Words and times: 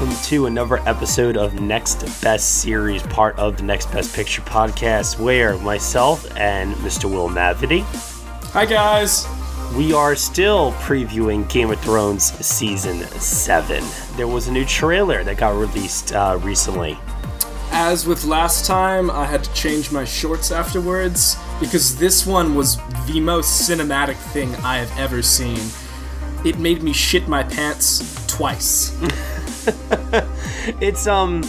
welcome 0.00 0.22
to 0.24 0.46
another 0.46 0.78
episode 0.88 1.36
of 1.36 1.60
Next 1.60 2.00
Best 2.22 2.62
Series, 2.62 3.02
part 3.02 3.38
of 3.38 3.58
the 3.58 3.64
Next 3.64 3.92
Best 3.92 4.14
Picture 4.14 4.40
podcast, 4.40 5.18
where 5.18 5.58
myself 5.58 6.26
and 6.38 6.74
Mr. 6.76 7.04
Will 7.04 7.28
Mavity, 7.28 7.82
Hi, 8.52 8.64
guys. 8.64 9.26
we 9.76 9.92
are 9.92 10.16
still 10.16 10.72
previewing 10.72 11.46
Game 11.50 11.70
of 11.70 11.78
Thrones 11.80 12.32
season 12.44 13.02
seven. 13.18 13.84
There 14.16 14.26
was 14.26 14.48
a 14.48 14.52
new 14.52 14.64
trailer 14.64 15.22
that 15.22 15.36
got 15.36 15.54
released 15.54 16.14
uh, 16.14 16.38
recently. 16.40 16.96
As 17.70 18.06
with 18.06 18.24
last 18.24 18.64
time, 18.64 19.10
I 19.10 19.26
had 19.26 19.44
to 19.44 19.52
change 19.52 19.92
my 19.92 20.06
shorts 20.06 20.50
afterwards 20.50 21.36
because 21.60 21.94
this 21.98 22.26
one 22.26 22.54
was 22.54 22.78
the 23.06 23.20
most 23.20 23.68
cinematic 23.68 24.16
thing 24.16 24.54
I 24.56 24.78
have 24.78 24.98
ever 24.98 25.20
seen. 25.20 25.60
It 26.42 26.58
made 26.58 26.82
me 26.82 26.94
shit 26.94 27.28
my 27.28 27.42
pants 27.42 28.26
twice. 28.26 28.96
It's 30.80 31.06
um, 31.06 31.42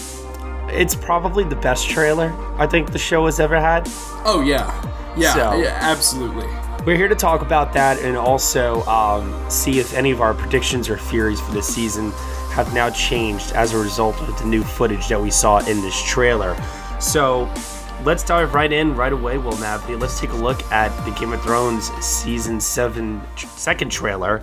it's 0.70 0.96
probably 0.96 1.44
the 1.44 1.56
best 1.58 1.90
trailer 1.90 2.34
I 2.58 2.68
think 2.68 2.92
the 2.92 2.98
show 3.00 3.26
has 3.26 3.40
ever 3.40 3.60
had. 3.60 3.84
Oh, 4.26 4.42
yeah. 4.46 4.72
Yeah, 5.18 5.34
So- 5.34 5.62
yeah, 5.62 5.78
absolutely. 5.82 6.48
We're 6.86 6.96
here 6.98 7.10
to 7.10 7.16
talk 7.16 7.42
about 7.44 7.74
that 7.74 8.00
and 8.00 8.18
also 8.18 8.82
um, 8.86 9.32
see 9.52 9.80
if 9.80 9.94
any 9.94 10.10
of 10.10 10.20
our 10.20 10.34
predictions 10.34 10.90
or 10.90 10.98
theories 10.98 11.40
for 11.40 11.52
this 11.52 11.68
season 11.68 12.10
have 12.54 12.74
now 12.74 12.90
changed 12.90 13.52
as 13.52 13.74
a 13.74 13.78
result 13.78 14.20
of 14.22 14.40
the 14.40 14.46
new 14.46 14.64
footage 14.64 15.08
that 15.10 15.22
we 15.22 15.30
saw 15.30 15.60
in 15.60 15.82
this 15.82 16.02
trailer. 16.10 16.58
So 17.00 17.54
let's 18.04 18.24
dive 18.24 18.56
right 18.56 18.72
in 18.72 18.96
right 18.96 19.14
away, 19.14 19.38
Will 19.38 19.52
Mavity. 19.54 20.00
Let's 20.00 20.20
take 20.20 20.32
a 20.32 20.36
look 20.36 20.64
at 20.72 20.90
the 21.06 21.12
Game 21.20 21.34
of 21.34 21.42
Thrones 21.44 21.92
season 22.04 22.60
seven 22.60 23.22
second 23.38 23.92
trailer 23.92 24.42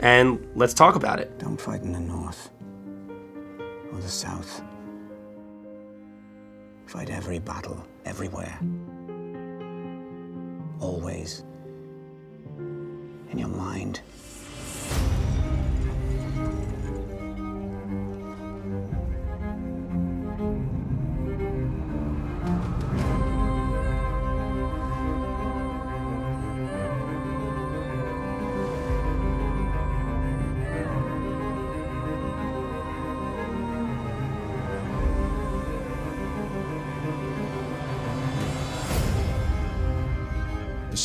and 0.00 0.46
let's 0.54 0.74
talk 0.74 0.94
about 0.94 1.20
it. 1.20 1.38
Don't 1.38 1.58
fight 1.58 1.80
in 1.80 1.92
the 1.92 2.00
north 2.00 2.50
or 3.92 4.00
the 4.00 4.08
south. 4.08 4.62
Fight 6.86 7.10
every 7.10 7.38
battle, 7.38 7.86
everywhere. 8.04 8.58
Always. 10.80 11.44
In 13.30 13.38
your 13.38 13.48
mind. 13.48 14.00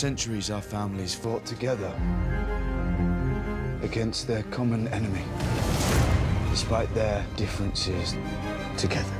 Centuries, 0.07 0.49
our 0.49 0.61
families 0.61 1.13
fought 1.13 1.45
together 1.45 1.93
against 3.81 4.25
their 4.25 4.41
common 4.43 4.87
enemy. 4.87 5.25
Despite 6.49 6.89
their 6.93 7.25
differences, 7.35 8.15
together. 8.77 9.17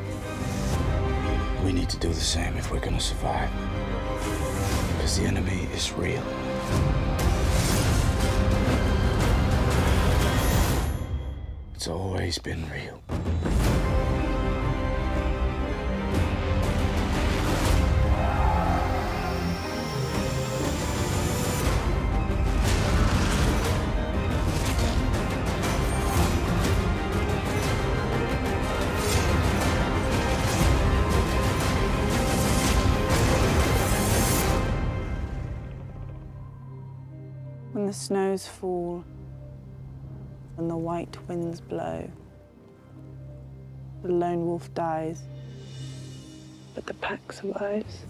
We 1.65 1.73
need 1.73 1.89
to 1.89 1.97
do 1.97 2.07
the 2.07 2.27
same 2.35 2.55
if 2.55 2.71
we're 2.71 2.79
gonna 2.79 3.01
survive. 3.01 3.49
Because 4.95 5.19
the 5.19 5.25
enemy 5.25 5.67
is 5.73 5.91
real. 5.91 6.23
It's 11.75 11.89
always 11.89 12.37
been 12.37 12.63
real. 12.71 14.06
Snows 37.97 38.47
fall 38.47 39.03
and 40.57 40.69
the 40.69 40.77
white 40.77 41.17
winds 41.27 41.59
blow, 41.59 42.09
the 44.03 44.11
lone 44.11 44.45
wolf 44.45 44.73
dies, 44.73 45.23
but 46.75 46.85
the 46.85 46.93
pack 46.95 47.31
survives. 47.31 48.05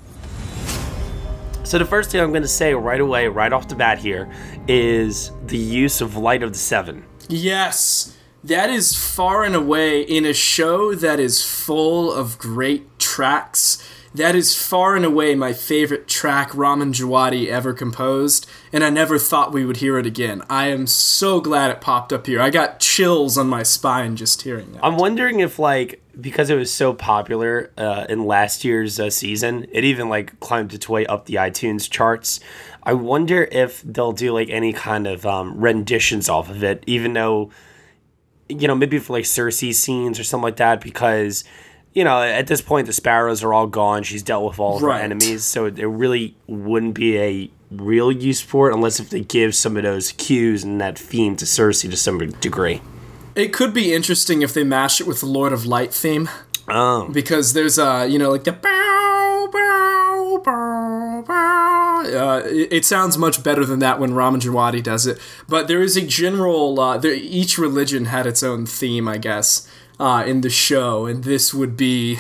So 1.64 1.78
the 1.78 1.86
first 1.86 2.12
thing 2.12 2.22
I'm 2.22 2.32
going 2.32 2.42
to 2.44 2.48
say 2.48 2.74
right 2.74 3.02
away, 3.02 3.28
right 3.28 3.52
off 3.52 3.68
the 3.68 3.76
bat 3.76 3.98
here, 3.98 4.30
is 4.68 5.32
the 5.48 5.58
use 5.58 6.02
of 6.02 6.16
Light 6.16 6.44
of 6.44 6.54
the 6.54 6.60
Seven. 6.60 7.06
Yes, 7.30 8.18
that 8.44 8.70
is 8.70 8.96
far 8.96 9.44
and 9.44 9.56
away 9.56 10.02
in 10.02 10.26
a 10.26 10.34
show 10.34 10.96
that 10.96 11.20
is 11.20 11.44
full 11.44 12.12
of 12.12 12.38
great 12.38 13.00
tracks. 13.00 13.84
That 14.18 14.36
is 14.36 14.56
far 14.56 14.96
and 14.96 15.06
away 15.06 15.36
my 15.36 15.54
favorite 15.54 16.08
track 16.08 16.50
Ramin 16.56 16.92
Djawadi 16.92 17.50
ever 17.50 17.72
composed, 17.72 18.48
and 18.74 18.84
I 18.84 18.90
never 18.90 19.20
thought 19.20 19.54
we 19.54 19.64
would 19.64 19.78
hear 19.78 20.00
it 20.00 20.08
again. 20.08 20.42
I 20.50 20.70
am 20.70 20.88
so 20.88 21.40
glad 21.40 21.70
it 21.70 21.82
popped 21.82 22.12
up 22.12 22.26
here. 22.26 22.42
I 22.42 22.50
got 22.50 22.80
chills 22.80 23.38
on 23.38 23.48
my 23.48 23.62
spine 23.62 24.16
just 24.16 24.42
hearing 24.42 24.72
that. 24.72 24.84
I'm 24.84 24.98
wondering 24.98 25.40
if 25.40 25.60
like 25.60 26.02
because 26.20 26.50
it 26.50 26.56
was 26.56 26.74
so 26.74 26.96
popular 26.96 27.72
uh, 27.78 28.08
in 28.10 28.26
last 28.26 28.66
year's 28.66 29.00
uh, 29.00 29.12
season, 29.12 29.68
it 29.72 29.84
even 29.84 30.10
like 30.10 30.40
climbed 30.40 30.74
its 30.74 30.90
way 30.90 31.06
up 31.06 31.28
the 31.28 31.36
iTunes 31.36 31.88
charts. 31.88 32.40
I 32.82 32.94
wonder 32.94 33.44
if 33.52 33.84
they'll 33.84 34.14
do 34.14 34.34
like 34.34 34.50
any 34.50 34.74
kind 34.74 35.06
of 35.06 35.28
um, 35.28 35.60
renditions 35.60 36.28
off 36.28 36.50
of 36.50 36.64
it, 36.64 36.84
even 36.88 37.14
though 37.14 37.52
you 38.50 38.68
know 38.68 38.74
maybe 38.74 38.98
for 38.98 39.14
like 39.14 39.26
Cersei 39.26 39.76
scenes 39.76 40.20
or 40.20 40.24
something 40.24 40.44
like 40.44 40.56
that, 40.56 40.82
because 40.82 41.44
you 41.98 42.04
know 42.04 42.22
at 42.22 42.46
this 42.46 42.62
point 42.62 42.86
the 42.86 42.94
sparrows 42.94 43.44
are 43.44 43.56
all 43.56 43.66
gone. 43.66 44.04
She's 44.04 44.22
dealt 44.22 44.46
with 44.46 44.60
all 44.60 44.76
of 44.76 44.84
her 44.84 44.92
enemies, 44.92 45.44
so 45.44 45.72
there 45.72 45.90
really 45.90 46.36
wouldn't 46.46 46.94
be 46.94 47.18
a 47.18 47.50
real 47.72 48.12
use 48.12 48.40
for 48.40 48.70
it 48.70 48.76
unless 48.76 49.00
if 49.00 49.10
they 49.10 49.22
give 49.22 49.56
some 49.56 49.76
of 49.76 49.82
those 49.82 50.12
cues 50.12 50.64
and 50.64 50.80
that 50.80 51.00
theme 51.00 51.36
to 51.38 51.46
Cersei 51.46 51.90
to 51.90 51.98
some 51.98 52.20
degree. 52.20 52.82
It 53.34 53.52
could 53.52 53.74
be 53.74 53.96
interesting 53.96 54.44
if 54.44 54.54
they 54.54 54.64
mash 54.64 55.02
it 55.02 55.08
with 55.08 55.22
the 55.22 55.26
Lord 55.26 55.52
of 55.52 55.66
Light 55.66 55.92
theme. 55.92 56.30
Oh. 56.68 57.10
Because 57.10 57.54
there's 57.54 57.80
uh, 57.80 58.06
you 58.08 58.20
know, 58.20 58.30
like 58.30 58.44
the 58.44 58.52
bow 58.52 59.50
bow 59.52 60.42
bow 60.46 61.24
bow. 61.28 62.04
Uh, 62.06 62.44
it, 62.46 62.72
it 62.72 62.86
sounds 62.86 63.18
much 63.18 63.42
better 63.42 63.66
than 63.66 63.80
that 63.80 64.00
when 64.00 64.14
Ramin 64.14 64.40
Djawadi 64.40 64.84
does 64.84 65.08
it. 65.08 65.18
But 65.50 65.68
there 65.68 65.82
is 65.82 65.98
a 65.98 66.06
general. 66.06 66.80
Uh, 66.80 67.00
there, 67.00 67.14
each 67.14 67.58
religion 67.58 68.06
had 68.06 68.28
its 68.28 68.44
own 68.44 68.68
theme, 68.68 69.08
I 69.08 69.18
guess, 69.18 69.68
uh, 70.00 70.24
in 70.26 70.42
the 70.42 70.50
show, 70.50 71.06
and 71.06 71.24
this 71.24 71.54
would 71.54 71.76
be 71.76 72.20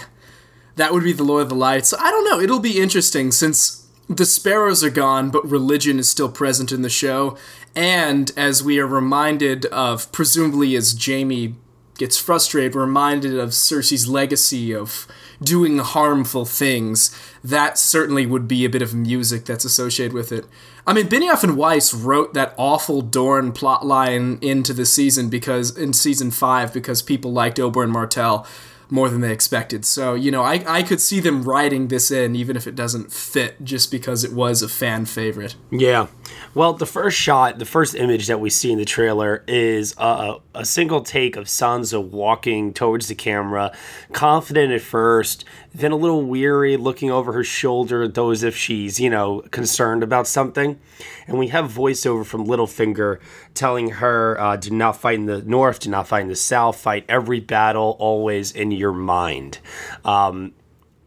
that 0.76 0.94
would 0.94 1.04
be 1.04 1.14
the 1.14 1.24
Lord 1.24 1.44
of 1.44 1.50
the 1.50 1.56
Lights. 1.56 1.94
I 1.94 2.12
don't 2.12 2.26
know. 2.26 2.40
It'll 2.40 2.60
be 2.60 2.80
interesting 2.80 3.32
since 3.32 3.88
the 4.08 4.26
sparrows 4.26 4.84
are 4.84 4.92
gone, 4.92 5.32
but 5.32 5.50
religion 5.50 6.00
is 6.00 6.10
still 6.10 6.30
present 6.30 6.72
in 6.72 6.82
the 6.82 6.90
show. 6.90 7.38
And 7.76 8.32
as 8.38 8.64
we 8.64 8.80
are 8.80 8.88
reminded 8.88 9.66
of, 9.68 10.12
presumably 10.12 10.76
as 10.76 10.98
Jaime 11.04 11.56
gets 11.98 12.18
frustrated, 12.18 12.76
reminded 12.76 13.38
of 13.38 13.50
Cersei's 13.50 14.08
legacy 14.08 14.74
of 14.74 15.08
doing 15.42 15.80
harmful 15.80 16.46
things. 16.46 17.18
That 17.44 17.78
certainly 17.78 18.26
would 18.26 18.48
be 18.48 18.66
a 18.66 18.70
bit 18.70 18.82
of 18.82 18.94
music 18.94 19.46
that's 19.46 19.66
associated 19.66 20.14
with 20.14 20.32
it. 20.32 20.46
I 20.86 20.94
mean, 20.94 21.08
Benioff 21.08 21.44
and 21.44 21.58
Weiss 21.58 21.94
wrote 21.94 22.34
that 22.34 22.54
awful 22.58 23.02
Dorne 23.02 23.52
plotline 23.52 24.42
into 24.42 24.74
the 24.74 24.86
season 24.86 25.30
because 25.30 25.78
in 25.78 25.94
season 25.94 26.32
five 26.32 26.74
because 26.74 27.02
people 27.02 27.34
liked 27.34 27.58
Oberyn 27.58 27.90
Martell 27.90 28.48
more 28.90 29.10
than 29.10 29.22
they 29.22 29.34
expected. 29.34 29.86
So, 29.86 30.14
you 30.14 30.32
know, 30.32 30.44
I, 30.44 30.64
I 30.66 30.84
could 30.84 31.02
see 31.02 31.20
them 31.20 31.44
writing 31.44 31.90
this 31.90 32.10
in 32.10 32.36
even 32.36 32.56
if 32.56 32.68
it 32.68 32.76
doesn't 32.76 33.12
fit 33.12 33.64
just 33.64 33.92
because 33.92 34.24
it 34.24 34.32
was 34.32 34.62
a 34.62 34.70
fan 34.70 35.06
favorite. 35.06 35.56
Yeah. 35.72 36.08
Well, 36.54 36.74
the 36.74 36.86
first 36.86 37.18
shot, 37.18 37.60
the 37.60 37.66
first 37.66 37.94
image 37.94 38.28
that 38.28 38.40
we 38.40 38.50
see 38.50 38.72
in 38.72 38.78
the 38.78 38.86
trailer 38.86 39.44
is 39.48 39.94
a, 39.98 40.38
a 40.56 40.66
single 40.66 41.02
take 41.02 41.36
of 41.36 41.46
Sansa 41.46 42.04
walking 42.04 42.74
towards 42.74 43.08
the 43.08 43.16
camera, 43.16 43.76
confident 44.12 44.72
at 44.72 44.82
first, 44.82 45.46
then 45.76 45.92
a 45.92 45.96
little 45.96 46.24
weary, 46.24 46.76
looking 46.78 47.12
over 47.12 47.34
her 47.34 47.44
shoulder, 47.44 48.08
though 48.08 48.32
as 48.32 48.44
if 48.44 48.56
she's, 48.56 49.00
you 49.00 49.10
know, 49.10 49.42
concerned 49.52 50.02
about 50.02 50.26
something. 50.26 50.80
And 51.28 51.38
we 51.38 51.50
have 51.50 51.72
voiceover 51.72 52.26
from 52.26 52.48
Littlefinger 52.48 53.20
telling 53.54 53.90
her, 53.92 54.40
uh, 54.40 54.56
do 54.56 54.72
not 54.72 54.98
fight 54.98 55.16
in 55.16 55.26
the 55.26 55.44
north, 55.44 55.82
do 55.82 55.90
not 55.90 56.08
fight 56.08 56.22
in 56.22 56.28
the 56.28 56.36
south, 56.36 56.78
fight 56.78 57.06
every 57.08 57.40
battle 57.40 57.96
always 58.00 58.52
in 58.52 58.72
your 58.72 58.94
mind. 58.94 59.60
Um, 60.04 60.54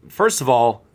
first 0.07 0.39
of 0.39 0.47
all, 0.47 0.85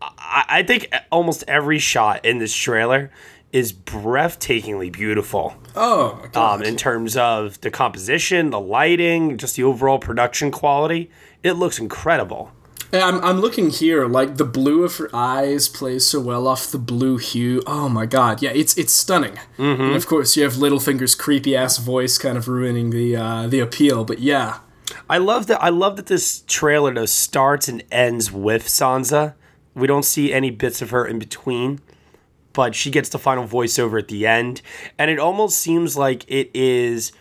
I, 0.00 0.44
I 0.48 0.62
think 0.62 0.92
almost 1.10 1.44
every 1.48 1.78
shot 1.78 2.24
in 2.24 2.38
this 2.38 2.54
trailer 2.54 3.10
is 3.52 3.72
breathtakingly 3.72 4.90
beautiful. 4.90 5.54
Oh. 5.76 6.26
Um, 6.34 6.62
in 6.62 6.76
terms 6.76 7.16
of 7.16 7.60
the 7.60 7.70
composition, 7.70 8.50
the 8.50 8.60
lighting, 8.60 9.36
just 9.36 9.56
the 9.56 9.64
overall 9.64 9.98
production 9.98 10.50
quality, 10.50 11.10
it 11.42 11.52
looks 11.52 11.78
incredible. 11.78 12.52
Yeah, 12.92 13.08
I'm, 13.08 13.24
I'm 13.24 13.40
looking 13.40 13.70
here, 13.70 14.06
like 14.06 14.36
the 14.36 14.44
blue 14.44 14.84
of 14.84 14.96
her 14.96 15.08
eyes 15.14 15.66
plays 15.66 16.04
so 16.04 16.20
well 16.20 16.46
off 16.46 16.70
the 16.70 16.78
blue 16.78 17.16
hue. 17.16 17.62
Oh 17.66 17.88
my 17.88 18.04
god, 18.04 18.42
yeah, 18.42 18.50
it's 18.50 18.76
it's 18.76 18.92
stunning. 18.92 19.38
Mm-hmm. 19.56 19.82
And 19.82 19.96
of 19.96 20.06
course, 20.06 20.36
you 20.36 20.42
have 20.42 20.54
Littlefinger's 20.54 21.14
creepy 21.14 21.56
ass 21.56 21.78
voice 21.78 22.18
kind 22.18 22.36
of 22.36 22.48
ruining 22.48 22.90
the 22.90 23.16
uh, 23.16 23.46
the 23.46 23.60
appeal, 23.60 24.04
but 24.04 24.18
yeah, 24.18 24.58
I 25.08 25.16
love 25.16 25.46
that. 25.46 25.62
I 25.62 25.70
love 25.70 25.96
that 25.96 26.06
this 26.06 26.44
trailer 26.46 26.92
though 26.92 27.06
starts 27.06 27.66
and 27.66 27.82
ends 27.90 28.30
with 28.30 28.66
Sansa. 28.66 29.34
We 29.74 29.86
don't 29.86 30.04
see 30.04 30.30
any 30.30 30.50
bits 30.50 30.82
of 30.82 30.90
her 30.90 31.06
in 31.06 31.18
between, 31.18 31.80
but 32.52 32.74
she 32.74 32.90
gets 32.90 33.08
the 33.08 33.18
final 33.18 33.46
voiceover 33.46 33.98
at 33.98 34.08
the 34.08 34.26
end, 34.26 34.62
and 34.98 35.10
it 35.10 35.18
almost 35.18 35.58
seems 35.58 35.96
like 35.96 36.24
it 36.28 36.50
is 36.54 37.12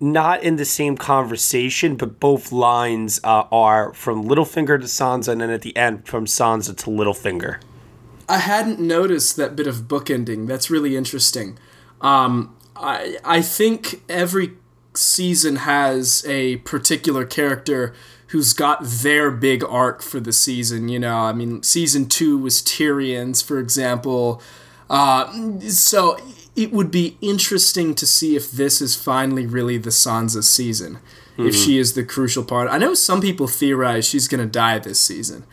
not 0.00 0.42
in 0.42 0.56
the 0.56 0.64
same 0.64 0.96
conversation, 0.96 1.96
but 1.96 2.20
both 2.20 2.52
lines 2.52 3.20
uh, 3.24 3.44
are 3.50 3.94
from 3.94 4.24
Littlefinger 4.24 4.78
to 4.80 4.86
Sansa, 4.86 5.28
and 5.28 5.40
then 5.40 5.50
at 5.50 5.62
the 5.62 5.76
end 5.76 6.06
from 6.06 6.26
Sansa 6.26 6.76
to 6.76 6.90
Littlefinger. 6.90 7.60
I 8.28 8.38
hadn't 8.38 8.80
noticed 8.80 9.36
that 9.36 9.54
bit 9.54 9.66
of 9.66 9.82
bookending. 9.82 10.46
That's 10.46 10.70
really 10.70 10.96
interesting. 10.96 11.58
Um, 12.00 12.56
I 12.76 13.18
I 13.24 13.42
think 13.42 14.02
every 14.08 14.52
season 14.94 15.56
has 15.56 16.24
a 16.26 16.56
particular 16.58 17.24
character 17.24 17.94
who's 18.28 18.52
got 18.52 18.82
their 18.82 19.30
big 19.30 19.62
arc 19.64 20.02
for 20.02 20.20
the 20.20 20.32
season. 20.32 20.88
You 20.88 20.98
know, 20.98 21.16
I 21.16 21.32
mean, 21.32 21.62
season 21.62 22.06
two 22.06 22.38
was 22.38 22.62
Tyrion's, 22.62 23.42
for 23.42 23.58
example. 23.58 24.42
Uh, 24.90 25.60
so 25.68 26.18
it 26.56 26.72
would 26.72 26.90
be 26.90 27.16
interesting 27.20 27.94
to 27.94 28.06
see 28.06 28.36
if 28.36 28.50
this 28.50 28.80
is 28.80 28.94
finally 28.94 29.46
really 29.46 29.78
the 29.78 29.90
Sansa 29.90 30.42
season. 30.42 30.98
If 31.36 31.56
she 31.56 31.78
is 31.78 31.94
the 31.94 32.04
crucial 32.04 32.44
part. 32.44 32.68
I 32.70 32.78
know 32.78 32.94
some 32.94 33.20
people 33.20 33.48
theorize 33.48 34.06
she's 34.06 34.28
going 34.28 34.40
to 34.40 34.46
die 34.46 34.78
this 34.78 35.00
season. 35.00 35.44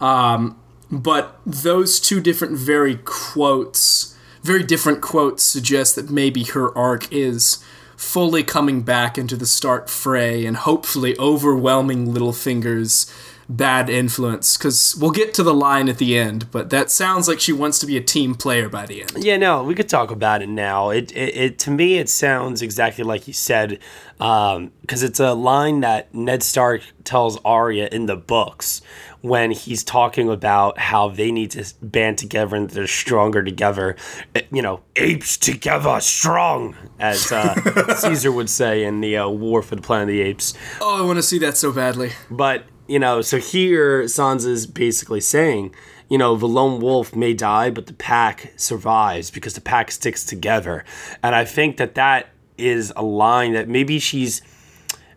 Um, 0.00 0.56
but 0.92 1.40
those 1.44 1.98
two 1.98 2.20
different 2.20 2.56
very 2.56 3.00
quotes, 3.04 4.16
very 4.44 4.62
different 4.62 5.02
quotes 5.02 5.42
suggest 5.42 5.96
that 5.96 6.08
maybe 6.08 6.44
her 6.44 6.76
arc 6.78 7.12
is 7.12 7.64
fully 7.96 8.44
coming 8.44 8.82
back 8.82 9.18
into 9.18 9.36
the 9.36 9.46
Stark 9.46 9.88
fray 9.88 10.46
and 10.46 10.56
hopefully 10.56 11.18
overwhelming 11.18 12.12
Littlefinger's 12.12 13.12
bad 13.48 13.88
influence. 13.90 14.56
Because 14.56 14.96
we'll 15.00 15.10
get 15.10 15.34
to 15.34 15.42
the 15.42 15.54
line 15.54 15.88
at 15.88 15.98
the 15.98 16.16
end, 16.18 16.50
but 16.50 16.70
that 16.70 16.90
sounds 16.90 17.28
like 17.28 17.40
she 17.40 17.52
wants 17.52 17.78
to 17.80 17.86
be 17.86 17.96
a 17.96 18.00
team 18.02 18.34
player 18.34 18.68
by 18.68 18.86
the 18.86 19.02
end. 19.02 19.12
Yeah, 19.18 19.36
no, 19.36 19.62
we 19.62 19.74
could 19.74 19.88
talk 19.88 20.10
about 20.10 20.42
it 20.42 20.48
now. 20.48 20.90
It, 20.90 21.12
it, 21.12 21.36
it 21.36 21.58
to 21.60 21.70
me, 21.70 21.98
it 21.98 22.08
sounds 22.08 22.62
exactly 22.62 23.04
like 23.04 23.26
you 23.26 23.32
said, 23.34 23.78
because 24.18 25.02
it's 25.02 25.20
a 25.20 25.34
line 25.34 25.80
that 25.80 26.14
Ned 26.14 26.42
Stark 26.42 26.82
tells 27.04 27.38
Arya 27.44 27.88
in 27.92 28.06
the 28.06 28.16
books 28.16 28.80
when 29.20 29.50
he's 29.50 29.82
talking 29.82 30.28
about 30.28 30.76
how 30.78 31.08
they 31.08 31.32
need 31.32 31.50
to 31.50 31.64
band 31.80 32.18
together 32.18 32.56
and 32.56 32.68
they're 32.70 32.86
stronger 32.86 33.42
together. 33.42 33.96
Eh, 34.34 34.42
You 34.52 34.60
know, 34.60 34.80
apes 34.96 35.38
together, 35.38 35.98
strong, 36.00 36.76
as 36.98 37.32
uh, 37.32 37.94
Caesar 38.00 38.30
would 38.30 38.50
say 38.50 38.84
in 38.84 39.00
the 39.00 39.16
uh, 39.16 39.28
War 39.28 39.62
for 39.62 39.76
the 39.76 39.82
Planet 39.82 40.10
of 40.10 40.14
the 40.14 40.20
Apes. 40.20 40.52
Oh, 40.80 41.02
I 41.02 41.06
want 41.06 41.16
to 41.16 41.22
see 41.22 41.38
that 41.38 41.56
so 41.56 41.72
badly. 41.72 42.10
But, 42.30 42.64
you 42.86 42.98
know, 42.98 43.22
so 43.22 43.38
here 43.38 44.02
Sansa's 44.04 44.66
basically 44.66 45.20
saying, 45.20 45.74
you 46.08 46.18
know, 46.18 46.36
the 46.36 46.46
lone 46.46 46.80
wolf 46.80 47.16
may 47.16 47.32
die, 47.34 47.70
but 47.70 47.86
the 47.86 47.94
pack 47.94 48.52
survives 48.56 49.30
because 49.30 49.54
the 49.54 49.60
pack 49.60 49.90
sticks 49.90 50.24
together. 50.24 50.84
And 51.22 51.34
I 51.34 51.44
think 51.44 51.78
that 51.78 51.94
that 51.94 52.28
is 52.58 52.92
a 52.94 53.02
line 53.02 53.52
that 53.54 53.68
maybe 53.68 53.98
she's 53.98 54.42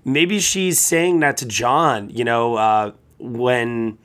maybe 0.06 0.40
she's 0.40 0.80
saying 0.80 1.20
that 1.20 1.38
to 1.38 1.46
Jon, 1.46 2.10
you 2.10 2.24
know, 2.24 2.56
uh, 2.56 2.92
when 3.20 3.98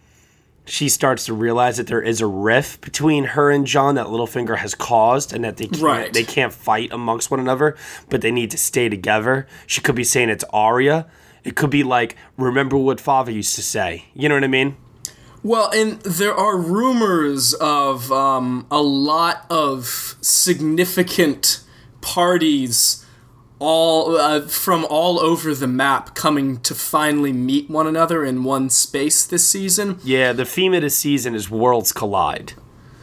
she 0.64 0.88
starts 0.88 1.24
to 1.26 1.34
realize 1.34 1.76
that 1.76 1.86
there 1.88 2.02
is 2.02 2.20
a 2.20 2.26
rift 2.26 2.80
between 2.82 3.24
her 3.24 3.50
and 3.50 3.66
Jon 3.66 3.94
that 3.96 4.06
Littlefinger 4.06 4.58
has 4.58 4.74
caused 4.74 5.32
and 5.32 5.44
that 5.44 5.56
they 5.56 5.66
can't 5.66 5.82
Right. 5.82 6.12
they 6.12 6.24
can't 6.24 6.52
fight 6.52 6.92
amongst 6.92 7.30
one 7.30 7.40
another, 7.40 7.76
but 8.10 8.20
they 8.20 8.30
need 8.30 8.50
to 8.52 8.58
stay 8.58 8.88
together. 8.88 9.46
She 9.66 9.80
could 9.80 9.94
be 9.94 10.04
saying 10.04 10.30
it's 10.30 10.44
Arya. 10.52 11.06
It 11.44 11.56
could 11.56 11.70
be 11.70 11.82
like, 11.82 12.16
remember 12.36 12.76
what 12.76 13.00
father 13.00 13.32
used 13.32 13.54
to 13.56 13.62
say. 13.62 14.06
You 14.14 14.28
know 14.28 14.36
what 14.36 14.44
I 14.44 14.48
mean? 14.48 14.76
Well, 15.42 15.70
and 15.72 16.00
there 16.02 16.34
are 16.34 16.56
rumors 16.56 17.52
of 17.54 18.12
um, 18.12 18.66
a 18.70 18.80
lot 18.80 19.44
of 19.50 20.16
significant 20.20 21.62
parties 22.00 23.04
all 23.58 24.16
uh, 24.16 24.40
from 24.42 24.84
all 24.90 25.20
over 25.20 25.54
the 25.54 25.68
map 25.68 26.14
coming 26.14 26.60
to 26.60 26.74
finally 26.74 27.32
meet 27.32 27.70
one 27.70 27.86
another 27.86 28.24
in 28.24 28.44
one 28.44 28.68
space 28.70 29.24
this 29.24 29.46
season. 29.46 29.98
Yeah, 30.04 30.32
the 30.32 30.44
theme 30.44 30.74
of 30.74 30.82
the 30.82 30.90
season 30.90 31.34
is 31.34 31.48
worlds 31.48 31.92
collide. 31.92 32.54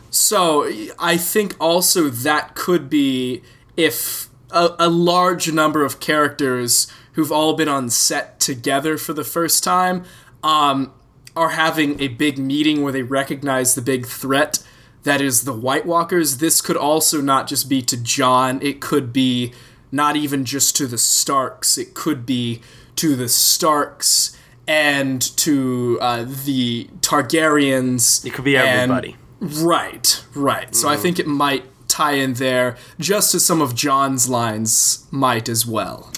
So 0.10 0.70
I 0.98 1.18
think 1.18 1.56
also 1.60 2.10
that 2.10 2.56
could 2.56 2.90
be 2.90 3.42
if 3.78 4.30
a, 4.52 4.76
a 4.80 4.90
large 4.90 5.52
number 5.52 5.86
of 5.86 6.00
characters 6.00 6.92
who've 7.14 7.32
all 7.32 7.54
been 7.54 7.68
on 7.68 7.90
set 7.90 8.40
together 8.40 8.98
for 8.98 9.14
the 9.14 9.24
first 9.24 9.64
time 9.64 10.04
um, 10.44 10.94
are 11.36 11.50
having 11.50 12.00
a 12.00 12.08
big 12.08 12.38
meeting 12.38 12.82
where 12.82 12.94
they 12.94 13.04
recognize 13.04 13.76
the 13.76 13.82
big 13.82 14.06
threat 14.06 14.64
that 15.04 15.22
is 15.22 15.44
the 15.44 15.54
White 15.54 15.86
Walkers. 15.86 16.38
This 16.38 16.62
could 16.62 16.78
also 16.78 17.22
not 17.22 17.48
just 17.48 17.70
be 17.70 17.82
to 17.84 17.98
Jon, 17.98 18.62
it 18.62 18.82
could 18.82 19.14
be 19.14 19.54
not 19.92 20.16
even 20.16 20.46
just 20.46 20.76
to 20.78 20.88
the 20.88 20.98
Starks, 20.98 21.78
it 21.78 21.94
could 21.94 22.26
be 22.26 22.62
to 22.98 23.16
the 23.16 23.30
Starks 23.30 24.38
and 24.68 25.22
to 25.38 25.98
uh, 26.02 26.26
the 26.28 26.90
Targaryens. 27.00 28.26
It 28.26 28.34
could 28.34 28.46
be 28.46 28.58
and- 28.58 28.92
everybody. 28.92 29.16
Right, 29.42 30.22
right. 30.36 30.76
So 30.76 30.90
I 30.90 30.98
think 30.98 31.18
it 31.18 31.26
might 31.26 31.64
tie 31.88 32.12
in 32.12 32.34
there, 32.34 32.76
just 33.00 33.34
as 33.34 33.46
some 33.46 33.62
of 33.62 33.74
Jon's 33.74 34.28
lines 34.28 35.08
might 35.12 35.48
as 35.48 35.66
well. 35.66 36.12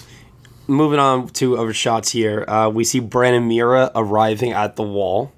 Moving 0.68 1.00
on 1.00 1.28
to 1.30 1.58
other 1.58 1.72
shots 1.72 2.12
here, 2.12 2.44
uh, 2.48 2.68
we 2.68 2.84
see 2.84 3.00
Bran 3.00 3.34
and 3.34 3.50
Meera 3.50 3.90
arriving 3.94 4.52
at 4.52 4.76
the 4.76 4.82
wall, 4.82 5.32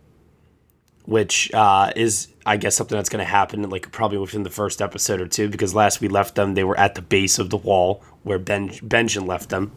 which 1.06 1.50
uh, 1.54 1.92
is, 1.96 2.28
I 2.44 2.56
guess, 2.58 2.76
something 2.76 2.96
that's 2.96 3.08
going 3.08 3.24
to 3.24 3.30
happen 3.30 3.68
like 3.70 3.90
probably 3.90 4.18
within 4.18 4.42
the 4.42 4.50
first 4.50 4.82
episode 4.82 5.20
or 5.20 5.26
two. 5.26 5.48
Because 5.48 5.74
last 5.74 6.00
we 6.00 6.08
left 6.08 6.34
them, 6.34 6.54
they 6.54 6.64
were 6.64 6.78
at 6.78 6.94
the 6.94 7.02
base 7.02 7.38
of 7.38 7.50
the 7.50 7.56
wall 7.56 8.02
where 8.22 8.38
ben- 8.38 8.68
Benjen 8.68 9.26
left 9.26 9.48
them. 9.48 9.72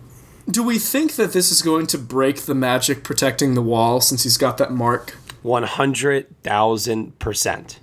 Do 0.50 0.64
we 0.64 0.80
think 0.80 1.16
that 1.16 1.34
this 1.34 1.52
is 1.52 1.62
going 1.62 1.88
to 1.88 1.98
break 1.98 2.42
the 2.42 2.56
magic 2.56 3.04
protecting 3.04 3.54
the 3.54 3.62
wall 3.62 4.00
since 4.00 4.24
he's 4.24 4.38
got 4.38 4.58
that 4.58 4.72
mark? 4.72 5.18
One 5.44 5.64
hundred 5.64 6.42
thousand 6.44 7.20
percent. 7.20 7.80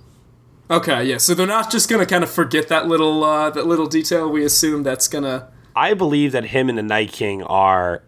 Okay, 0.69 1.03
yeah. 1.03 1.17
So 1.17 1.33
they're 1.33 1.45
not 1.45 1.71
just 1.71 1.89
gonna 1.89 2.05
kind 2.05 2.23
of 2.23 2.29
forget 2.29 2.67
that 2.69 2.87
little 2.87 3.23
uh, 3.23 3.49
that 3.51 3.67
little 3.67 3.87
detail. 3.87 4.29
We 4.29 4.43
assume 4.43 4.83
that's 4.83 5.07
gonna. 5.07 5.47
I 5.75 5.93
believe 5.93 6.31
that 6.31 6.45
him 6.45 6.69
and 6.69 6.77
the 6.77 6.83
Night 6.83 7.11
King 7.11 7.43
are 7.43 8.03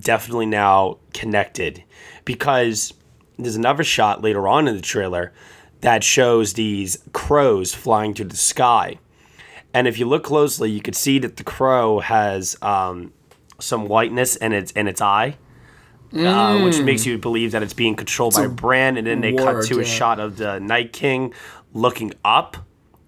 definitely 0.00 0.46
now 0.46 0.98
connected 1.12 1.84
because 2.24 2.94
there's 3.38 3.56
another 3.56 3.84
shot 3.84 4.22
later 4.22 4.46
on 4.48 4.68
in 4.68 4.76
the 4.76 4.82
trailer 4.82 5.32
that 5.80 6.04
shows 6.04 6.54
these 6.54 6.98
crows 7.12 7.74
flying 7.74 8.14
through 8.14 8.26
the 8.26 8.36
sky. 8.36 8.98
And 9.74 9.86
if 9.88 9.98
you 9.98 10.06
look 10.06 10.24
closely, 10.24 10.70
you 10.70 10.80
could 10.80 10.94
see 10.94 11.18
that 11.20 11.36
the 11.36 11.44
crow 11.44 12.00
has 12.00 12.56
um, 12.62 13.12
some 13.58 13.86
whiteness 13.86 14.36
in 14.36 14.52
its 14.52 14.70
in 14.72 14.86
its 14.86 15.00
eye, 15.00 15.36
uh, 16.14 16.60
which 16.60 16.80
makes 16.80 17.06
you 17.06 17.18
believe 17.18 17.52
that 17.52 17.62
it's 17.62 17.72
being 17.72 17.96
controlled 17.96 18.34
by 18.34 18.44
a 18.44 18.48
Bran. 18.48 18.96
And 18.96 19.06
then 19.06 19.20
they 19.20 19.32
cut 19.32 19.54
ward, 19.54 19.66
to 19.66 19.80
a 19.80 19.84
shot 19.84 20.20
of 20.20 20.36
the 20.36 20.58
Night 20.58 20.92
King 20.92 21.32
looking 21.72 22.12
up, 22.24 22.58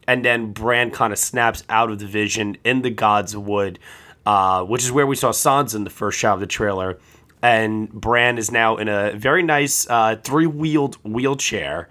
and 0.09 0.25
then 0.25 0.53
Bran 0.53 0.91
kind 0.91 1.13
of 1.13 1.19
snaps 1.19 1.65
out 1.69 1.91
of 1.91 1.99
the 1.99 2.07
vision 2.07 2.57
in 2.65 2.83
the 2.83 2.91
Gods 2.91 3.37
Wood, 3.37 3.79
uh, 4.27 4.65
which 4.65 4.83
is 4.85 4.93
where 4.93 5.07
we 5.07 5.17
saw 5.17 5.31
Sansa 5.31 5.75
in 5.77 5.85
the 5.85 5.91
first 5.91 6.19
shot 6.19 6.35
of 6.35 6.41
the 6.41 6.47
trailer. 6.47 6.99
And 7.43 7.93
Bran 7.93 8.39
is 8.39 8.51
now 8.51 8.77
in 8.79 8.89
a 8.89 9.13
very 9.13 9.43
nice 9.43 9.87
uh, 9.91 10.17
three-wheeled 10.17 10.95
wheelchair, 11.05 11.91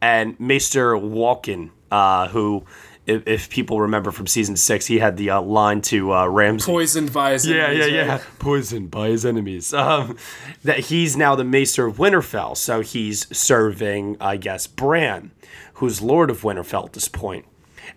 and 0.00 0.38
Maester 0.38 0.94
Wolkan, 0.94 1.70
uh, 1.90 2.28
who, 2.28 2.64
if, 3.06 3.26
if 3.26 3.50
people 3.50 3.80
remember 3.80 4.12
from 4.12 4.28
season 4.28 4.56
six, 4.56 4.86
he 4.86 5.00
had 5.00 5.16
the 5.16 5.30
uh, 5.30 5.42
line 5.42 5.80
to 5.82 6.12
uh, 6.12 6.26
Ramsay. 6.28 6.70
Poisoned 6.70 7.12
by 7.12 7.32
his 7.32 7.46
Yeah, 7.46 7.56
yeah, 7.56 7.62
enemies, 7.66 7.92
yeah. 7.92 8.06
right? 8.12 8.20
Poisoned 8.38 8.90
by 8.92 9.08
his 9.08 9.26
enemies. 9.26 9.74
Um, 9.74 10.16
that 10.62 10.78
he's 10.78 11.16
now 11.16 11.34
the 11.34 11.42
Maester 11.44 11.86
of 11.86 11.96
Winterfell, 11.96 12.56
so 12.56 12.80
he's 12.80 13.26
serving, 13.36 14.16
I 14.20 14.36
guess, 14.36 14.68
Bran, 14.68 15.32
who's 15.74 16.00
Lord 16.00 16.30
of 16.30 16.42
Winterfell 16.42 16.86
at 16.86 16.92
this 16.92 17.08
point. 17.08 17.44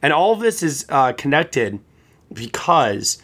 And 0.02 0.12
all 0.12 0.34
of 0.34 0.40
this 0.40 0.64
is 0.64 0.88
uh, 0.90 1.14
connected 1.14 1.80
because 2.34 3.20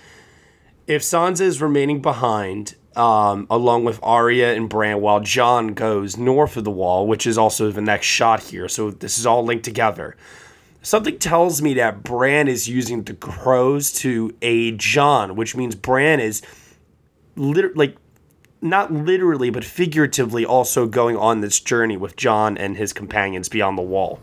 if 0.92 1.04
Sansa 1.04 1.42
is 1.42 1.62
remaining 1.62 2.02
behind, 2.02 2.76
um, 2.98 3.48
along 3.50 3.86
with 3.86 3.98
Arya 4.04 4.54
and 4.54 4.68
Bran, 4.68 5.00
while 5.00 5.22
Jon 5.22 5.70
goes 5.70 6.18
north 6.18 6.58
of 6.58 6.66
the 6.66 6.72
wall, 6.72 7.08
which 7.08 7.26
is 7.26 7.38
also 7.38 7.72
the 7.72 7.82
next 7.82 8.08
shot 8.08 8.44
here. 8.44 8.68
So 8.68 8.92
this 8.92 9.18
is 9.18 9.26
all 9.26 9.46
linked 9.46 9.64
together. 9.64 10.18
Something 10.82 11.18
tells 11.18 11.62
me 11.62 11.76
that 11.76 12.04
Bran 12.04 12.50
is 12.50 12.68
using 12.68 13.04
the 13.04 13.14
crows 13.14 13.94
to 14.00 14.36
aid 14.42 14.80
Jon, 14.80 15.38
which 15.38 15.56
means 15.56 15.76
Bran 15.76 16.20
is 16.20 16.42
like 17.38 17.96
not 18.62 18.92
literally 18.92 19.50
but 19.50 19.64
figuratively 19.64 20.46
also 20.46 20.88
going 20.88 21.16
on 21.16 21.40
this 21.40 21.62
journey 21.62 21.96
with 21.96 22.18
Jon 22.18 22.58
and 22.58 22.76
his 22.76 22.92
companions 22.92 23.48
beyond 23.48 23.78
the 23.78 23.84
wall. 23.84 24.20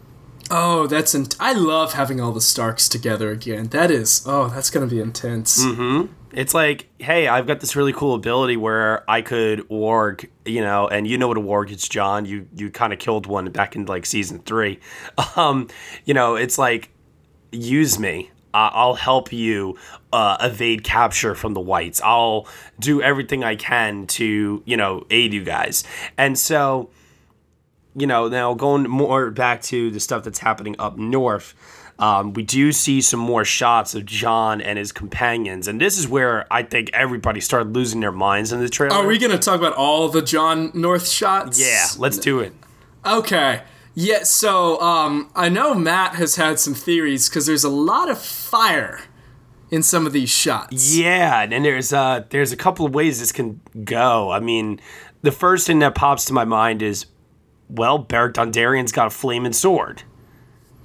Oh, 0.50 0.87
that's 0.87 1.14
int- 1.14 1.37
I 1.38 1.52
love 1.52 1.93
having 1.95 2.21
all 2.21 2.33
the 2.33 2.40
Starks 2.40 2.88
together 2.88 3.31
again. 3.31 3.69
That 3.69 3.90
is, 3.90 4.23
oh, 4.26 4.49
that's 4.49 4.71
gonna 4.71 4.87
be 4.87 5.00
intense. 5.00 5.62
Mhm. 5.64 6.09
It's 6.33 6.52
like, 6.55 6.88
hey, 6.99 7.26
I've 7.26 7.47
got 7.47 7.61
this 7.61 7.75
really 7.75 7.93
cool 7.93 8.14
ability 8.14 8.57
where 8.57 9.02
I 9.11 9.23
could 9.23 9.67
warg, 9.69 10.28
you 10.45 10.61
know, 10.61 10.87
and 10.87 11.07
you 11.07 11.17
know 11.19 11.26
what 11.28 11.38
a 11.38 11.40
warg 11.40 11.71
is, 11.71 11.88
Jon. 11.88 12.25
You 12.26 12.47
you 12.55 12.71
kind 12.71 12.93
of 12.93 12.99
killed 12.99 13.26
one 13.26 13.47
back 13.50 13.75
in 13.76 13.87
like 13.87 14.07
season 14.07 14.40
three. 14.40 14.78
Um, 15.37 15.69
you 16.05 16.14
know, 16.14 16.35
it's 16.37 16.59
like, 16.59 16.90
use 17.52 17.99
me. 17.99 18.31
I'll 18.55 18.95
help 18.95 19.33
you 19.33 19.76
uh, 20.12 20.37
evade 20.40 20.83
capture 20.83 21.35
from 21.35 21.55
the 21.55 21.61
whites. 21.61 22.00
I'll 22.02 22.49
do 22.81 23.00
everything 23.02 23.45
I 23.45 23.55
can 23.57 24.07
to, 24.09 24.62
you 24.64 24.76
know, 24.76 25.05
aid 25.11 25.33
you 25.33 25.45
guys. 25.45 25.85
And 26.17 26.37
so, 26.38 26.90
you 27.97 28.07
know, 28.07 28.28
now 28.28 28.54
going 28.54 28.88
more 28.88 29.30
back 29.30 29.62
to 29.62 29.90
the 29.90 30.00
stuff 30.00 30.25
that's 30.25 30.38
happening 30.38 30.76
up 30.78 30.99
north, 30.99 31.54
um, 31.99 32.33
we 32.33 32.45
do 32.45 32.71
see 32.71 33.00
some 33.00 33.18
more 33.18 33.45
shots 33.45 33.95
of 33.95 34.07
Jon 34.07 34.61
and 34.61 34.78
his 34.78 34.92
companions, 34.92 35.66
and 35.66 35.80
this 35.80 35.99
is 35.99 36.07
where 36.07 36.47
I 36.52 36.62
think 36.62 36.90
everybody 36.92 37.40
started 37.40 37.75
losing 37.75 38.00
their 38.00 38.12
minds 38.12 38.52
in 38.52 38.61
the 38.61 38.68
trailer. 38.68 38.95
Are 38.95 39.07
we 39.07 39.18
gonna 39.18 39.38
talk 39.38 39.59
about 39.59 39.75
all 39.75 40.09
the 40.09 40.23
Jon 40.23 40.71
North 40.75 41.09
shots? 41.09 41.61
Yeah, 41.61 41.87
let's 41.99 42.18
do 42.18 42.38
it. 42.38 42.52
Okay. 43.04 43.62
Yeah, 43.95 44.23
so 44.23 44.80
um, 44.80 45.28
I 45.35 45.49
know 45.49 45.75
Matt 45.75 46.14
has 46.14 46.37
had 46.37 46.61
some 46.61 46.75
theories 46.75 47.28
because 47.28 47.47
there's 47.47 47.64
a 47.64 47.68
lot 47.68 48.09
of 48.09 48.21
fire 48.21 49.00
in 49.73 49.83
some 49.83 50.07
of 50.07 50.12
these 50.12 50.30
shots. 50.30 50.97
Yeah, 50.97 51.42
and 51.42 51.64
there's 51.64 51.92
uh 51.92 52.25
there's 52.30 52.52
a 52.52 52.57
couple 52.57 52.87
of 52.87 52.95
ways 52.95 53.18
this 53.18 53.33
can 53.33 53.61
go. 53.85 54.30
I 54.30 54.38
mean, 54.38 54.80
the 55.23 55.33
first 55.33 55.66
thing 55.66 55.80
that 55.80 55.97
pops 55.97 56.26
to 56.26 56.33
my 56.33 56.45
mind 56.45 56.80
is, 56.80 57.07
well, 57.68 57.98
Beric 57.98 58.34
Dondarrion's 58.34 58.92
got 58.92 59.06
a 59.06 59.10
flaming 59.10 59.52
sword. 59.52 60.02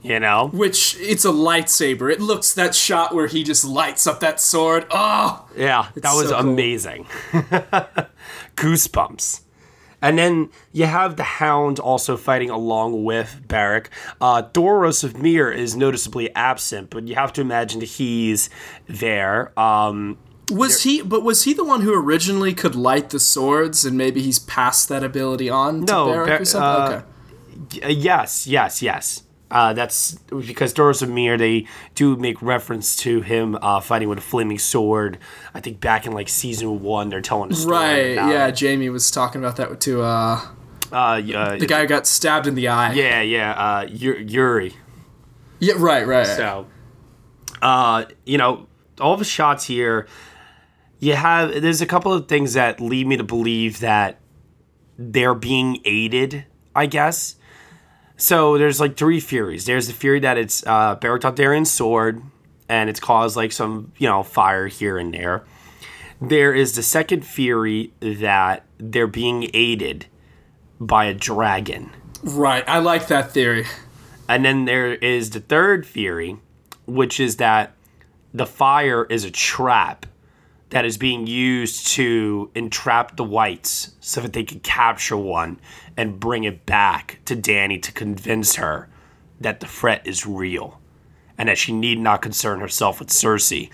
You 0.02 0.20
know? 0.20 0.50
Which 0.50 0.98
it's 1.00 1.24
a 1.24 1.30
lightsaber. 1.30 2.12
It 2.12 2.20
looks 2.20 2.54
that 2.56 2.76
shot 2.76 3.16
where 3.16 3.28
he 3.28 3.42
just 3.42 3.64
lights 3.64 4.06
up 4.06 4.20
that 4.20 4.42
sword. 4.42 4.86
Oh, 4.92 5.48
Yeah, 5.56 5.88
that 5.96 6.14
was 6.14 6.28
so 6.28 6.42
cool. 6.42 6.50
amazing. 6.52 7.08
Goosebumps. 8.56 9.42
And 10.02 10.18
then 10.18 10.50
you 10.74 10.86
have 10.86 11.16
the 11.16 11.24
Hound 11.24 11.80
also 11.80 12.18
fighting 12.18 12.50
along 12.50 13.06
with 13.06 13.44
Beric. 13.48 13.90
Uh, 14.20 14.44
Thoros 14.44 15.06
of 15.06 15.18
Myr 15.22 15.50
is 15.50 15.78
noticeably 15.78 16.34
absent, 16.36 16.90
but 16.90 17.08
you 17.08 17.16
have 17.16 17.32
to 17.34 17.42
imagine 17.42 17.80
he's 17.80 18.50
there. 18.88 19.58
Um, 19.58 20.18
was 20.54 20.84
he? 20.84 21.02
But 21.02 21.24
was 21.24 21.44
he 21.44 21.54
the 21.54 21.64
one 21.64 21.82
who 21.82 21.94
originally 21.94 22.54
could 22.54 22.76
light 22.76 23.10
the 23.10 23.20
swords, 23.20 23.84
and 23.86 23.98
maybe 23.98 24.22
he's 24.22 24.40
passed 24.40 24.90
that 24.90 25.04
ability 25.04 25.50
on 25.50 25.86
to 25.86 25.94
No, 25.94 26.06
Beric 26.08 26.28
Bar- 26.28 26.42
or 26.42 26.46
something? 26.46 26.94
uh, 26.94 27.04
okay. 27.76 27.86
Uh, 27.86 27.90
yes, 27.90 28.48
yes, 28.48 28.82
yes. 28.82 29.24
Uh, 29.52 29.72
that's 29.72 30.14
because 30.30 30.74
Thoros 30.74 31.04
of 31.04 31.10
Myr, 31.10 31.38
they 31.38 31.68
do 31.94 32.16
make 32.16 32.42
reference 32.42 32.96
to 32.98 33.22
him 33.22 33.56
uh, 33.62 33.80
fighting 33.82 34.10
with 34.10 34.18
a 34.18 34.22
flaming 34.22 34.58
sword. 34.58 35.20
I 35.54 35.60
think 35.60 35.80
back 35.80 36.08
in 36.08 36.12
like 36.12 36.28
season 36.28 36.82
one, 36.82 37.10
they're 37.10 37.22
telling 37.22 37.52
a 37.52 37.56
story. 37.56 37.76
Right. 37.76 37.98
about 38.14 38.30
Yeah. 38.32 38.52
Jaime 38.70 38.90
was 38.90 39.12
talking 39.12 39.44
about 39.44 39.58
that 39.58 39.80
to 39.82 40.02
uh, 40.02 40.42
Uh, 40.92 41.22
yeah, 41.24 41.56
the 41.56 41.68
guy 41.68 41.82
who 41.82 41.88
got 41.88 42.08
stabbed 42.08 42.48
in 42.48 42.56
the 42.56 42.68
eye. 42.68 42.94
yeah, 42.94 43.22
yeah. 43.22 43.52
Uh, 43.52 43.86
Yu- 43.90 44.24
Jory. 44.26 44.74
Yeah. 45.60 45.76
Right. 45.78 46.06
Right. 46.08 46.26
So, 46.26 46.66
uh, 47.62 48.06
you 48.26 48.38
know, 48.40 48.66
all 49.00 49.18
the 49.18 49.26
shots 49.26 49.66
here, 49.66 50.08
you 51.04 51.16
have, 51.16 51.62
there's 51.62 51.82
a 51.82 51.86
couple 51.86 52.14
of 52.14 52.30
things 52.30 52.54
that 52.54 52.80
lead 52.80 53.08
me 53.08 53.18
to 53.18 53.24
believe 53.26 53.82
that 53.82 54.20
they're 54.98 55.36
being 55.36 55.80
aided, 55.84 56.46
I 56.74 56.86
guess. 56.86 57.36
So 58.16 58.58
there's 58.58 58.80
like 58.80 58.96
three 58.96 59.20
theories. 59.20 59.66
There's 59.66 59.88
the 59.88 59.94
theory 59.94 60.22
that 60.22 60.38
it's 60.38 60.66
uh, 60.66 60.96
Beric 60.96 61.24
Dondarrion's 61.24 61.70
sword, 61.70 62.22
and 62.70 62.90
it's 62.90 63.02
caused 63.02 63.36
like 63.36 63.52
some, 63.52 63.92
you 63.98 64.08
know, 64.08 64.24
fire 64.24 64.68
here 64.68 64.98
and 64.98 65.14
there. 65.14 65.44
There 66.22 66.54
is 66.54 66.76
the 66.76 66.84
second 66.84 67.26
theory 67.26 67.92
that 68.00 68.64
they're 68.78 69.06
being 69.06 69.50
aided 69.54 70.06
by 70.80 71.06
a 71.06 71.14
dragon. 71.14 71.92
Right. 72.24 72.64
I 72.66 72.80
like 72.80 73.08
that 73.08 73.32
theory. 73.32 73.66
And 74.30 74.46
then 74.46 74.64
there 74.64 74.94
is 74.94 75.32
the 75.32 75.42
third 75.42 75.86
theory, 75.86 76.38
which 76.86 77.20
is 77.20 77.36
that 77.38 77.74
the 78.34 78.46
fire 78.46 79.04
is 79.10 79.26
a 79.26 79.32
trap 79.32 80.06
that 80.74 80.86
is 80.86 80.98
being 80.98 81.28
used 81.28 81.86
to 81.86 82.50
entrap 82.56 83.16
the 83.16 83.24
whites 83.24 83.94
so 84.00 84.20
that 84.22 84.34
they 84.34 84.44
can 84.44 84.60
capture 84.62 85.16
one 85.16 85.60
and 85.96 86.20
bring 86.20 86.46
it 86.46 86.66
back 86.66 87.20
to 87.26 87.36
Dany 87.36 87.80
to 87.84 87.92
convince 87.92 88.56
her 88.56 88.90
that 89.40 89.60
the 89.60 89.68
threat 89.68 90.02
is 90.04 90.26
real 90.26 90.82
and 91.38 91.48
that 91.48 91.60
she 91.60 91.74
need 91.74 92.00
not 92.00 92.24
concern 92.24 92.60
herself 92.60 92.98
with 93.00 93.10
Cersei. 93.10 93.70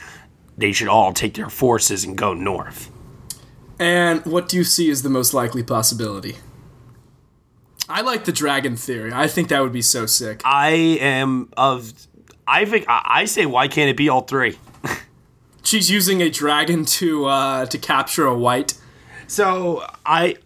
They 0.57 0.73
should 0.73 0.89
all 0.89 1.13
take 1.13 1.35
their 1.35 1.49
forces 1.49 2.03
and 2.03 2.17
go 2.17 2.33
north. 2.33 2.91
And 3.79 4.25
what 4.25 4.49
do 4.49 4.57
you 4.57 4.65
see 4.65 4.91
as 4.91 5.01
the 5.01 5.09
most 5.09 5.33
likely 5.33 5.63
possibility? 5.63 6.35
I 7.87 8.01
like 8.01 8.25
the 8.25 8.33
dragon 8.33 8.75
theory. 8.75 9.13
I 9.13 9.27
think 9.27 9.47
that 9.47 9.61
would 9.61 9.71
be 9.71 9.81
so 9.81 10.05
sick. 10.05 10.41
I 10.43 10.71
am 10.99 11.49
of. 11.55 11.93
I 12.45 12.65
think 12.65 12.89
I 12.89 13.03
I 13.05 13.25
say 13.25 13.45
why 13.45 13.69
can't 13.69 13.89
it 13.89 13.95
be 13.95 14.09
all 14.09 14.21
three? 14.21 14.59
She's 15.69 15.91
using 15.91 16.19
a 16.21 16.31
dragon 16.31 16.83
to 16.85 17.25
uh, 17.25 17.65
to 17.67 17.77
capture 17.77 18.25
a 18.25 18.35
white. 18.35 18.73
So 19.27 19.85
I 20.03 20.37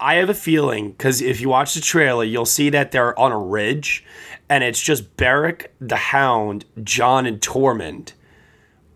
I 0.00 0.14
have 0.14 0.28
a 0.28 0.34
feeling 0.34 0.90
because 0.90 1.20
if 1.20 1.40
you 1.40 1.48
watch 1.48 1.74
the 1.74 1.80
trailer, 1.80 2.24
you'll 2.24 2.44
see 2.44 2.70
that 2.70 2.90
they're 2.90 3.16
on 3.16 3.30
a 3.30 3.38
ridge, 3.38 4.04
and 4.48 4.64
it's 4.64 4.82
just 4.82 5.16
Beric, 5.16 5.72
the 5.80 5.94
Hound, 5.96 6.64
Jon, 6.82 7.24
and 7.24 7.40
Tormund, 7.40 8.14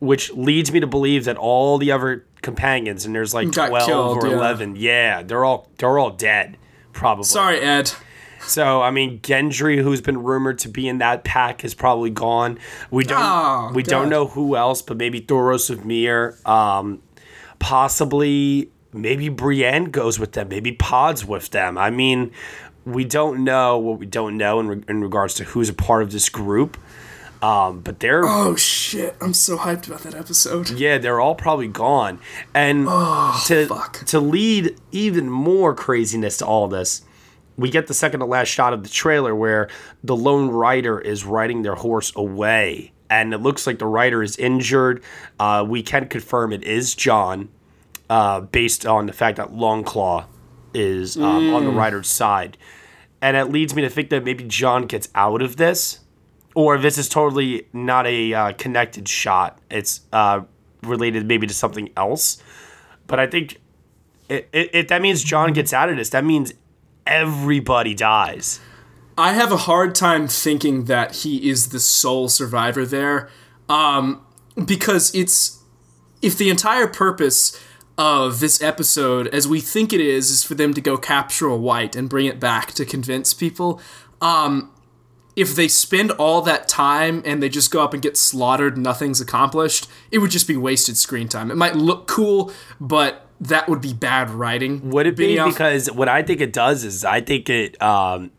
which 0.00 0.32
leads 0.32 0.73
me 0.73 0.80
to 0.80 0.88
believe 0.88 1.26
that 1.26 1.37
all 1.37 1.78
the 1.78 1.92
other 1.92 2.26
companions, 2.42 3.06
and 3.06 3.14
there's 3.14 3.32
like 3.32 3.52
Got 3.52 3.68
twelve 3.68 3.87
killed, 3.87 4.25
or 4.25 4.26
yeah. 4.26 4.35
eleven, 4.35 4.75
yeah, 4.75 5.23
they're 5.23 5.44
all 5.44 5.70
they're 5.78 5.97
all 5.97 6.11
dead, 6.11 6.56
probably. 6.92 7.25
Sorry, 7.25 7.61
Ed. 7.61 7.92
So 8.40 8.83
I 8.83 8.90
mean, 8.90 9.21
Gendry, 9.21 9.83
who's 9.83 10.00
been 10.00 10.23
rumored 10.23 10.59
to 10.61 10.68
be 10.68 10.88
in 10.88 10.99
that 10.99 11.25
pack, 11.25 11.64
is 11.64 11.75
probably 11.75 12.11
gone. 12.11 12.59
We 12.90 13.04
don't 13.04 13.21
Oh, 13.21 13.71
we 13.75 13.83
don't 13.83 14.09
know 14.09 14.26
who 14.28 14.57
else, 14.57 14.80
but 14.83 14.97
maybe 14.97 15.21
Thoros 15.21 15.71
of 15.71 15.85
Myr, 15.85 16.37
um, 16.47 17.02
possibly 17.59 18.71
maybe 18.92 19.28
Brienne 19.28 19.87
goes 19.87 20.18
with 20.18 20.33
them, 20.33 20.49
maybe 20.49 20.73
Pod's 20.73 21.25
with 21.25 21.50
them. 21.50 21.76
I 21.76 21.90
mean, 21.90 22.33
we 22.85 23.04
don't 23.04 23.45
know 23.45 23.78
what 23.78 23.99
we 23.99 24.07
don't 24.07 24.37
know 24.37 24.61
in, 24.61 24.68
re- 24.68 24.83
in 24.88 25.00
regards 25.02 25.35
to 25.35 25.45
who's 25.45 25.68
a 25.68 25.75
part 25.75 26.02
of 26.02 26.11
this 26.12 26.28
group. 26.28 26.78
Um, 27.40 27.80
but 27.83 28.00
they're 28.00 28.25
Oh 28.25 28.57
shit! 28.57 29.14
I'm 29.21 29.33
so 29.33 29.59
hyped 29.59 29.87
about 29.87 30.00
that 30.00 30.14
episode. 30.16 30.71
yeah, 30.71 30.99
they're 30.99 31.21
all 31.21 31.37
probably 31.37 31.68
gone. 31.68 32.18
And 32.52 32.87
to 33.47 33.66
fuck. 33.68 34.04
to 34.07 34.18
lead 34.18 34.76
even 34.90 35.30
more 35.30 35.73
craziness 35.73 36.38
to 36.38 36.47
all 36.47 36.66
this, 36.66 37.02
we 37.59 37.71
get 37.71 37.87
the 37.88 37.95
second 37.95 38.21
to 38.21 38.27
last 38.27 38.49
shot 38.49 38.73
of 38.73 38.83
the 38.85 38.88
trailer 38.88 39.35
where 39.35 39.69
the 40.03 40.17
lone 40.17 40.49
rider 40.49 40.99
is 40.99 41.25
riding 41.25 41.62
their 41.62 41.75
horse 41.75 42.12
away. 42.17 42.93
And 43.11 43.35
it 43.35 43.38
looks 43.38 43.67
like 43.67 43.79
the 43.79 43.87
rider 43.87 44.23
is 44.23 44.37
injured. 44.37 45.03
Uh, 45.41 45.65
we 45.69 45.83
can 45.83 46.09
confirm 46.09 46.53
it 46.53 46.62
is 46.62 46.95
Jon, 46.95 47.49
uh, 48.09 48.41
based 48.43 48.87
on 48.87 49.07
the 49.07 49.12
fact 49.12 49.37
that 49.38 49.49
Longclaw 49.49 50.27
is 50.75 51.17
um, 51.17 51.55
on 51.55 51.65
the 51.65 51.71
rider's 51.71 52.09
side. 52.09 52.57
And 53.21 53.37
it 53.37 53.47
leads 53.47 53.75
me 53.75 53.83
to 53.83 53.91
think 53.91 54.11
that 54.11 54.25
maybe 54.25 54.45
Jon 54.45 54.87
gets 54.87 55.09
out 55.15 55.43
of 55.43 55.57
this, 55.57 56.00
or 56.55 56.79
this 56.79 56.99
is 56.99 57.09
totally 57.09 57.67
not 57.73 58.07
a 58.07 58.33
uh, 58.35 58.53
connected 58.53 59.09
shot. 59.09 59.59
It's 59.71 60.03
uh, 60.12 60.43
related 60.83 61.27
maybe 61.27 61.47
to 61.47 61.55
something 61.55 61.91
else. 61.97 62.41
But 63.09 63.19
I 63.19 63.27
think 63.27 63.57
i- 64.31 64.45
i- 64.55 64.71
if 64.73 64.88
that 64.88 65.00
means 65.03 65.25
Jon 65.25 65.53
gets 65.53 65.73
out 65.73 65.88
of 65.88 65.97
this, 65.97 66.11
that 66.11 66.25
means 66.25 66.53
everybody 67.09 67.95
dies. 67.95 68.61
I 69.17 69.33
have 69.33 69.50
a 69.50 69.57
hard 69.57 69.97
time 69.97 70.29
thinking 70.29 70.85
that 70.85 71.17
he 71.17 71.50
is 71.50 71.71
the 71.71 71.81
sole 71.81 72.29
survivor 72.29 72.87
there, 72.87 73.29
um, 73.69 74.25
because 74.65 75.12
it's 75.15 75.62
if 76.23 76.38
the 76.38 76.50
entire 76.50 76.87
purpose 76.87 77.61
of 77.97 78.38
this 78.38 78.62
episode, 78.62 79.27
as 79.29 79.49
we 79.49 79.61
think 79.61 79.93
it 79.93 80.00
is, 80.00 80.31
is 80.31 80.45
for 80.45 80.55
them 80.55 80.73
to 80.75 80.81
go 80.81 80.97
capture 80.97 81.49
a 81.49 81.57
white 81.57 81.97
and 81.97 82.09
bring 82.09 82.27
it 82.27 82.38
back 82.38 82.73
to 82.75 82.85
convince 82.85 83.35
people. 83.35 83.81
Um, 84.21 84.71
if 85.35 85.55
they 85.55 85.69
spend 85.69 86.12
all 86.12 86.43
that 86.43 86.69
time 86.69 87.23
and 87.25 87.43
they 87.43 87.49
just 87.49 87.71
go 87.71 87.83
up 87.83 87.93
and 87.93 88.03
get 88.03 88.17
slaughtered, 88.17 88.77
nothing's 88.77 89.21
accomplished. 89.21 89.88
It 90.11 90.19
would 90.19 90.31
just 90.31 90.49
be 90.49 90.57
wasted 90.57 90.97
screen 90.97 91.29
time. 91.29 91.50
It 91.50 91.57
might 91.57 91.77
look 91.77 92.07
cool, 92.07 92.53
but 92.81 93.27
that 93.40 93.68
would 93.68 93.80
be 93.80 93.92
bad 93.92 94.30
writing. 94.30 94.90
Would 94.90 95.07
it 95.07 95.16
be? 95.16 95.42
Because 95.42 95.90
what 95.90 96.09
I 96.09 96.23
think 96.23 96.40
it 96.40 96.52
does 96.52 96.85
is 96.85 97.04
I 97.04 97.21
think 97.21 97.49
it 97.49 97.80
um, 97.80 98.30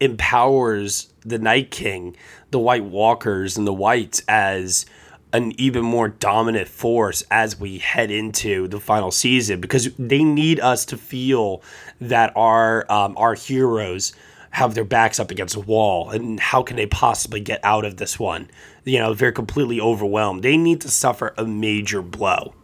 empowers 0.00 1.12
the 1.20 1.38
Night 1.38 1.70
King, 1.70 2.16
the 2.50 2.58
White 2.58 2.84
Walkers, 2.84 3.56
and 3.56 3.66
the 3.66 3.72
Whites 3.72 4.22
as 4.28 4.86
an 5.32 5.52
even 5.58 5.84
more 5.84 6.08
dominant 6.08 6.68
force 6.68 7.22
as 7.30 7.58
we 7.58 7.78
head 7.78 8.10
into 8.10 8.68
the 8.68 8.80
final 8.80 9.10
season. 9.10 9.60
Because 9.60 9.92
they 9.98 10.22
need 10.22 10.60
us 10.60 10.84
to 10.86 10.96
feel 10.96 11.62
that 12.00 12.32
our 12.36 12.90
um, 12.92 13.16
our 13.16 13.34
heroes 13.34 14.12
have 14.50 14.74
their 14.74 14.84
backs 14.84 15.18
up 15.18 15.30
against 15.30 15.54
a 15.54 15.60
wall. 15.60 16.10
And 16.10 16.40
how 16.40 16.62
can 16.62 16.76
they 16.76 16.86
possibly 16.86 17.40
get 17.40 17.60
out 17.62 17.84
of 17.84 17.96
this 17.96 18.18
one? 18.18 18.50
You 18.84 18.98
know 18.98 19.12
if 19.12 19.18
they're 19.18 19.32
completely 19.32 19.80
overwhelmed. 19.80 20.42
They 20.42 20.58
need 20.58 20.82
to 20.82 20.90
suffer 20.90 21.34
a 21.38 21.46
major 21.46 22.02
blow 22.02 22.54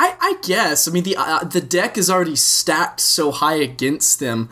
I, 0.00 0.16
I 0.18 0.36
guess. 0.42 0.88
I 0.88 0.92
mean, 0.92 1.02
the 1.02 1.14
uh, 1.16 1.44
the 1.44 1.60
deck 1.60 1.98
is 1.98 2.08
already 2.08 2.36
stacked 2.36 3.00
so 3.00 3.30
high 3.30 3.56
against 3.56 4.18
them. 4.18 4.48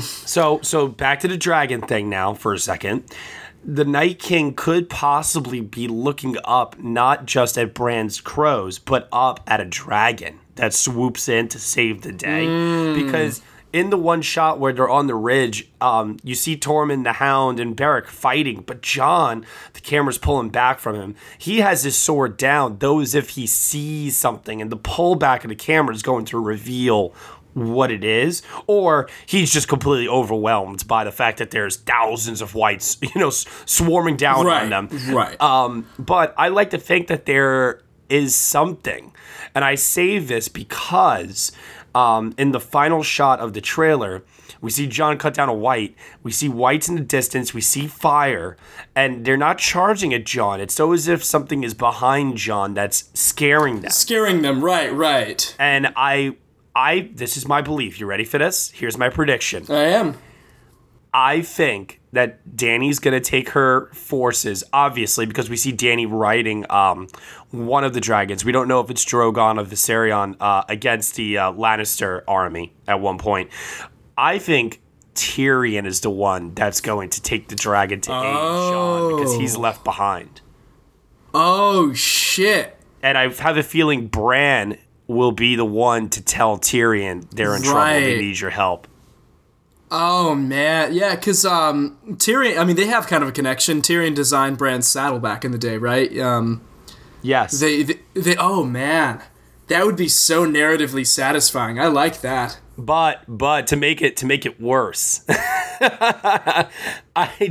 So 0.00 0.58
so 0.62 0.88
back 0.88 1.20
to 1.20 1.28
the 1.28 1.36
dragon 1.36 1.82
thing 1.82 2.08
now 2.08 2.34
for 2.34 2.52
a 2.52 2.58
second. 2.58 3.04
The 3.62 3.84
Night 3.84 4.18
King 4.18 4.54
could 4.54 4.88
possibly 4.88 5.60
be 5.60 5.86
looking 5.86 6.36
up 6.44 6.78
not 6.80 7.26
just 7.26 7.58
at 7.58 7.74
Bran's 7.74 8.20
crows, 8.20 8.78
but 8.78 9.06
up 9.12 9.40
at 9.46 9.60
a 9.60 9.66
dragon 9.66 10.40
that 10.56 10.72
swoops 10.74 11.28
in 11.28 11.46
to 11.48 11.58
save 11.58 12.00
the 12.02 12.10
day. 12.10 12.46
Because 12.94 13.42
in 13.72 13.90
the 13.90 13.96
one 13.96 14.22
shot 14.22 14.58
where 14.58 14.72
they're 14.72 14.88
on 14.88 15.06
the 15.06 15.14
ridge, 15.14 15.68
um, 15.80 16.18
you 16.22 16.34
see 16.34 16.56
Tormund 16.56 17.04
the 17.04 17.14
Hound 17.14 17.60
and 17.60 17.76
Beric 17.76 18.08
fighting, 18.08 18.62
but 18.66 18.82
Jon, 18.82 19.46
the 19.74 19.80
camera's 19.80 20.18
pulling 20.18 20.48
back 20.50 20.78
from 20.80 20.96
him. 20.96 21.14
He 21.38 21.58
has 21.60 21.84
his 21.84 21.96
sword 21.96 22.36
down, 22.36 22.78
though 22.80 23.00
as 23.00 23.14
if 23.14 23.30
he 23.30 23.46
sees 23.46 24.16
something, 24.16 24.60
and 24.60 24.70
the 24.72 24.76
pullback 24.76 25.44
of 25.44 25.50
the 25.50 25.54
camera 25.54 25.94
is 25.94 26.02
going 26.02 26.24
to 26.26 26.38
reveal 26.40 27.14
what 27.54 27.90
it 27.90 28.04
is, 28.04 28.42
or 28.68 29.08
he's 29.26 29.52
just 29.52 29.66
completely 29.66 30.06
overwhelmed 30.08 30.86
by 30.86 31.02
the 31.02 31.10
fact 31.12 31.38
that 31.38 31.50
there's 31.50 31.76
thousands 31.76 32.40
of 32.40 32.54
whites, 32.54 32.96
you 33.02 33.20
know, 33.20 33.30
swarming 33.30 34.16
down 34.16 34.46
Right, 34.46 34.62
on 34.72 34.88
them. 34.88 35.14
right. 35.14 35.40
Um, 35.40 35.86
but 35.98 36.32
I 36.38 36.48
like 36.48 36.70
to 36.70 36.78
think 36.78 37.08
that 37.08 37.26
there 37.26 37.82
is 38.08 38.34
something, 38.36 39.12
and 39.54 39.64
I 39.64 39.74
say 39.74 40.18
this 40.20 40.48
because 40.48 41.50
um, 41.94 42.34
in 42.36 42.52
the 42.52 42.60
final 42.60 43.02
shot 43.02 43.40
of 43.40 43.52
the 43.52 43.60
trailer. 43.60 44.22
We 44.60 44.70
see 44.70 44.86
Jon 44.86 45.16
cut 45.18 45.34
down 45.34 45.48
a 45.48 45.54
white. 45.54 45.94
We 46.22 46.32
see 46.32 46.48
whites 46.48 46.88
in 46.88 46.94
the 46.94 47.00
distance. 47.00 47.54
We 47.54 47.60
see 47.60 47.86
fire, 47.86 48.56
and 48.94 49.24
they're 49.24 49.36
not 49.36 49.58
charging 49.58 50.12
at 50.12 50.24
Jon. 50.24 50.60
It's 50.60 50.74
so 50.74 50.92
as 50.92 51.08
if 51.08 51.24
something 51.24 51.64
is 51.64 51.72
behind 51.72 52.36
Jon 52.36 52.74
that's 52.74 53.10
scaring 53.14 53.80
them. 53.80 53.90
Scaring 53.90 54.42
them, 54.42 54.62
right, 54.62 54.92
right. 54.92 55.54
And 55.58 55.92
I, 55.96 56.36
I, 56.74 57.10
this 57.14 57.36
is 57.36 57.48
my 57.48 57.62
belief. 57.62 57.98
You 57.98 58.06
ready 58.06 58.24
for 58.24 58.38
this? 58.38 58.70
Here's 58.70 58.98
my 58.98 59.08
prediction. 59.08 59.64
I 59.68 59.84
am. 59.84 60.18
I 61.12 61.40
think 61.40 61.99
that 62.12 62.46
Dany's 62.56 62.98
gonna 62.98 63.20
take 63.20 63.50
her 63.50 63.86
forces, 63.92 64.64
obviously, 64.72 65.26
because 65.26 65.48
we 65.48 65.56
see 65.56 65.72
Dany 65.72 66.06
riding 66.10 66.66
um, 66.70 67.08
one 67.50 67.84
of 67.84 67.92
the 67.94 68.00
dragons. 68.00 68.44
We 68.44 68.52
don't 68.52 68.68
know 68.68 68.80
if 68.80 68.90
it's 68.90 69.04
Drogon 69.04 69.60
or 69.60 69.64
Viserion 69.64 70.36
uh, 70.40 70.64
against 70.68 71.14
the 71.16 71.38
uh, 71.38 71.52
Lannister 71.52 72.22
army 72.26 72.72
at 72.88 73.00
one 73.00 73.18
point. 73.18 73.50
I 74.18 74.38
think 74.38 74.80
Tyrion 75.14 75.86
is 75.86 76.00
the 76.00 76.10
one 76.10 76.54
that's 76.54 76.80
going 76.80 77.10
to 77.10 77.22
take 77.22 77.48
the 77.48 77.54
dragon 77.56 78.00
to 78.02 78.10
aid 78.10 78.34
Jon 78.34 79.16
because 79.16 79.36
he's 79.36 79.56
left 79.56 79.84
behind. 79.84 80.40
Oh 81.34 81.92
shit. 81.92 82.76
And 83.02 83.16
I 83.16 83.28
have 83.28 83.56
a 83.56 83.62
feeling 83.62 84.08
Bran 84.08 84.78
will 85.06 85.32
be 85.32 85.56
the 85.56 85.64
one 85.64 86.08
to 86.10 86.22
tell 86.22 86.58
Tyrion 86.58 87.28
they're 87.30 87.56
in 87.56 87.62
trouble. 87.62 87.80
They 87.86 88.12
Right. 88.14 88.18
need 88.20 88.38
your 88.40 88.50
help. 88.50 88.86
Oh 89.90 90.34
man, 90.34 90.94
yeah, 90.94 91.14
because 91.16 91.44
um, 91.44 91.96
Tyrion. 92.12 92.58
I 92.58 92.64
mean, 92.64 92.76
they 92.76 92.86
have 92.86 93.06
kind 93.06 93.22
of 93.22 93.28
a 93.28 93.32
connection. 93.32 93.82
Tyrion 93.82 94.14
designed 94.14 94.56
Bran's 94.58 94.86
saddle 94.86 95.18
back 95.18 95.44
in 95.44 95.50
the 95.52 95.58
day, 95.58 95.76
right? 95.78 96.16
Um, 96.18 96.62
Yes. 97.22 97.60
they, 97.60 97.82
they, 97.82 97.98
they. 98.14 98.36
Oh 98.36 98.64
man, 98.64 99.20
that 99.66 99.84
would 99.84 99.96
be 99.96 100.08
so 100.08 100.46
narratively 100.46 101.06
satisfying. 101.06 101.78
I 101.80 101.86
like 101.86 102.20
that. 102.20 102.60
But 102.78 103.24
but 103.28 103.66
to 103.68 103.76
make 103.76 104.00
it 104.00 104.16
to 104.18 104.26
make 104.26 104.46
it 104.46 104.60
worse, 104.60 105.24
I 105.28 106.68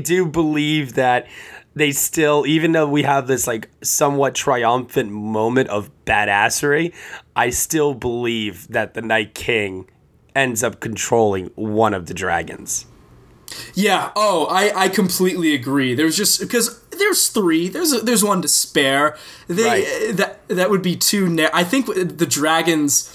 do 0.01 0.25
believe 0.25 0.93
that 0.93 1.27
they 1.75 1.91
still, 1.91 2.45
even 2.47 2.71
though 2.71 2.87
we 2.89 3.03
have 3.03 3.27
this 3.27 3.45
like 3.47 3.69
somewhat 3.83 4.33
triumphant 4.33 5.11
moment 5.11 5.69
of 5.69 5.91
badassery, 6.05 6.93
I 7.35 7.51
still 7.51 7.93
believe 7.93 8.67
that 8.69 8.95
the 8.95 9.01
Night 9.01 9.35
King 9.35 9.87
ends 10.39 10.63
up 10.63 10.79
controlling 10.79 11.47
one 11.55 11.93
of 11.93 12.07
the 12.07 12.13
dragons. 12.13 12.85
Yeah. 13.73 14.11
Oh, 14.15 14.45
I, 14.45 14.71
I 14.85 14.89
completely 14.89 15.53
agree. 15.55 15.95
There's 15.95 16.15
just 16.15 16.39
because 16.39 16.81
there's 16.91 17.27
three. 17.29 17.67
There's 17.67 17.91
a, 17.93 17.99
there's 17.99 18.23
one 18.23 18.41
to 18.43 18.47
spare. 18.47 19.17
They 19.47 19.63
Right. 19.63 20.17
that 20.17 20.47
that 20.47 20.69
would 20.69 20.81
be 20.83 20.95
too. 20.95 21.27
Na- 21.29 21.49
I 21.53 21.63
think 21.63 21.87
the 21.87 22.25
dragons. 22.27 23.09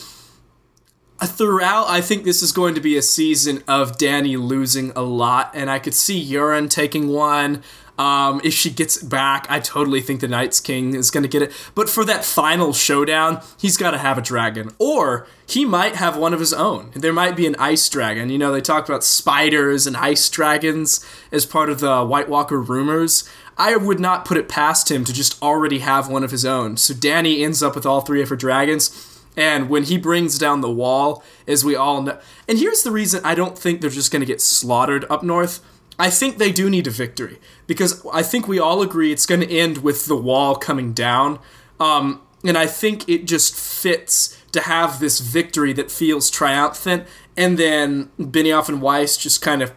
uh, 1.21 1.27
Throughout, 1.27 1.87
I 1.89 2.01
think 2.01 2.25
this 2.25 2.43
is 2.43 2.51
going 2.51 2.75
to 2.75 2.81
be 2.81 2.97
a 2.97 3.03
season 3.03 3.63
of 3.69 3.97
Dany 3.97 4.37
losing 4.37 4.91
a 4.97 5.03
lot, 5.03 5.53
and 5.55 5.71
I 5.71 5.79
could 5.79 5.95
see 5.95 6.19
Euron 6.35 6.69
taking 6.69 7.09
one. 7.09 7.63
Um, 7.97 8.41
if 8.43 8.53
she 8.53 8.71
gets 8.71 9.01
back, 9.01 9.47
I 9.49 9.61
totally 9.61 10.01
think 10.01 10.21
the 10.21 10.29
Night's 10.29 10.61
King 10.61 10.95
is 10.95 11.11
going 11.11 11.23
to 11.23 11.29
get 11.29 11.43
it. 11.43 11.53
But 11.75 11.89
for 11.89 12.05
that 12.05 12.25
final 12.25 12.73
showdown, 12.73 13.41
he's 13.59 13.77
got 13.77 13.93
to 13.93 13.99
have 13.99 14.19
a 14.19 14.23
dragon. 14.23 14.71
Or 14.79 15.29
he 15.47 15.65
might 15.65 15.95
have 15.97 16.17
one 16.17 16.35
of 16.35 16.41
his 16.41 16.53
own. 16.53 16.91
There 16.95 17.13
might 17.13 17.37
be 17.37 17.47
an 17.47 17.55
ice 17.59 17.89
dragon. 17.89 18.31
You 18.31 18.39
know, 18.39 18.53
they 18.53 18.61
talk 18.61 18.89
about 18.89 19.05
spiders 19.05 19.87
and 19.87 19.97
ice 19.97 20.29
dragons 20.29 21.07
as 21.31 21.47
part 21.47 21.69
of 21.69 21.79
the 21.79 22.05
White 22.05 22.29
Walker 22.29 22.61
rumors. 22.61 23.29
I 23.57 23.77
would 23.77 24.01
not 24.01 24.25
put 24.25 24.39
it 24.39 24.49
past 24.49 24.91
him 24.91 25.05
to 25.05 25.13
just 25.13 25.41
already 25.41 25.79
have 25.79 26.09
one 26.09 26.25
of 26.25 26.33
his 26.33 26.45
own. 26.45 26.77
So 26.77 26.95
Dany 26.95 27.43
ends 27.43 27.63
up 27.63 27.77
with 27.77 27.87
all 27.87 28.01
three 28.01 28.23
of 28.23 28.29
her 28.29 28.37
dragons. 28.37 29.11
And 29.37 29.69
when 29.69 29.85
he 29.85 29.99
brings 29.99 30.39
down 30.39 30.61
the 30.61 30.71
wall, 30.71 31.23
as 31.47 31.65
we 31.65 31.75
all 31.75 32.03
know. 32.03 32.19
And 32.49 32.59
here's 32.59 32.83
the 32.83 32.91
reason 32.91 33.21
I 33.25 33.35
don't 33.35 33.59
think 33.59 33.81
they're 33.81 33.91
just 33.91 34.13
going 34.13 34.21
to 34.21 34.27
get 34.27 34.41
slaughtered 34.41 35.05
up 35.11 35.23
north. 35.23 35.61
I 35.99 36.11
think 36.11 36.39
they 36.39 36.53
do 36.53 36.69
need 36.69 36.87
a 36.87 36.91
victory 36.91 37.39
because 37.67 38.05
I 38.13 38.23
think 38.23 38.49
we 38.49 38.59
all 38.59 38.83
agree 38.83 39.13
it's 39.13 39.27
going 39.27 39.41
to 39.41 39.51
end 39.51 39.79
with 39.79 40.07
the 40.07 40.17
wall 40.17 40.57
coming 40.57 40.93
down. 40.93 41.39
Um, 41.79 42.21
and 42.45 42.59
I 42.59 42.67
think 42.67 43.09
it 43.09 43.27
just 43.27 43.55
fits 43.55 44.37
to 44.53 44.61
have 44.63 45.01
this 45.01 45.21
victory 45.21 45.73
that 45.75 45.91
feels 45.91 46.31
triumphant. 46.31 47.07
And 47.37 47.59
then 47.59 48.11
Benioff 48.19 48.69
and 48.69 48.83
Weiss 48.83 49.17
just 49.17 49.41
kind 49.41 49.63
of 49.63 49.73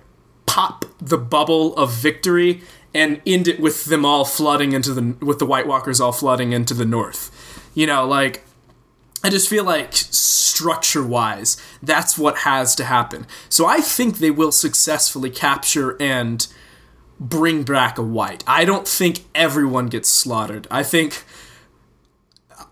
pop 0.46 0.86
the 1.00 1.18
bubble 1.18 1.76
of 1.76 1.94
victory 1.94 2.62
and 2.94 3.22
end 3.26 3.48
it 3.48 3.60
with 3.60 3.86
them 3.86 4.06
all 4.06 4.26
flooding 4.26 4.72
into 4.72 4.94
the 4.94 5.16
with 5.24 5.40
the 5.40 5.46
White 5.46 5.68
Walkers 5.68 6.02
all 6.02 6.12
flooding 6.12 6.52
into 6.52 6.74
the 6.74 6.86
north. 6.86 7.32
You 7.76 7.86
know, 7.86 8.08
like 8.08 8.44
I 9.24 9.30
just 9.30 9.50
feel 9.50 9.64
like 9.64 9.90
structure 9.94 11.06
wise, 11.06 11.58
that's 11.82 12.18
what 12.18 12.40
has 12.40 12.76
to 12.76 12.86
happen. 12.86 13.26
So 13.50 13.66
I 13.66 13.82
think 13.82 14.18
they 14.18 14.32
will 14.32 14.52
successfully 14.52 15.30
capture 15.30 15.96
and 16.02 16.48
bring 17.20 17.64
back 17.64 17.98
a 17.98 18.04
white. 18.04 18.44
I 18.46 18.64
don't 18.64 18.88
think 18.88 19.26
everyone 19.34 19.88
gets 19.88 20.10
slaughtered. 20.10 20.68
I 20.70 20.84
think. 20.84 21.24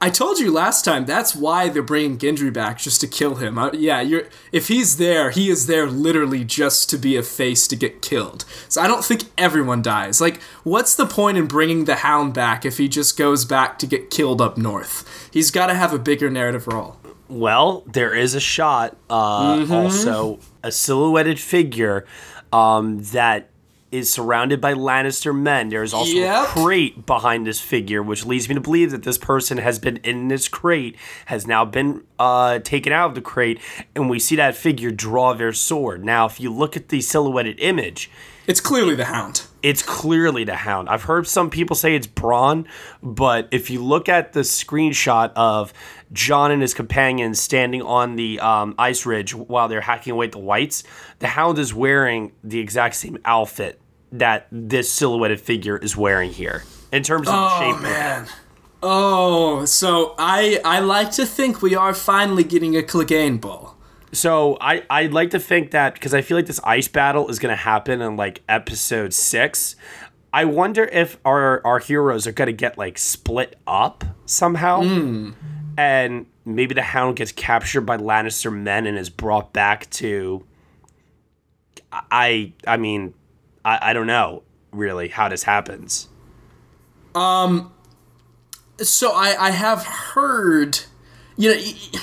I 0.01 0.10
told 0.10 0.39
you 0.39 0.51
last 0.51 0.84
time 0.84 1.05
that's 1.05 1.36
why 1.36 1.69
they're 1.69 1.81
bringing 1.81 2.17
Gendry 2.17 2.51
back 2.51 2.77
just 2.77 3.01
to 3.01 3.08
kill 3.08 3.36
him. 3.36 3.58
Uh, 3.58 3.71
yeah, 3.73 4.01
you're 4.01 4.27
if 4.51 4.67
he's 4.67 4.97
there, 4.97 5.31
he 5.31 5.49
is 5.49 5.67
there 5.67 5.88
literally 5.88 6.43
just 6.43 6.89
to 6.89 6.97
be 6.97 7.15
a 7.15 7.23
face 7.23 7.67
to 7.69 7.75
get 7.75 8.01
killed. 8.01 8.45
So 8.67 8.81
I 8.81 8.88
don't 8.88 9.05
think 9.05 9.23
everyone 9.38 9.81
dies. 9.81 10.19
Like, 10.19 10.41
what's 10.63 10.95
the 10.95 11.05
point 11.05 11.38
in 11.38 11.47
bringing 11.47 11.86
the 11.86 11.95
Hound 11.95 12.34
back 12.34 12.65
if 12.65 12.77
he 12.77 12.88
just 12.88 13.17
goes 13.17 13.45
back 13.45 13.79
to 13.79 13.88
get 13.88 14.10
killed 14.10 14.41
up 14.41 14.58
north? 14.58 15.29
He's 15.31 15.49
got 15.49 15.67
to 15.67 15.73
have 15.73 15.93
a 15.93 15.99
bigger 15.99 16.29
narrative 16.29 16.67
role. 16.67 16.97
Well, 17.27 17.84
there 17.88 18.13
is 18.13 18.36
a 18.36 18.39
shot, 18.39 18.95
uh, 19.10 19.65
also 19.71 20.39
a 20.62 20.71
silhouetted 20.71 21.39
figure 21.39 22.05
um, 22.53 23.01
that 23.05 23.49
is 23.91 24.11
surrounded 24.11 24.59
by 24.59 24.73
Lannister 24.73 25.33
men. 25.33 25.69
There 25.69 25.83
is 25.83 25.93
also 25.93 26.11
Yep. 26.11 26.43
a 26.43 26.45
crate 26.47 27.05
behind 27.05 27.45
this 27.47 27.61
figure, 27.61 28.01
which 28.03 28.25
leads 28.25 28.49
me 28.49 28.55
to 28.55 28.61
believe 28.61 28.91
that 28.91 29.03
this 29.03 29.17
person 29.17 29.57
has 29.59 29.79
been 29.79 29.97
in 29.97 30.27
this 30.27 30.47
crate, 30.47 30.95
has 31.27 31.47
now 31.47 31.63
been 31.65 32.01
uh, 32.19 32.59
taken 32.59 32.91
out 32.91 33.09
of 33.09 33.15
the 33.15 33.21
crate, 33.21 33.59
and 33.95 34.09
we 34.09 34.19
see 34.19 34.35
that 34.35 34.55
figure 34.55 34.91
draw 34.91 35.33
their 35.33 35.53
sword. 35.53 36.03
Now, 36.03 36.25
if 36.25 36.39
you 36.39 36.51
look 36.51 36.75
at 36.75 36.89
the 36.89 36.99
silhouetted 36.99 37.59
image, 37.59 38.09
It's 38.47 38.59
clearly 38.59 38.95
the 38.95 39.05
Hound. 39.05 39.43
it's 39.63 39.81
clearly 39.81 40.43
the 40.43 40.55
hound. 40.55 40.87
I've 40.89 41.03
heard 41.03 41.25
some 41.27 41.49
people 41.49 41.75
say 41.75 41.95
it's 41.95 42.05
Bronn, 42.07 42.65
but 43.01 43.47
if 43.51 43.69
you 43.69 43.83
look 43.83 44.07
at 44.09 44.33
the 44.33 44.41
screenshot 44.41 45.31
of 45.35 45.73
Jon 46.15 46.49
and 46.49 46.62
his 46.62 46.73
companions 46.73 47.39
standing 47.39 47.82
on 47.82 48.15
the 48.15 48.39
um, 48.39 48.73
ice 48.80 49.06
ridge 49.06 49.36
while 49.36 49.67
they're 49.67 49.82
hacking 49.82 50.13
away 50.13 50.28
at 50.28 50.32
the 50.32 50.39
whites, 50.39 50.84
the 51.19 51.28
hound 51.28 51.60
is 51.60 51.73
wearing 51.73 52.32
the 52.43 52.60
exact 52.60 52.95
same 52.95 53.17
outfit 53.25 53.80
that 54.13 54.47
this 54.51 54.91
silhouetted 54.91 55.41
figure 55.41 55.78
is 55.78 55.95
wearing 55.97 56.32
here 56.32 56.63
in 56.91 57.04
terms 57.04 57.28
of 57.28 57.34
the 57.34 57.60
shape. 57.60 57.75
Oh 57.75 57.82
man. 57.82 58.28
Oh, 58.82 59.65
so 59.65 60.15
I 60.17 60.60
I 60.63 60.80
like 60.80 61.12
to 61.12 61.25
think 61.25 61.62
we 61.62 61.75
are 61.75 61.93
finally 61.93 62.43
getting 62.43 62.78
a 62.78 62.82
Clegane 62.82 63.41
Bowl. 63.41 63.75
So 64.12 64.58
I 64.62 64.84
I'd 64.89 65.12
like 65.12 65.32
to 65.32 65.39
think 65.39 65.71
that 65.71 65.95
because 65.95 66.13
I 66.13 66.21
feel 66.21 66.38
like 66.38 66.45
this 66.45 66.62
ice 66.63 66.88
battle 66.88 67.28
is 67.28 67.39
gonna 67.39 67.56
happen 67.56 68.01
in 68.01 68.15
like 68.15 68.41
episode 68.47 69.13
six. 69.13 69.75
I 70.32 70.45
wonder 70.45 70.86
if 70.86 71.17
our 71.25 71.65
our 71.65 71.80
heroes 71.80 72.25
are 72.28 72.32
gonna 72.32 72.54
get 72.54 72.78
like 72.78 72.97
split 72.97 73.58
up 73.67 74.06
somehow, 74.25 74.82
and 75.77 76.25
maybe 76.45 76.73
the 76.75 76.81
Hound 76.81 77.15
gets 77.17 77.31
captured 77.31 77.81
by 77.81 77.97
Lannister 77.97 78.51
men 78.55 78.85
and 78.88 78.97
is 78.97 79.09
brought 79.09 79.53
back 79.53 79.89
to. 79.91 80.45
I 81.91 82.53
I 82.67 82.77
mean, 82.77 83.13
I 83.63 83.89
I 83.89 83.93
don't 83.93 84.07
know 84.07 84.43
really 84.71 85.07
how 85.09 85.29
this 85.29 85.43
happens. 85.43 86.07
Um. 87.13 87.71
So 88.81 89.11
I 89.13 89.35
I 89.47 89.49
have 89.51 89.83
heard, 89.83 90.79
you 91.38 91.49
know. 91.51 91.55
y- 91.57 91.73
y- 91.93 91.99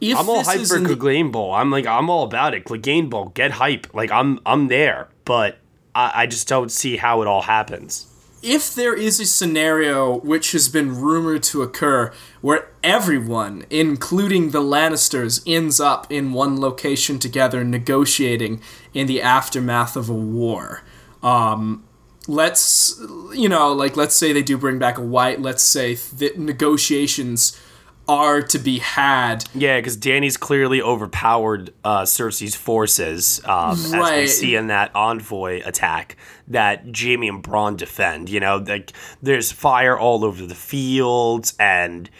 If 0.00 0.18
I'm 0.18 0.28
all 0.28 0.38
this 0.44 0.48
hyped 0.48 0.68
for 0.68 0.78
Clegane 0.96 1.32
Bowl. 1.32 1.52
I'm 1.54 1.70
like 1.70 1.86
I'm 1.86 2.10
all 2.10 2.22
about 2.24 2.54
it. 2.54 2.64
Clegane 2.64 3.08
Bowl, 3.08 3.26
get 3.34 3.52
hype. 3.52 3.92
Like 3.94 4.10
I'm 4.12 4.38
I'm 4.44 4.68
there, 4.68 5.08
but 5.24 5.58
I, 5.94 6.12
I 6.14 6.26
just 6.26 6.46
don't 6.48 6.70
see 6.70 6.96
how 6.98 7.22
it 7.22 7.26
all 7.28 7.42
happens. 7.42 8.07
If 8.42 8.74
there 8.74 8.94
is 8.94 9.18
a 9.18 9.26
scenario 9.26 10.18
which 10.20 10.52
has 10.52 10.68
been 10.68 11.00
rumored 11.00 11.42
to 11.44 11.62
occur 11.62 12.12
where 12.40 12.68
everyone, 12.84 13.64
including 13.68 14.50
the 14.50 14.60
Lannisters, 14.60 15.42
ends 15.46 15.80
up 15.80 16.10
in 16.10 16.32
one 16.32 16.60
location 16.60 17.18
together 17.18 17.64
negotiating 17.64 18.60
in 18.94 19.06
the 19.06 19.20
aftermath 19.20 19.96
of 19.96 20.08
a 20.08 20.14
war. 20.14 20.82
Um, 21.22 21.84
let's, 22.28 23.00
you 23.34 23.48
know, 23.48 23.72
like, 23.72 23.96
let's 23.96 24.14
say 24.14 24.32
they 24.32 24.42
do 24.42 24.56
bring 24.56 24.78
back 24.78 24.98
a 24.98 25.02
white, 25.02 25.40
let's 25.40 25.62
say 25.62 25.94
that 25.94 26.38
negotiations 26.38 27.60
are 28.06 28.40
to 28.40 28.58
be 28.58 28.78
had. 28.78 29.44
Yeah, 29.54 29.78
because 29.78 29.96
Dany's 29.96 30.36
clearly 30.36 30.80
overpowered 30.80 31.74
uh, 31.84 32.02
Cersei's 32.02 32.54
forces, 32.54 33.40
um, 33.44 33.72
as 33.72 33.92
we 33.92 34.26
see 34.26 34.54
in 34.54 34.68
that 34.68 34.94
envoy 34.94 35.60
attack 35.64 36.16
that 36.48 36.84
Jaime 36.96 37.28
and 37.28 37.42
Bronn 37.42 37.76
defend. 37.76 38.28
You 38.28 38.40
know, 38.40 38.56
like 38.58 38.92
there's 39.22 39.52
fire 39.52 39.98
all 39.98 40.24
over 40.24 40.44
the 40.44 40.54
fields, 40.54 41.54
and 41.58 42.10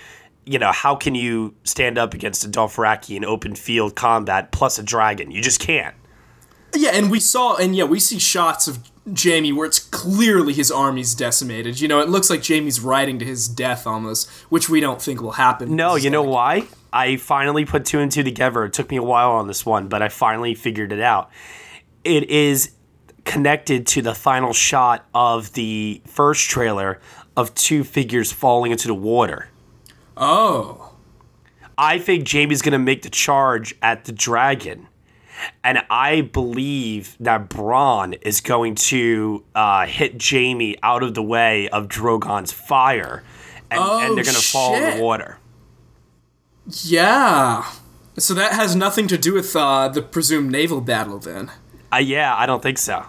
you 0.44 0.58
know 0.58 0.72
how 0.72 0.94
can 0.94 1.14
you 1.14 1.54
stand 1.64 1.98
up 1.98 2.14
against 2.14 2.44
a 2.44 2.48
Dothraki 2.48 3.16
in 3.16 3.24
open 3.24 3.54
field 3.54 3.94
combat 3.94 4.52
plus 4.52 4.78
a 4.78 4.82
dragon? 4.82 5.30
You 5.30 5.42
just 5.42 5.60
can't. 5.60 5.94
Yeah, 6.74 6.90
and 6.92 7.10
we 7.10 7.18
saw, 7.18 7.56
and 7.56 7.74
yeah, 7.74 7.84
we 7.84 7.98
see 7.98 8.18
shots 8.18 8.68
of 8.68 8.78
Jaime 9.16 9.52
where 9.52 9.66
it's 9.66 9.78
clearly 9.78 10.52
his 10.52 10.70
army's 10.70 11.14
decimated. 11.14 11.80
You 11.80 11.88
know, 11.88 12.00
it 12.00 12.08
looks 12.08 12.28
like 12.28 12.46
Jaime's 12.46 12.80
riding 12.80 13.18
to 13.20 13.24
his 13.24 13.48
death 13.48 13.86
almost, 13.86 14.28
which 14.50 14.68
we 14.68 14.80
don't 14.80 15.00
think 15.00 15.22
will 15.22 15.32
happen. 15.32 15.74
No, 15.74 15.96
you 15.96 16.10
know 16.10 16.22
why? 16.22 16.66
I 16.92 17.16
finally 17.16 17.64
put 17.64 17.84
two 17.84 18.00
and 18.00 18.10
two 18.10 18.22
together. 18.22 18.64
It 18.64 18.72
took 18.72 18.90
me 18.90 18.96
a 18.96 19.02
while 19.02 19.32
on 19.32 19.46
this 19.46 19.64
one, 19.64 19.88
but 19.88 20.02
I 20.02 20.08
finally 20.08 20.54
figured 20.54 20.92
it 20.92 21.00
out. 21.00 21.30
It 22.04 22.30
is 22.30 22.72
connected 23.28 23.86
to 23.88 24.02
the 24.02 24.14
final 24.14 24.52
shot 24.52 25.06
of 25.14 25.52
the 25.52 26.02
first 26.06 26.48
trailer 26.50 27.00
of 27.36 27.54
two 27.54 27.84
figures 27.84 28.32
falling 28.32 28.72
into 28.72 28.88
the 28.88 28.94
water. 28.94 29.48
Oh, 30.16 30.94
I 31.76 31.98
think 32.00 32.28
Jaime's 32.28 32.60
going 32.62 32.72
to 32.72 32.78
make 32.78 33.02
the 33.02 33.10
charge 33.10 33.74
at 33.80 34.04
the 34.04 34.12
dragon. 34.12 34.88
And 35.62 35.84
I 35.88 36.22
believe 36.22 37.16
that 37.20 37.48
Bronn 37.48 38.18
is 38.22 38.40
going 38.40 38.74
to 38.74 39.44
uh, 39.54 39.86
hit 39.86 40.20
Jaime 40.20 40.76
out 40.82 41.04
of 41.04 41.14
the 41.14 41.22
way 41.22 41.68
of 41.68 41.86
Drogon's 41.86 42.50
fire. 42.50 43.22
And, 43.70 43.78
Oh, 43.80 44.00
and 44.00 44.16
they're 44.16 44.24
going 44.24 44.34
to 44.36 44.42
fall 44.42 44.74
in 44.74 44.96
the 44.96 45.02
water. 45.02 45.38
yeah. 46.66 47.70
So 48.16 48.34
that 48.34 48.52
has 48.54 48.74
nothing 48.74 49.06
to 49.08 49.16
do 49.16 49.34
with 49.34 49.54
uh, 49.54 49.86
the 49.88 50.02
presumed 50.02 50.50
naval 50.50 50.80
battle, 50.80 51.18
then. 51.20 51.52
Uh, 51.92 51.98
yeah, 51.98 52.34
I 52.34 52.46
don't 52.46 52.62
think 52.62 52.78
so. 52.78 53.06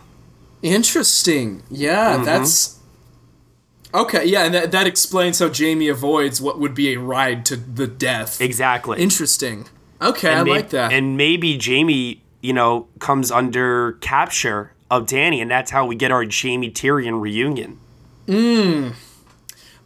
Interesting. 0.61 1.63
Yeah, 1.69 2.15
Mm-hmm. 2.15 2.23
that's 2.25 2.79
okay. 3.93 4.25
Yeah, 4.25 4.45
and 4.45 4.53
that 4.53 4.71
that 4.71 4.87
explains 4.87 5.39
how 5.39 5.49
Jaime 5.53 5.87
avoids 5.87 6.41
what 6.41 6.59
would 6.59 6.73
be 6.75 6.93
a 6.93 6.99
ride 6.99 7.45
to 7.47 7.55
the 7.55 7.87
death. 7.87 8.41
Exactly. 8.41 8.99
Interesting. 9.01 9.67
Okay, 10.01 10.33
I 10.33 10.43
may- 10.43 10.51
like 10.51 10.69
that. 10.69 10.91
And 10.93 11.17
maybe 11.17 11.59
Jaime, 11.61 12.21
you 12.41 12.53
know, 12.53 12.87
comes 12.99 13.31
under 13.31 13.93
capture 14.01 14.71
of 14.91 15.05
Dany, 15.05 15.41
and 15.41 15.51
that's 15.51 15.71
how 15.71 15.85
we 15.85 15.95
get 15.95 16.11
our 16.11 16.23
Jaime 16.23 16.71
Tyrion 16.71 17.21
reunion. 17.21 17.77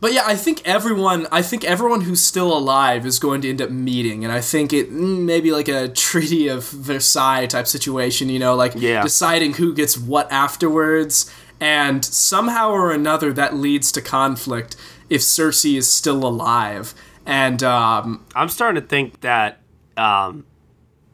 But 0.04 0.12
yeah, 0.12 0.24
I 0.26 0.36
think 0.36 0.62
everyone, 0.66 1.28
I 1.32 1.42
think 1.42 1.64
everyone 1.64 2.02
who's 2.02 2.22
still 2.22 2.52
alive 2.52 3.06
is 3.06 3.20
going 3.20 3.40
to 3.44 3.50
end 3.50 3.62
up 3.62 3.70
meeting, 3.70 4.26
and 4.26 4.34
I 4.34 4.42
think 4.42 4.74
it 4.74 4.92
mm, 4.92 5.24
maybe 5.24 5.54
like 5.54 5.70
a 5.70 5.88
Treaty 6.08 6.50
of 6.50 6.68
Versailles 6.68 7.46
type 7.46 7.68
situation, 7.68 8.28
you 8.28 8.38
know, 8.38 8.54
like 8.54 8.74
Yeah. 8.76 9.02
deciding 9.02 9.54
who 9.54 9.74
gets 9.74 9.98
what 9.98 10.30
afterwards, 10.30 11.32
and 11.62 12.04
somehow 12.04 12.72
or 12.72 12.92
another 12.92 13.32
that 13.32 13.56
leads 13.56 13.94
to 13.94 14.02
conflict 14.02 14.76
if 15.10 15.22
Cersei 15.22 15.78
is 15.78 15.90
still 15.90 16.28
alive, 16.28 16.94
and 17.26 17.64
um, 17.64 18.26
I'm 18.36 18.50
starting 18.50 18.82
to 18.82 18.86
think 18.86 19.22
that 19.22 19.62
um, 19.96 20.44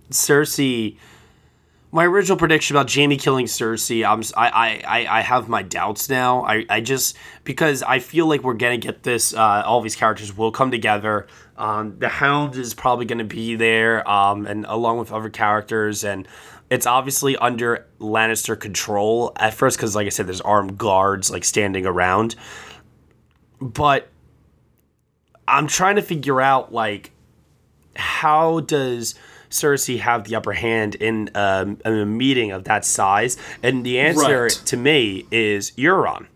Cersei. 0.10 0.98
My 1.92 2.06
original 2.06 2.38
prediction 2.38 2.76
about 2.76 2.94
Jaime 2.94 3.18
killing 3.18 3.48
Cersei, 3.48 4.08
I'm 4.08 4.22
I 4.38 4.84
I, 4.86 5.18
I, 5.20 5.22
have 5.22 5.50
my 5.50 5.64
doubts 5.64 6.08
now. 6.08 6.44
I, 6.44 6.64
I 6.70 6.82
just 6.82 7.18
because 7.44 7.82
I 7.82 7.98
feel 7.98 8.28
like 8.28 8.44
we're 8.44 8.54
gonna 8.54 8.78
get 8.78 9.02
this. 9.02 9.34
Uh, 9.34 9.64
all 9.66 9.82
these 9.82 9.96
characters 9.96 10.38
will 10.38 10.52
come 10.52 10.70
together. 10.70 11.26
Um, 11.58 11.98
the 11.98 12.08
Hound 12.08 12.56
is 12.58 12.76
probably 12.76 13.06
gonna 13.06 13.24
be 13.24 13.56
there, 13.56 14.08
um, 14.08 14.46
and 14.46 14.66
along 14.68 15.00
with 15.00 15.12
other 15.12 15.32
characters, 15.32 16.04
and 16.04 16.28
it's 16.70 16.86
obviously 16.86 17.36
under 17.38 17.88
Lannister 18.00 18.60
control 18.60 19.32
at 19.38 19.56
first 19.56 19.78
because, 19.78 19.96
like 19.96 20.06
I 20.06 20.10
said, 20.10 20.28
there's 20.28 20.42
armed 20.42 20.78
guards 20.78 21.32
like 21.32 21.44
standing 21.44 21.88
around. 21.88 22.36
But 23.60 24.10
I'm 25.48 25.66
trying 25.66 25.96
to 25.96 26.04
figure 26.04 26.40
out 26.40 26.72
like 26.72 27.12
how 27.96 28.60
does 28.60 29.16
Cersei 29.50 30.00
have 30.00 30.24
the 30.26 30.36
upper 30.36 30.54
hand 30.54 30.96
in, 30.96 31.30
um, 31.36 31.78
in 31.86 31.94
a 32.00 32.06
meeting 32.06 32.52
of 32.52 32.64
that 32.66 32.86
size? 32.86 33.38
And 33.64 33.86
the 33.86 34.00
answer 34.00 34.44
Right. 34.44 34.52
to 34.66 34.78
me 34.78 35.26
is 35.32 35.72
Euron. 35.72 36.28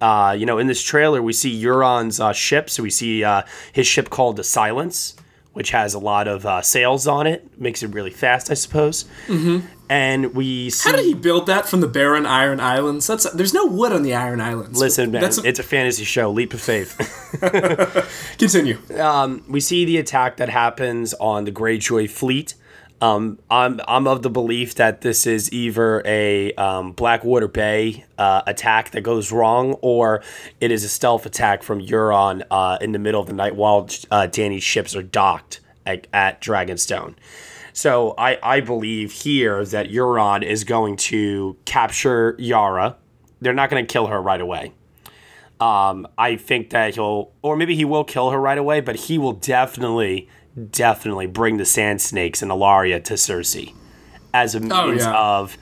Uh, 0.00 0.34
you 0.38 0.46
know, 0.46 0.58
in 0.58 0.68
this 0.68 0.82
trailer, 0.82 1.20
we 1.20 1.32
see 1.32 1.60
Euron's 1.62 2.20
uh, 2.20 2.32
ship. 2.32 2.70
So 2.70 2.82
we 2.82 2.90
see 2.90 3.24
uh, 3.24 3.42
his 3.72 3.86
ship 3.86 4.10
called 4.10 4.36
the 4.36 4.44
Silence, 4.44 5.16
which 5.54 5.70
has 5.70 5.92
a 5.94 5.98
lot 5.98 6.28
of 6.28 6.46
uh, 6.46 6.62
sails 6.62 7.08
on 7.08 7.26
it. 7.26 7.58
Makes 7.60 7.82
it 7.82 7.88
really 7.88 8.10
fast, 8.12 8.50
I 8.50 8.54
suppose. 8.54 9.04
Mm-hmm. 9.26 9.66
And 9.90 10.34
we 10.34 10.70
see. 10.70 10.90
how 10.90 10.96
did 10.96 11.06
he 11.06 11.14
build 11.14 11.46
that 11.46 11.66
from 11.66 11.80
the 11.80 11.88
barren 11.88 12.26
Iron 12.26 12.60
Islands? 12.60 13.06
That's 13.06 13.30
there's 13.30 13.54
no 13.54 13.64
wood 13.64 13.92
on 13.92 14.02
the 14.02 14.14
Iron 14.14 14.40
Islands. 14.40 14.78
Listen, 14.78 15.10
man, 15.10 15.22
That's 15.22 15.38
it's 15.38 15.58
a 15.58 15.62
fantasy 15.62 16.04
show. 16.04 16.30
Leap 16.30 16.52
of 16.52 16.60
faith. 16.60 16.96
continue. 18.38 18.78
we 19.48 19.60
see 19.60 19.84
the 19.84 19.96
attack 19.96 20.36
that 20.36 20.50
happens 20.50 21.14
on 21.14 21.44
the 21.44 21.52
Greyjoy 21.52 22.10
fleet. 22.10 22.54
Um, 23.00 23.38
I'm 23.48 23.80
I'm 23.86 24.06
of 24.06 24.22
the 24.22 24.30
belief 24.30 24.74
that 24.74 25.02
this 25.02 25.26
is 25.26 25.52
either 25.52 26.02
a 26.04 26.52
um, 26.54 26.92
Blackwater 26.92 27.48
Bay 27.48 28.04
uh, 28.18 28.42
attack 28.46 28.90
that 28.90 29.02
goes 29.02 29.30
wrong, 29.30 29.74
or 29.82 30.22
it 30.60 30.70
is 30.72 30.84
a 30.84 30.88
stealth 30.88 31.24
attack 31.24 31.62
from 31.62 31.80
Euron 31.80 32.42
uh, 32.50 32.78
in 32.80 32.92
the 32.92 32.98
middle 32.98 33.20
of 33.20 33.28
the 33.28 33.32
night 33.34 33.54
while 33.54 33.88
uh, 34.10 34.26
Dany's 34.26 34.64
ships 34.64 34.96
are 34.96 35.02
docked 35.02 35.60
at, 35.86 36.06
at 36.12 36.40
Dragonstone. 36.40 37.14
So 37.78 38.12
I, 38.18 38.40
I 38.42 38.60
believe 38.60 39.12
here 39.12 39.64
that 39.66 39.88
Euron 39.88 40.42
is 40.42 40.64
going 40.64 40.96
to 40.96 41.56
capture 41.64 42.34
Yara. 42.36 42.96
They're 43.40 43.54
not 43.54 43.70
going 43.70 43.86
to 43.86 43.92
kill 43.92 44.08
her 44.08 44.20
right 44.20 44.40
away. 44.40 44.72
Um, 45.60 46.08
I 46.18 46.34
think 46.34 46.70
that 46.70 46.96
he'll, 46.96 47.30
or 47.40 47.56
maybe 47.56 47.76
he 47.76 47.84
will 47.84 48.02
kill 48.02 48.30
her 48.30 48.40
right 48.40 48.58
away, 48.58 48.80
but 48.80 48.96
he 48.96 49.16
will 49.16 49.34
definitely, 49.34 50.28
definitely 50.72 51.28
bring 51.28 51.58
the 51.58 51.64
Sand 51.64 52.02
Snakes 52.02 52.42
and 52.42 52.50
Ellaria 52.50 52.98
to 53.04 53.14
Cersei 53.14 53.72
as 54.34 54.56
a 54.56 54.60
means 54.60 54.72
Oh, 54.74 54.90
yeah. 54.90 55.16
of 55.16 55.56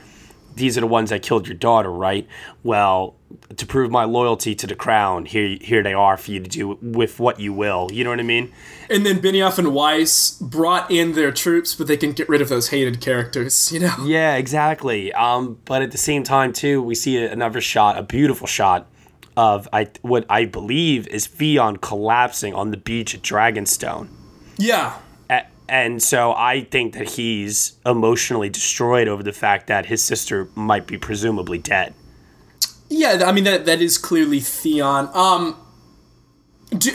these 0.54 0.78
are 0.78 0.80
the 0.80 0.86
ones 0.86 1.10
that 1.10 1.20
killed 1.20 1.46
your 1.46 1.58
daughter, 1.58 1.92
right? 1.92 2.26
Well, 2.62 3.14
to 3.56 3.66
prove 3.66 3.90
my 3.90 4.04
loyalty 4.04 4.54
to 4.54 4.66
the 4.66 4.74
crown, 4.74 5.24
here, 5.26 5.56
here 5.60 5.82
they 5.82 5.94
are 5.94 6.16
for 6.16 6.30
you 6.30 6.40
to 6.40 6.48
do 6.48 6.78
with 6.82 7.18
what 7.20 7.38
you 7.40 7.52
will. 7.52 7.88
You 7.92 8.04
know 8.04 8.10
what 8.10 8.20
I 8.20 8.24
mean? 8.24 8.52
And 8.90 9.04
then 9.04 9.20
Benioff 9.20 9.58
and 9.58 9.74
Weiss 9.74 10.32
brought 10.40 10.90
in 10.90 11.12
their 11.12 11.32
troops, 11.32 11.74
but 11.74 11.86
they 11.86 11.96
can 11.96 12.12
get 12.12 12.28
rid 12.28 12.40
of 12.40 12.48
those 12.48 12.68
hated 12.68 13.00
characters, 13.00 13.70
you 13.72 13.80
know? 13.80 13.94
Yeah, 14.04 14.36
exactly. 14.36 15.12
Um, 15.12 15.58
but 15.64 15.82
at 15.82 15.92
the 15.92 15.98
same 15.98 16.22
time, 16.22 16.52
too, 16.52 16.82
we 16.82 16.94
see 16.94 17.16
another 17.24 17.60
shot, 17.60 17.98
a 17.98 18.02
beautiful 18.02 18.46
shot 18.46 18.86
of 19.36 19.68
I 19.72 19.88
what 20.00 20.24
I 20.30 20.46
believe 20.46 21.06
is 21.08 21.26
Theon 21.26 21.76
collapsing 21.76 22.54
on 22.54 22.70
the 22.70 22.78
beach 22.78 23.14
at 23.14 23.20
Dragonstone. 23.22 24.08
Yeah. 24.56 24.96
A- 25.28 25.44
And 25.68 26.02
so 26.02 26.32
I 26.32 26.62
think 26.70 26.94
that 26.94 27.10
he's 27.10 27.72
emotionally 27.84 28.48
destroyed 28.48 29.08
over 29.08 29.22
the 29.22 29.32
fact 29.34 29.66
that 29.66 29.86
his 29.86 30.02
sister 30.02 30.48
might 30.54 30.86
be 30.86 30.96
presumably 30.96 31.58
dead. 31.58 31.92
Yeah, 32.88 33.24
I 33.26 33.32
mean 33.32 33.44
that 33.44 33.66
that 33.66 33.80
is 33.80 33.98
clearly 33.98 34.40
Theon. 34.40 35.10
Um, 35.12 35.56
do, 36.70 36.92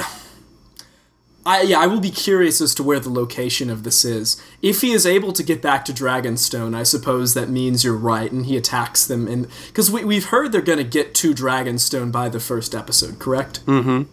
I 1.45 1.62
yeah, 1.63 1.80
I 1.80 1.88
will 1.88 1.99
be 1.99 2.12
curious 2.12 2.62
as 2.62 2.75
to 2.75 2.84
where 2.84 2.99
the 2.99 3.10
location 3.10 3.69
of 3.69 3.84
this 3.84 4.06
is. 4.06 4.41
If 4.62 4.82
he 4.82 4.91
is 4.91 5.06
able 5.06 5.34
to 5.34 5.43
get 5.43 5.62
back 5.62 5.86
to 5.86 5.93
Dragonstone, 5.93 6.75
I 6.75 6.84
suppose 6.84 7.34
that 7.34 7.49
means 7.49 7.84
you're 7.84 7.97
right, 7.97 8.32
and 8.32 8.45
he 8.45 8.56
attacks 8.58 9.06
them. 9.06 9.27
And 9.27 9.47
because 9.67 9.91
we 9.91 10.04
we've 10.06 10.25
heard 10.25 10.51
they're 10.51 10.62
going 10.62 10.77
to 10.77 10.84
get 10.84 11.15
to 11.15 11.34
Dragonstone 11.34 12.12
by 12.12 12.30
the 12.30 12.39
first 12.39 12.75
episode, 12.75 13.19
correct? 13.19 13.65
Mm-hmm. 13.65 14.04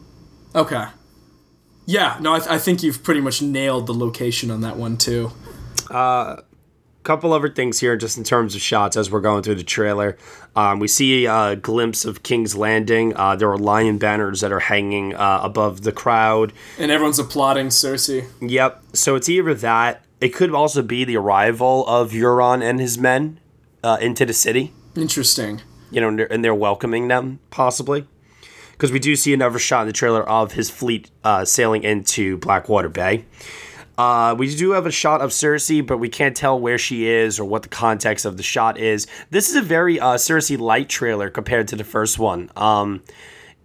Okay. 0.57 0.87
Yeah, 1.87 2.19
no, 2.21 2.35
I, 2.35 2.39
th- 2.39 2.51
I 2.51 2.59
think 2.59 2.83
you've 2.83 3.03
pretty 3.03 3.21
much 3.21 3.41
nailed 3.41 3.87
the 3.87 3.95
location 3.95 4.51
on 4.51 4.61
that 4.61 4.77
one 4.77 4.99
too. 4.99 5.33
Couple 7.09 7.33
other 7.33 7.49
things 7.49 7.81
here 7.81 7.97
just 7.97 8.19
in 8.19 8.23
terms 8.23 8.55
of 8.55 8.61
shots 8.61 8.95
as 8.95 9.11
we're 9.11 9.23
going 9.23 9.43
through 9.43 9.55
the 9.55 9.65
trailer. 9.65 10.19
Um, 10.55 10.79
we 10.79 10.89
see 10.89 11.25
a 11.25 11.57
glimpse 11.57 12.05
of 12.05 12.23
king's 12.23 12.55
landing. 12.55 13.17
Uh, 13.17 13.35
there 13.35 13.51
are 13.51 13.57
lion 13.57 13.97
banners 13.97 14.43
that 14.43 14.53
are 14.53 14.61
hanging 14.61 15.15
uh, 15.15 15.41
above 15.43 15.85
the 15.85 15.93
crowd. 15.93 16.53
And 16.79 16.91
everyone's 16.91 17.19
applauding 17.19 17.69
Cersei. 17.69 18.27
yep. 18.43 18.83
So 18.93 19.15
it's 19.15 19.27
either 19.31 19.55
that 19.55 20.05
it 20.21 20.35
could 20.35 20.53
also 20.53 20.83
be 20.83 21.05
the 21.05 21.17
arrival 21.17 21.87
of 21.87 22.11
euron 22.11 22.63
and 22.63 22.79
his 22.79 22.99
men 22.99 23.41
uh, 23.83 23.97
into 24.03 24.27
the 24.27 24.35
city. 24.35 24.75
Interesting. 24.95 25.63
you 25.91 26.03
know 26.03 26.09
and 26.09 26.19
they're, 26.19 26.31
and 26.31 26.45
they're 26.45 26.55
welcoming 26.55 27.09
them 27.09 27.39
possibly. 27.49 28.07
Because 28.73 28.93
we 28.93 28.99
do 28.99 29.17
see 29.17 29.33
another 29.33 29.59
shot 29.59 29.81
in 29.81 29.87
the 29.87 29.95
trailer 29.95 30.29
of 30.29 30.53
his 30.53 30.69
fleet 30.69 31.11
uh, 31.25 31.47
sailing 31.47 31.85
into 31.85 32.37
blackwater 32.37 32.91
bay 32.91 33.25
Uh, 33.99 34.33
we 34.39 34.55
do 34.55 34.71
have 34.71 34.87
a 34.87 34.93
shot 34.93 35.21
of 35.21 35.31
Cersei, 35.31 35.85
but 35.85 35.99
we 35.99 36.09
can't 36.09 36.37
tell 36.37 36.59
where 36.59 36.79
she 36.79 37.09
is 37.09 37.41
or 37.41 37.45
what 37.45 37.65
the 37.65 37.69
context 37.69 38.25
of 38.25 38.37
the 38.37 38.45
shot 38.45 38.79
is. 38.79 39.09
This 39.31 39.51
is 39.51 39.57
a 39.57 39.63
very 39.63 39.99
uh, 39.99 40.15
Cersei 40.15 40.57
light 40.57 40.89
trailer 40.89 41.29
compared 41.31 41.67
to 41.69 41.77
the 41.77 41.83
first 41.83 42.17
one. 42.17 42.49
Um, 42.55 43.03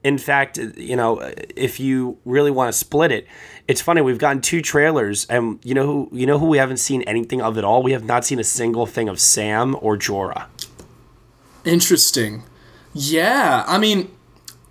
in 0.03 0.17
fact, 0.17 0.57
you 0.57 0.95
know, 0.95 1.19
if 1.55 1.79
you 1.79 2.17
really 2.25 2.49
want 2.49 2.73
to 2.73 2.77
split 2.77 3.11
it, 3.11 3.27
it's 3.67 3.79
funny. 3.79 4.01
We've 4.01 4.17
gotten 4.17 4.41
two 4.41 4.61
trailers, 4.61 5.25
and 5.27 5.59
you 5.63 5.75
know 5.75 5.85
who 5.85 6.09
you 6.11 6.25
know 6.25 6.39
who 6.39 6.47
we 6.47 6.57
haven't 6.57 6.77
seen 6.77 7.03
anything 7.03 7.41
of 7.41 7.57
at 7.57 7.63
all. 7.63 7.83
We 7.83 7.91
have 7.93 8.03
not 8.03 8.25
seen 8.25 8.39
a 8.39 8.43
single 8.43 8.87
thing 8.87 9.07
of 9.07 9.19
Sam 9.19 9.77
or 9.81 9.97
Jorah. 9.97 10.47
Interesting. 11.63 12.43
Yeah, 12.91 13.63
I 13.67 13.77
mean, 13.77 14.11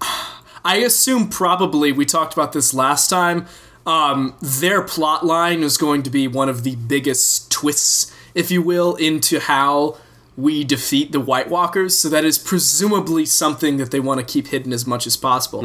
I 0.64 0.78
assume 0.78 1.28
probably 1.28 1.92
we 1.92 2.04
talked 2.04 2.34
about 2.34 2.52
this 2.52 2.74
last 2.74 3.08
time. 3.08 3.46
Um, 3.86 4.34
their 4.40 4.82
plot 4.82 5.24
line 5.24 5.62
is 5.62 5.76
going 5.76 6.02
to 6.04 6.10
be 6.10 6.28
one 6.28 6.48
of 6.48 6.62
the 6.62 6.76
biggest 6.76 7.50
twists, 7.50 8.14
if 8.34 8.50
you 8.50 8.62
will, 8.62 8.94
into 8.96 9.40
how 9.40 9.96
we 10.36 10.64
defeat 10.64 11.12
the 11.12 11.20
White 11.20 11.50
Walkers. 11.50 11.98
So 11.98 12.08
that 12.08 12.24
is 12.24 12.38
presumably 12.38 13.26
something 13.26 13.76
that 13.78 13.90
they 13.90 14.00
want 14.00 14.20
to 14.20 14.26
keep 14.26 14.48
hidden 14.48 14.72
as 14.72 14.86
much 14.86 15.06
as 15.06 15.16
possible. 15.16 15.62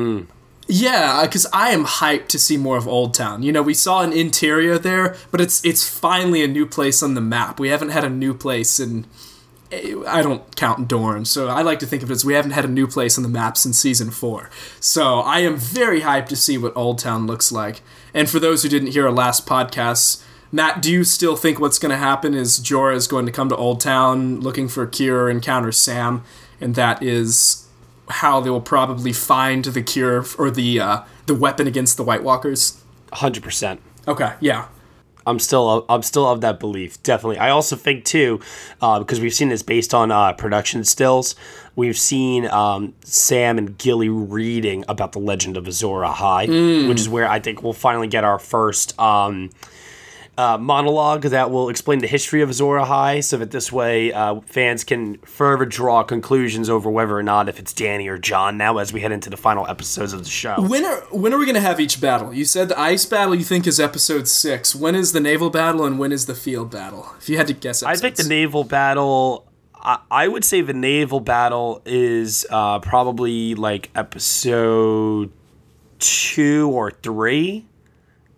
Yeah, 0.69 1.21
because 1.23 1.45
I 1.53 1.69
am 1.69 1.85
hyped 1.85 2.27
to 2.29 2.39
see 2.39 2.57
more 2.57 2.75
of 2.75 2.87
Old 2.87 3.13
Town. 3.13 3.41
You 3.41 3.53
know, 3.53 3.61
we 3.61 3.73
saw 3.73 4.01
an 4.01 4.11
interior 4.11 4.77
there, 4.77 5.15
but 5.31 5.39
it's 5.39 5.63
it's 5.63 5.87
finally 5.87 6.43
a 6.43 6.47
new 6.47 6.65
place 6.65 7.01
on 7.01 7.13
the 7.13 7.21
map. 7.21 7.59
We 7.59 7.69
haven't 7.69 7.89
had 7.89 8.03
a 8.03 8.09
new 8.09 8.33
place 8.33 8.79
in 8.79 9.05
I 9.71 10.21
don't 10.21 10.55
count 10.55 10.87
Dorne, 10.87 11.25
so 11.25 11.49
I 11.49 11.61
like 11.61 11.79
to 11.79 11.85
think 11.85 12.01
of 12.01 12.09
it 12.09 12.13
as 12.13 12.23
we 12.23 12.33
haven't 12.33 12.51
had 12.51 12.63
a 12.63 12.69
new 12.69 12.87
place 12.87 13.17
on 13.17 13.23
the 13.23 13.29
map 13.29 13.57
since 13.57 13.77
season 13.77 14.11
four. 14.11 14.49
So 14.79 15.19
I 15.19 15.39
am 15.39 15.57
very 15.57 16.01
hyped 16.01 16.27
to 16.27 16.37
see 16.37 16.57
what 16.57 16.75
Old 16.75 16.99
Town 16.99 17.27
looks 17.27 17.51
like. 17.51 17.81
And 18.17 18.27
for 18.27 18.39
those 18.39 18.63
who 18.63 18.69
didn't 18.69 18.93
hear 18.93 19.05
our 19.05 19.11
last 19.11 19.45
podcast, 19.45 20.23
Matt, 20.51 20.81
do 20.81 20.91
you 20.91 21.03
still 21.03 21.35
think 21.35 21.59
what's 21.59 21.77
going 21.77 21.91
to 21.91 21.97
happen 21.97 22.33
is 22.33 22.59
Jorah 22.59 22.95
is 22.95 23.05
going 23.05 23.27
to 23.27 23.31
come 23.31 23.47
to 23.49 23.55
Old 23.55 23.79
Town 23.79 24.39
looking 24.39 24.67
for 24.67 24.81
a 24.81 24.89
Cure, 24.89 25.29
encounter 25.29 25.71
Sam, 25.71 26.23
and 26.59 26.73
that 26.73 27.03
is 27.03 27.67
how 28.09 28.41
they 28.41 28.49
will 28.49 28.59
probably 28.59 29.13
find 29.13 29.65
the 29.65 29.83
cure 29.83 30.25
or 30.39 30.49
the 30.49 30.79
uh, 30.79 31.01
the 31.27 31.35
weapon 31.35 31.67
against 31.67 31.95
the 31.95 32.03
White 32.03 32.23
Walkers? 32.23 32.81
Hundred 33.13 33.43
percent. 33.43 33.81
Okay, 34.07 34.33
yeah. 34.39 34.67
I'm 35.27 35.39
still 35.39 35.85
I'm 35.89 36.01
still 36.01 36.25
of 36.27 36.41
that 36.41 36.59
belief. 36.59 37.01
Definitely. 37.03 37.37
I 37.37 37.49
also 37.49 37.75
think 37.75 38.05
too, 38.05 38.39
uh, 38.81 38.97
because 38.99 39.19
we've 39.19 39.33
seen 39.33 39.49
this 39.49 39.61
based 39.61 39.93
on 39.93 40.11
uh, 40.11 40.33
production 40.33 40.83
stills. 40.83 41.35
We've 41.75 41.97
seen 41.97 42.47
um, 42.47 42.95
Sam 43.03 43.59
and 43.59 43.77
Gilly 43.77 44.09
reading 44.09 44.83
about 44.87 45.11
the 45.11 45.19
legend 45.19 45.57
of 45.57 45.67
Azor 45.67 46.01
Ahai, 46.01 46.87
which 46.87 46.99
is 46.99 47.07
where 47.07 47.27
I 47.29 47.39
think 47.39 47.61
we'll 47.61 47.73
finally 47.73 48.07
get 48.07 48.23
our 48.23 48.39
first 48.39 48.99
um, 48.99 49.51
uh, 50.37 50.57
monologue 50.57 51.23
that 51.23 51.49
will 51.49 51.69
explain 51.69 51.99
the 51.99 52.07
history 52.07 52.41
of 52.41 52.49
Azor 52.49 52.77
Ahai, 52.77 53.23
so 53.23 53.37
that 53.37 53.51
this 53.51 53.71
way 53.71 54.13
uh, 54.13 54.39
fans 54.41 54.83
can 54.83 55.17
further 55.19 55.65
draw 55.65 56.03
conclusions 56.03 56.69
over 56.69 56.89
whether 56.89 57.17
or 57.17 57.23
not 57.23 57.49
if 57.49 57.59
it's 57.59 57.73
Dany 57.73 58.07
or 58.07 58.17
Jon 58.17 58.57
now 58.57 58.77
as 58.77 58.93
we 58.93 59.01
head 59.01 59.11
into 59.11 59.29
the 59.29 59.37
final 59.37 59.67
episodes 59.67 60.13
of 60.13 60.23
the 60.23 60.29
show. 60.29 60.55
When 60.59 60.85
are 60.85 61.01
when 61.11 61.33
are 61.33 61.37
we 61.37 61.45
gonna 61.45 61.59
have 61.59 61.79
each 61.79 61.99
battle? 61.99 62.33
You 62.33 62.45
said 62.45 62.69
the 62.69 62.79
ice 62.79 63.05
battle 63.05 63.35
you 63.35 63.43
think 63.43 63.67
is 63.67 63.79
episode 63.79 64.27
six. 64.27 64.75
When 64.75 64.95
is 64.95 65.11
the 65.11 65.19
naval 65.19 65.49
battle 65.49 65.85
and 65.85 65.99
when 65.99 66.11
is 66.11 66.25
the 66.25 66.35
field 66.35 66.71
battle? 66.71 67.07
If 67.19 67.29
you 67.29 67.37
had 67.37 67.47
to 67.47 67.53
guess, 67.53 67.81
it, 67.81 67.87
I 67.87 67.95
think 67.95 68.15
the 68.15 68.23
naval 68.23 68.63
battle. 68.63 69.45
I, 69.75 69.99
I 70.09 70.27
would 70.27 70.43
say 70.43 70.61
the 70.61 70.73
naval 70.73 71.19
battle 71.19 71.83
is 71.85 72.45
uh, 72.49 72.79
probably 72.79 73.53
like 73.53 73.91
episode 73.93 75.31
two 75.99 76.69
or 76.73 76.91
three, 76.91 77.66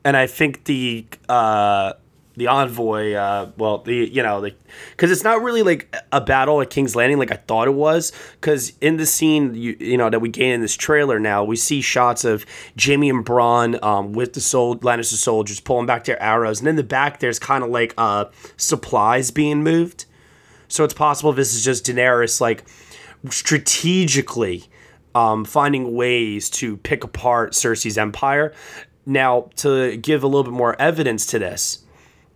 and 0.04 0.16
I 0.16 0.28
think 0.28 0.66
the 0.66 1.06
uh, 1.28 1.94
the 2.40 2.48
envoy. 2.48 3.14
Uh, 3.14 3.52
well, 3.58 3.80
the 3.80 3.96
you 3.96 4.24
know 4.24 4.42
the 4.42 4.56
because 4.92 5.12
it's 5.12 5.24
not 5.24 5.44
really 5.44 5.62
like 5.62 5.94
a 6.12 6.22
battle 6.22 6.62
at 6.62 6.70
King's 6.70 6.96
Landing 6.96 7.20
like 7.20 7.32
I 7.32 7.36
thought 7.36 7.68
it 7.68 7.74
was. 7.74 8.12
Because 8.40 8.74
in 8.82 8.98
the 8.98 9.06
scene 9.06 9.54
you 9.54 9.76
you 9.80 9.98
know 9.98 10.10
that 10.10 10.20
we 10.20 10.30
gain 10.30 10.54
in 10.56 10.62
this 10.62 10.76
trailer 10.76 11.20
now, 11.20 11.44
we 11.44 11.56
see 11.56 11.82
shots 11.82 12.24
of 12.26 12.46
Jaime 12.82 13.10
and 13.10 13.26
Bronn 13.26 13.82
um, 13.84 14.14
with 14.14 14.34
the 14.34 14.42
sol- 14.42 14.78
Lannister 14.78 15.16
soldiers 15.16 15.60
pulling 15.60 15.86
back 15.86 16.06
their 16.06 16.22
arrows, 16.22 16.60
and 16.60 16.68
in 16.68 16.76
the 16.76 16.84
back 16.84 17.20
there's 17.20 17.38
kind 17.38 17.64
of 17.64 17.70
like 17.70 17.94
uh, 17.98 18.26
supplies 18.58 19.32
being 19.32 19.62
moved. 19.62 20.06
So 20.68 20.84
it's 20.84 20.94
possible 20.94 21.34
this 21.34 21.54
is 21.54 21.64
just 21.64 21.86
Daenerys 21.86 22.40
like 22.40 22.64
strategically 23.30 24.70
um, 25.16 25.44
finding 25.44 25.96
ways 25.96 26.50
to 26.52 26.78
pick 26.78 27.04
apart 27.04 27.54
Cersei's 27.54 27.98
empire. 27.98 28.54
Now, 29.06 29.50
to 29.58 29.98
give 29.98 30.24
a 30.24 30.28
little 30.28 30.44
bit 30.44 30.54
more 30.54 30.80
evidence 30.80 31.26
to 31.28 31.40
this, 31.40 31.84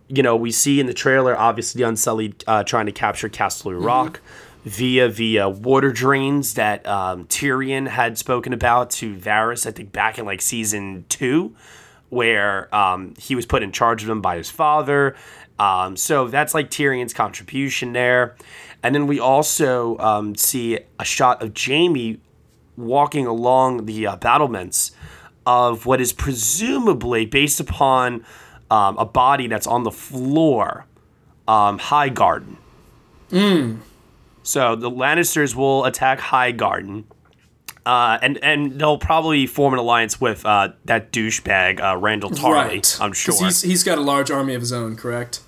you 0.08 0.22
know, 0.22 0.36
we 0.36 0.50
see 0.50 0.80
in 0.80 0.86
the 0.86 0.94
trailer 0.94 1.36
obviously 1.36 1.82
Unsullied 1.82 2.44
uh, 2.46 2.64
trying 2.64 2.86
to 2.86 2.92
capture 2.92 3.28
Casterly 3.28 3.82
Rock 3.82 4.20
via 4.64 5.08
via 5.08 5.48
water 5.48 5.92
drains 5.92 6.54
that 6.54 6.86
um, 6.86 7.26
Tyrion 7.26 7.88
had 7.88 8.18
spoken 8.18 8.52
about 8.52 8.90
to 8.90 9.14
Varys. 9.14 9.66
I 9.66 9.70
think 9.70 9.92
back 9.92 10.18
in 10.18 10.24
like 10.24 10.40
season 10.40 11.04
two, 11.08 11.54
where 12.08 12.74
um, 12.74 13.14
he 13.18 13.34
was 13.34 13.46
put 13.46 13.62
in 13.62 13.72
charge 13.72 14.02
of 14.02 14.08
them 14.08 14.20
by 14.20 14.36
his 14.36 14.50
father. 14.50 15.14
Um, 15.58 15.96
so 15.96 16.28
that's 16.28 16.54
like 16.54 16.70
Tyrion's 16.70 17.14
contribution 17.14 17.92
there. 17.92 18.36
And 18.82 18.94
then 18.94 19.06
we 19.06 19.20
also 19.20 19.96
um, 19.98 20.34
see 20.34 20.78
a 20.98 21.04
shot 21.04 21.42
of 21.42 21.52
Jaime 21.56 22.20
walking 22.76 23.26
along 23.26 23.86
the 23.86 24.06
uh, 24.06 24.16
battlements 24.16 24.92
of 25.46 25.86
what 25.86 26.00
is 26.00 26.12
presumably 26.12 27.26
based 27.26 27.60
upon 27.60 28.24
um, 28.70 28.96
a 28.98 29.04
body 29.04 29.46
that's 29.46 29.66
on 29.66 29.84
the 29.84 29.90
floor, 29.90 30.86
um, 31.46 31.78
High 31.78 32.08
Garden. 32.08 32.56
So 34.42 34.76
the 34.76 34.90
Lannisters 34.90 35.54
will 35.54 35.84
attack 35.84 36.20
High 36.20 36.52
Garden. 36.52 37.04
Uh, 37.86 38.18
and 38.22 38.38
and 38.42 38.78
they'll 38.78 38.96
probably 38.96 39.46
form 39.46 39.74
an 39.74 39.78
alliance 39.78 40.18
with 40.18 40.46
uh, 40.46 40.70
that 40.86 41.12
douchebag 41.12 41.80
uh, 41.80 41.94
Randyll 41.96 42.30
Tarly. 42.30 42.52
right? 42.52 42.98
I'm 42.98 43.12
sure. 43.12 43.34
he's 43.44 43.60
he's 43.60 43.84
got 43.84 43.98
a 43.98 44.00
large 44.00 44.30
army 44.30 44.54
of 44.54 44.62
his 44.62 44.72
own, 44.72 44.96
correct? 44.96 45.40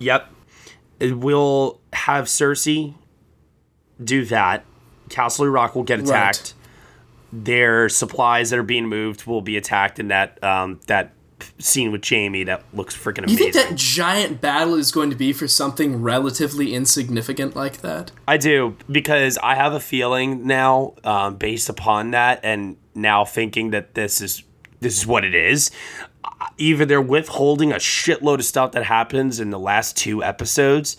Yep. 0.00 0.28
It 0.98 1.18
will 1.18 1.80
have 1.92 2.24
Cersei 2.24 2.94
do 4.02 4.24
that. 4.24 4.64
Casterly 5.08 5.52
Rock 5.52 5.76
will 5.76 5.84
get 5.84 6.00
attacked. 6.00 6.54
Their 7.36 7.88
supplies 7.88 8.50
that 8.50 8.58
are 8.60 8.62
being 8.62 8.86
moved 8.86 9.26
will 9.26 9.42
be 9.42 9.56
attacked 9.56 9.98
in 9.98 10.08
that 10.08 10.42
um, 10.42 10.78
that 10.86 11.12
scene 11.58 11.92
with 11.92 12.08
Jaime 12.08 12.44
that 12.44 12.64
looks 12.72 12.96
freaking 12.96 13.24
amazing. 13.24 13.46
You 13.46 13.52
think 13.52 13.54
that 13.54 13.76
giant 13.76 14.40
battle 14.40 14.74
is 14.74 14.92
going 14.92 15.10
to 15.10 15.16
be 15.16 15.32
for 15.32 15.48
something 15.48 16.00
relatively 16.00 16.74
insignificant 16.74 17.56
like 17.56 17.78
that? 17.78 18.12
I 18.28 18.36
do 18.36 18.76
because 18.90 19.38
I 19.42 19.56
have 19.56 19.72
a 19.72 19.80
feeling 19.80 20.46
now, 20.46 20.94
um, 21.02 21.36
based 21.36 21.68
upon 21.68 22.12
that, 22.12 22.40
and 22.42 22.76
now 22.94 23.24
thinking 23.24 23.70
that 23.70 23.94
this 23.94 24.20
is 24.20 24.44
this 24.80 24.96
is 24.96 25.06
what 25.06 25.24
it 25.24 25.34
is. 25.34 25.70
Either 26.56 26.84
they're 26.84 27.02
withholding 27.02 27.72
a 27.72 27.76
shitload 27.76 28.38
of 28.38 28.44
stuff 28.44 28.72
that 28.72 28.84
happens 28.84 29.40
in 29.40 29.50
the 29.50 29.58
last 29.58 29.96
two 29.96 30.22
episodes, 30.22 30.96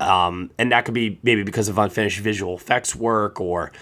um, 0.00 0.50
and 0.58 0.72
that 0.72 0.84
could 0.84 0.94
be 0.94 1.18
maybe 1.22 1.42
because 1.42 1.68
of 1.68 1.78
unfinished 1.78 2.18
visual 2.18 2.56
effects 2.56 2.94
work, 2.94 3.40
or 3.40 3.72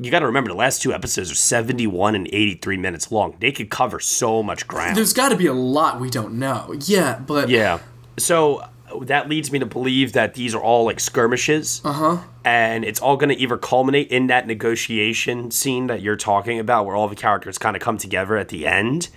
you 0.00 0.10
got 0.10 0.20
to 0.20 0.26
remember 0.26 0.48
the 0.50 0.56
last 0.56 0.80
two 0.82 0.92
episodes 0.92 1.30
are 1.30 1.34
seventy-one 1.34 2.14
and 2.14 2.26
eighty-three 2.28 2.78
minutes 2.78 3.12
long. 3.12 3.36
They 3.38 3.52
could 3.52 3.70
cover 3.70 4.00
so 4.00 4.42
much 4.42 4.66
ground. 4.66 4.96
There's 4.96 5.12
got 5.12 5.28
to 5.28 5.36
be 5.36 5.46
a 5.46 5.52
lot 5.52 6.00
we 6.00 6.08
don't 6.10 6.38
know. 6.38 6.74
Yeah, 6.86 7.18
but 7.18 7.48
Yeah. 7.48 7.80
So 8.18 8.64
that 9.02 9.28
leads 9.28 9.52
me 9.52 9.58
to 9.60 9.66
believe 9.66 10.14
that 10.14 10.34
these 10.34 10.54
are 10.54 10.60
all 10.60 10.84
like 10.84 10.98
skirmishes. 11.00 11.80
Uh 11.84 11.92
huh. 11.92 12.18
And 12.44 12.84
it's 12.84 13.00
all 13.00 13.16
going 13.16 13.28
to 13.28 13.36
either 13.36 13.56
culminate 13.58 14.08
in 14.10 14.28
that 14.28 14.46
negotiation 14.46 15.50
scene 15.50 15.86
that 15.88 16.00
you're 16.02 16.16
talking 16.16 16.58
about, 16.58 16.86
where 16.86 16.96
all 16.96 17.06
the 17.06 17.14
characters 17.14 17.58
kind 17.58 17.76
of 17.76 17.82
come 17.82 17.98
together 17.98 18.36
at 18.36 18.48
the 18.48 18.66
end, 18.66 19.10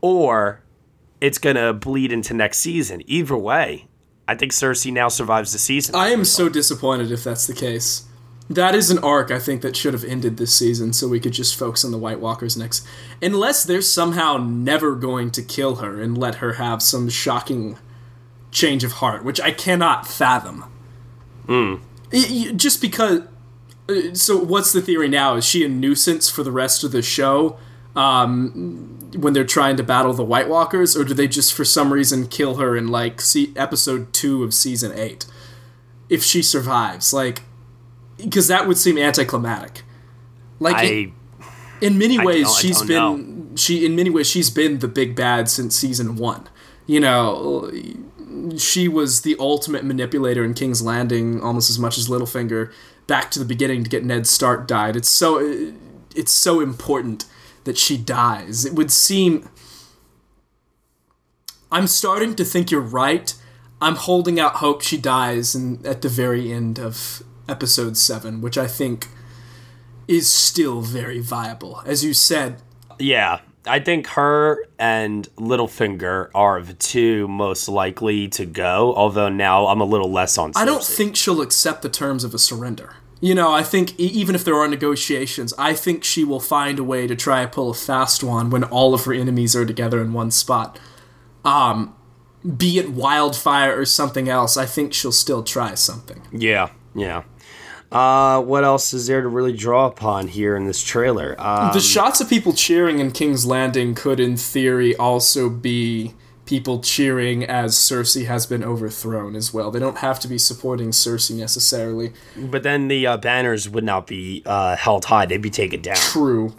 or 0.00 0.62
it's 1.20 1.38
going 1.38 1.56
to 1.56 1.72
bleed 1.72 2.12
into 2.12 2.32
next 2.34 2.58
season. 2.58 3.02
Either 3.06 3.36
way, 3.36 3.88
I 4.28 4.36
think 4.36 4.52
Cersei 4.52 4.92
now 4.92 5.08
survives 5.08 5.52
the 5.52 5.58
season. 5.58 5.94
I 5.94 6.08
am 6.08 6.24
so 6.24 6.48
disappointed 6.48 7.10
if 7.10 7.24
that's 7.24 7.46
the 7.46 7.54
case. 7.54 8.04
That 8.50 8.74
is 8.74 8.90
an 8.90 8.98
arc 8.98 9.30
I 9.30 9.38
think 9.38 9.62
that 9.62 9.74
should 9.74 9.94
have 9.94 10.04
ended 10.04 10.36
this 10.36 10.54
season, 10.54 10.92
so 10.92 11.08
we 11.08 11.18
could 11.18 11.32
just 11.32 11.56
focus 11.56 11.84
on 11.84 11.92
the 11.92 11.98
White 11.98 12.20
Walkers 12.20 12.56
next. 12.56 12.86
Unless 13.22 13.64
they're 13.64 13.80
somehow 13.80 14.36
never 14.36 14.94
going 14.94 15.30
to 15.32 15.42
kill 15.42 15.76
her 15.76 16.00
and 16.00 16.16
let 16.18 16.36
her 16.36 16.54
have 16.54 16.82
some 16.82 17.08
shocking 17.08 17.78
change 18.50 18.84
of 18.84 18.92
heart, 18.92 19.24
which 19.24 19.40
I 19.40 19.50
cannot 19.50 20.06
fathom. 20.06 20.64
Hmm. 21.46 21.76
Just 22.56 22.80
because. 22.80 23.22
uh, 23.88 24.14
So, 24.14 24.36
what's 24.36 24.72
the 24.72 24.82
theory 24.82 25.08
now? 25.08 25.36
Is 25.36 25.44
she 25.44 25.64
a 25.64 25.68
nuisance 25.68 26.28
for 26.28 26.42
the 26.42 26.52
rest 26.52 26.84
of 26.84 26.92
the 26.92 27.02
show 27.02 27.56
um, 27.96 28.98
when 29.16 29.32
they're 29.32 29.44
trying 29.44 29.76
to 29.76 29.82
battle 29.82 30.12
the 30.12 30.24
White 30.24 30.48
Walkers, 30.48 30.96
or 30.96 31.04
do 31.04 31.14
they 31.14 31.28
just 31.28 31.54
for 31.54 31.64
some 31.64 31.92
reason 31.92 32.26
kill 32.28 32.56
her 32.56 32.76
in 32.76 32.88
like 32.88 33.20
see, 33.22 33.52
episode 33.56 34.12
two 34.12 34.44
of 34.44 34.52
season 34.52 34.92
eight? 34.94 35.26
If 36.10 36.22
she 36.22 36.42
survives, 36.42 37.12
like, 37.12 37.42
because 38.16 38.48
that 38.48 38.66
would 38.66 38.78
seem 38.78 38.98
anticlimactic. 38.98 39.82
Like, 40.60 40.76
I 40.76 41.12
in 41.80 41.98
many 41.98 42.18
I 42.18 42.24
ways 42.24 42.56
she's 42.56 42.82
been 42.82 43.56
she 43.56 43.84
in 43.84 43.94
many 43.96 44.10
ways 44.10 44.28
she's 44.28 44.50
been 44.50 44.78
the 44.78 44.88
big 44.88 45.14
bad 45.14 45.48
since 45.48 45.76
season 45.76 46.16
one. 46.16 46.48
You 46.86 47.00
know 47.00 47.70
she 48.58 48.88
was 48.88 49.22
the 49.22 49.36
ultimate 49.38 49.84
manipulator 49.84 50.44
in 50.44 50.54
king's 50.54 50.82
landing 50.82 51.40
almost 51.42 51.70
as 51.70 51.78
much 51.78 51.96
as 51.96 52.08
littlefinger 52.08 52.72
back 53.06 53.30
to 53.30 53.38
the 53.38 53.44
beginning 53.44 53.84
to 53.84 53.90
get 53.90 54.04
ned 54.04 54.26
stark 54.26 54.66
died. 54.66 54.96
It's 54.96 55.08
so 55.08 55.38
it's 56.14 56.32
so 56.32 56.60
important 56.60 57.26
that 57.64 57.78
she 57.78 57.96
dies. 57.96 58.64
It 58.64 58.74
would 58.74 58.90
seem 58.90 59.48
i'm 61.72 61.86
starting 61.86 62.34
to 62.36 62.44
think 62.44 62.70
you're 62.70 62.80
right. 62.80 63.34
I'm 63.80 63.96
holding 63.96 64.40
out 64.40 64.56
hope 64.56 64.80
she 64.80 64.96
dies 64.96 65.54
and 65.54 65.84
at 65.86 66.00
the 66.00 66.08
very 66.08 66.52
end 66.52 66.78
of 66.78 67.22
episode 67.48 67.96
7 67.96 68.40
which 68.40 68.56
i 68.56 68.66
think 68.66 69.08
is 70.08 70.28
still 70.28 70.80
very 70.80 71.20
viable. 71.20 71.82
As 71.86 72.04
you 72.04 72.14
said, 72.14 72.60
Yeah, 72.98 73.40
I 73.66 73.80
think 73.80 74.06
her 74.08 74.64
and 74.78 75.28
Littlefinger 75.36 76.30
are 76.34 76.62
the 76.62 76.74
two 76.74 77.26
most 77.28 77.68
likely 77.68 78.28
to 78.28 78.44
go. 78.46 78.94
Although 78.94 79.28
now 79.28 79.66
I'm 79.66 79.80
a 79.80 79.84
little 79.84 80.10
less 80.10 80.36
on. 80.38 80.52
Cersei. 80.52 80.60
I 80.60 80.64
don't 80.64 80.84
think 80.84 81.16
she'll 81.16 81.40
accept 81.40 81.82
the 81.82 81.88
terms 81.88 82.24
of 82.24 82.34
a 82.34 82.38
surrender. 82.38 82.96
You 83.20 83.34
know, 83.34 83.52
I 83.52 83.62
think 83.62 83.98
even 83.98 84.34
if 84.34 84.44
there 84.44 84.56
are 84.56 84.68
negotiations, 84.68 85.54
I 85.56 85.72
think 85.72 86.04
she 86.04 86.24
will 86.24 86.40
find 86.40 86.78
a 86.78 86.84
way 86.84 87.06
to 87.06 87.16
try 87.16 87.42
to 87.42 87.48
pull 87.48 87.70
a 87.70 87.74
fast 87.74 88.22
one 88.22 88.50
when 88.50 88.64
all 88.64 88.92
of 88.92 89.04
her 89.06 89.14
enemies 89.14 89.56
are 89.56 89.64
together 89.64 90.02
in 90.02 90.12
one 90.12 90.30
spot. 90.30 90.78
Um, 91.42 91.96
be 92.58 92.78
it 92.78 92.90
wildfire 92.90 93.78
or 93.78 93.86
something 93.86 94.28
else, 94.28 94.58
I 94.58 94.66
think 94.66 94.92
she'll 94.92 95.12
still 95.12 95.42
try 95.42 95.74
something. 95.74 96.20
Yeah, 96.32 96.68
yeah. 96.94 97.22
Uh, 97.94 98.42
what 98.42 98.64
else 98.64 98.92
is 98.92 99.06
there 99.06 99.22
to 99.22 99.28
really 99.28 99.52
draw 99.52 99.86
upon 99.86 100.26
here 100.28 100.56
in 100.56 100.66
this 100.66 100.82
trailer? 100.82 101.36
Uh, 101.38 101.72
the 101.72 101.80
shots 101.80 102.20
of 102.20 102.28
people 102.28 102.52
cheering 102.52 102.98
in 102.98 103.12
King's 103.12 103.46
Landing 103.46 103.94
could, 103.94 104.18
in 104.18 104.36
theory, 104.36 104.96
also 104.96 105.48
be 105.48 106.12
people 106.44 106.80
cheering 106.80 107.44
as 107.44 107.74
Cersei 107.74 108.26
has 108.26 108.46
been 108.46 108.62
overthrown 108.62 109.34
as 109.34 109.54
well. 109.54 109.70
They 109.70 109.78
don't 109.78 109.98
have 109.98 110.18
to 110.20 110.28
be 110.28 110.38
supporting 110.38 110.90
Cersei 110.90 111.36
necessarily. 111.36 112.12
but 112.36 112.64
then 112.64 112.88
the 112.88 113.06
uh, 113.06 113.16
banners 113.16 113.68
would 113.68 113.84
not 113.84 114.06
be 114.06 114.42
uh, 114.44 114.76
held 114.76 115.04
high; 115.06 115.26
they'd 115.26 115.40
be 115.40 115.50
taken 115.50 115.80
down. 115.80 115.96
True. 115.96 116.54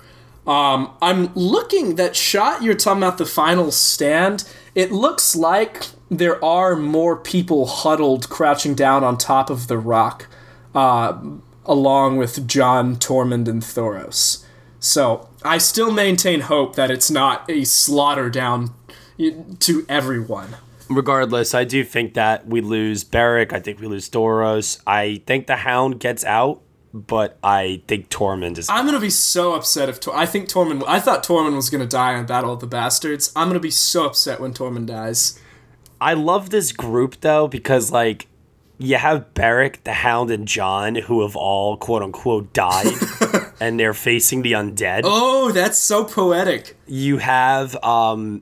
Um, 0.47 0.93
I'm 1.01 1.33
looking 1.33 1.95
that 1.95 2.15
shot 2.15 2.61
you're 2.61 2.75
talking 2.75 3.01
about 3.01 3.17
the 3.17 3.25
final 3.25 3.71
stand. 3.71 4.43
It 4.73 4.91
looks 4.91 5.35
like 5.35 5.87
there 6.09 6.43
are 6.43 6.75
more 6.75 7.17
people 7.17 7.65
huddled, 7.65 8.29
crouching 8.29 8.75
down 8.75 9.03
on 9.03 9.17
top 9.17 9.49
of 9.49 9.67
the 9.67 9.77
rock, 9.77 10.27
uh, 10.75 11.17
along 11.65 12.17
with 12.17 12.47
Jon 12.47 12.97
Tormund 12.97 13.47
and 13.47 13.63
Thoros. 13.63 14.45
So 14.79 15.29
I 15.43 15.57
still 15.57 15.91
maintain 15.91 16.41
hope 16.41 16.75
that 16.75 16.91
it's 16.91 17.09
not 17.09 17.49
a 17.49 17.63
slaughter 17.63 18.29
down 18.29 18.75
to 19.59 19.85
everyone. 19.89 20.57
Regardless, 20.89 21.55
I 21.55 21.63
do 21.63 21.83
think 21.83 22.13
that 22.13 22.45
we 22.45 22.61
lose 22.61 23.03
Beric. 23.03 23.53
I 23.53 23.59
think 23.59 23.79
we 23.79 23.87
lose 23.87 24.09
Thoros. 24.09 24.79
I 24.85 25.23
think 25.25 25.47
the 25.47 25.55
Hound 25.55 25.99
gets 25.99 26.23
out, 26.23 26.61
but 26.93 27.39
I 27.43 27.81
think 27.87 28.09
Tormund 28.09 28.59
is. 28.59 28.69
I'm 28.69 28.85
gonna 28.85 28.99
be 28.99 29.09
so 29.09 29.53
upset 29.55 29.89
if 29.89 29.99
Tor- 29.99 30.15
I 30.15 30.27
think 30.27 30.47
Tormund. 30.47 30.83
I 30.85 30.99
thought 30.99 31.23
Tormund 31.23 31.55
was 31.55 31.71
gonna 31.71 31.87
die 31.87 32.19
in 32.19 32.27
Battle 32.27 32.53
of 32.53 32.59
the 32.59 32.67
Bastards. 32.67 33.31
I'm 33.35 33.47
gonna 33.47 33.59
be 33.59 33.71
so 33.71 34.05
upset 34.05 34.39
when 34.39 34.53
Tormund 34.53 34.85
dies. 34.85 35.39
I 35.99 36.13
love 36.13 36.51
this 36.51 36.71
group 36.71 37.21
though 37.21 37.47
because 37.47 37.91
like 37.91 38.27
you 38.77 38.97
have 38.97 39.33
Beric, 39.33 39.83
the 39.83 39.93
Hound, 39.93 40.31
and 40.31 40.47
Jon 40.47 40.95
who 40.95 41.21
have 41.21 41.35
all 41.35 41.77
quote 41.77 42.01
unquote 42.01 42.53
died, 42.53 42.93
and 43.59 43.79
they're 43.79 43.93
facing 43.93 44.41
the 44.41 44.53
undead. 44.53 45.01
Oh, 45.03 45.51
that's 45.51 45.79
so 45.79 46.03
poetic. 46.03 46.77
You 46.87 47.17
have 47.17 47.75
um, 47.83 48.41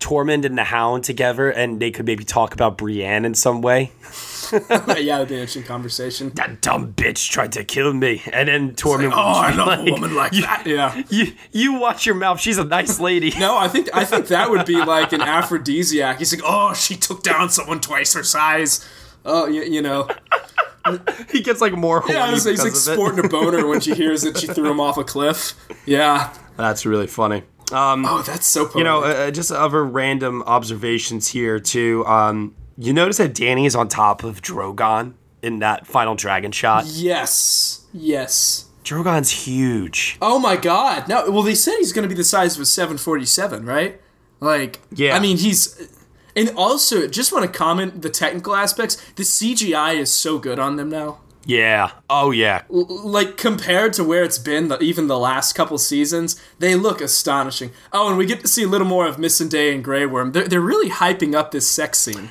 Tormund 0.00 0.44
and 0.44 0.58
the 0.58 0.64
Hound 0.64 1.02
together, 1.04 1.50
and 1.50 1.80
they 1.80 1.90
could 1.90 2.06
maybe 2.06 2.24
talk 2.24 2.52
about 2.52 2.76
Brienne 2.76 3.24
in 3.24 3.34
some 3.34 3.62
way. 3.62 3.90
yeah, 4.52 4.58
that'd 4.68 5.28
be 5.28 5.34
an 5.34 5.40
interesting 5.40 5.62
conversation. 5.62 6.30
That 6.34 6.60
dumb 6.60 6.92
bitch 6.92 7.30
tried 7.30 7.52
to 7.52 7.64
kill 7.64 7.92
me, 7.92 8.22
and 8.32 8.48
then 8.48 8.74
Tormund. 8.74 9.12
oh, 9.12 9.16
I 9.16 9.54
love 9.54 9.86
a 9.86 9.90
woman 9.90 10.14
like 10.14 10.34
you, 10.34 10.42
that. 10.42 10.66
Yeah. 10.66 11.02
You 11.08 11.32
you 11.52 11.74
watch 11.74 12.06
your 12.06 12.14
mouth. 12.14 12.40
She's 12.40 12.58
a 12.58 12.64
nice 12.64 13.00
lady. 13.00 13.32
No, 13.38 13.56
I 13.56 13.68
think 13.68 13.88
I 13.94 14.04
think 14.04 14.28
that 14.28 14.50
would 14.50 14.66
be 14.66 14.76
like 14.76 15.12
an 15.12 15.22
aphrodisiac. 15.22 16.18
He's 16.18 16.34
like, 16.34 16.44
oh, 16.44 16.74
she 16.74 16.96
took 16.96 17.22
down 17.22 17.50
someone 17.50 17.80
twice 17.80 18.14
her 18.14 18.22
size. 18.22 18.86
Oh, 19.24 19.46
you, 19.46 19.62
you 19.64 19.82
know. 19.82 20.08
he 21.30 21.40
gets 21.42 21.60
like 21.60 21.72
more 21.72 22.00
horny 22.00 22.14
Yeah, 22.14 22.30
he's, 22.30 22.44
he's 22.44 22.58
like 22.58 22.66
because 22.68 22.86
of 22.88 22.92
it. 22.92 22.96
sporting 22.96 23.24
a 23.24 23.28
boner 23.28 23.66
when 23.66 23.80
she 23.80 23.94
hears 23.94 24.22
that 24.22 24.36
she 24.38 24.46
threw 24.46 24.70
him 24.70 24.80
off 24.80 24.98
a 24.98 25.04
cliff. 25.04 25.54
Yeah. 25.86 26.32
That's 26.56 26.84
really 26.84 27.06
funny. 27.06 27.42
Um, 27.72 28.04
Oh, 28.06 28.22
that's 28.22 28.46
so 28.46 28.64
poetic. 28.64 28.78
you 28.78 28.84
know, 28.84 29.02
uh, 29.02 29.30
just 29.30 29.50
other 29.50 29.84
random 29.84 30.42
observations 30.42 31.28
here 31.28 31.58
too. 31.58 32.04
Um, 32.06 32.54
you 32.76 32.92
notice 32.92 33.16
that 33.16 33.32
Dany 33.34 33.66
is 33.66 33.74
on 33.74 33.88
top 33.88 34.24
of 34.24 34.42
Drogon 34.42 35.14
in 35.42 35.60
that 35.60 35.86
final 35.86 36.14
dragon 36.14 36.52
shot. 36.52 36.84
yes. 36.86 37.86
Yes. 37.92 38.66
Drogon's 38.84 39.30
huge. 39.30 40.18
Oh 40.20 40.38
my 40.38 40.56
god. 40.56 41.08
No, 41.08 41.30
well 41.30 41.42
they 41.42 41.54
said 41.54 41.76
he's 41.78 41.92
going 41.94 42.02
to 42.02 42.08
be 42.08 42.14
the 42.14 42.24
size 42.24 42.56
of 42.56 42.60
a 42.62 42.66
747, 42.66 43.64
right? 43.64 43.98
Like 44.40 44.80
Yeah. 44.92 45.16
I 45.16 45.20
mean, 45.20 45.38
he's 45.38 45.88
and 46.36 46.50
also 46.56 47.06
just 47.06 47.32
want 47.32 47.44
to 47.50 47.58
comment 47.58 48.02
the 48.02 48.10
technical 48.10 48.54
aspects. 48.54 48.96
The 49.12 49.22
CGI 49.22 49.96
is 49.96 50.12
so 50.12 50.38
good 50.38 50.58
on 50.58 50.76
them 50.76 50.90
now. 50.90 51.20
Yeah. 51.46 51.90
Oh 52.08 52.30
yeah. 52.30 52.62
like 52.68 53.36
compared 53.36 53.92
to 53.94 54.04
where 54.04 54.24
it's 54.24 54.38
been 54.38 54.68
the, 54.68 54.78
even 54.82 55.08
the 55.08 55.18
last 55.18 55.52
couple 55.52 55.76
seasons 55.76 56.40
they 56.58 56.74
look 56.74 57.02
astonishing 57.02 57.70
oh 57.92 58.08
and 58.08 58.16
we 58.16 58.24
get 58.24 58.40
to 58.40 58.48
see 58.48 58.62
a 58.62 58.66
little 58.66 58.86
more 58.86 59.06
of 59.06 59.16
Missandei 59.16 59.42
and 59.42 59.50
Day 59.50 59.74
and 59.74 59.84
Grey 59.84 60.06
Worm 60.06 60.32
they're, 60.32 60.48
they're 60.48 60.60
really 60.60 60.88
hyping 60.88 61.34
up 61.34 61.50
this 61.50 61.70
sex 61.70 61.98
scene 61.98 62.30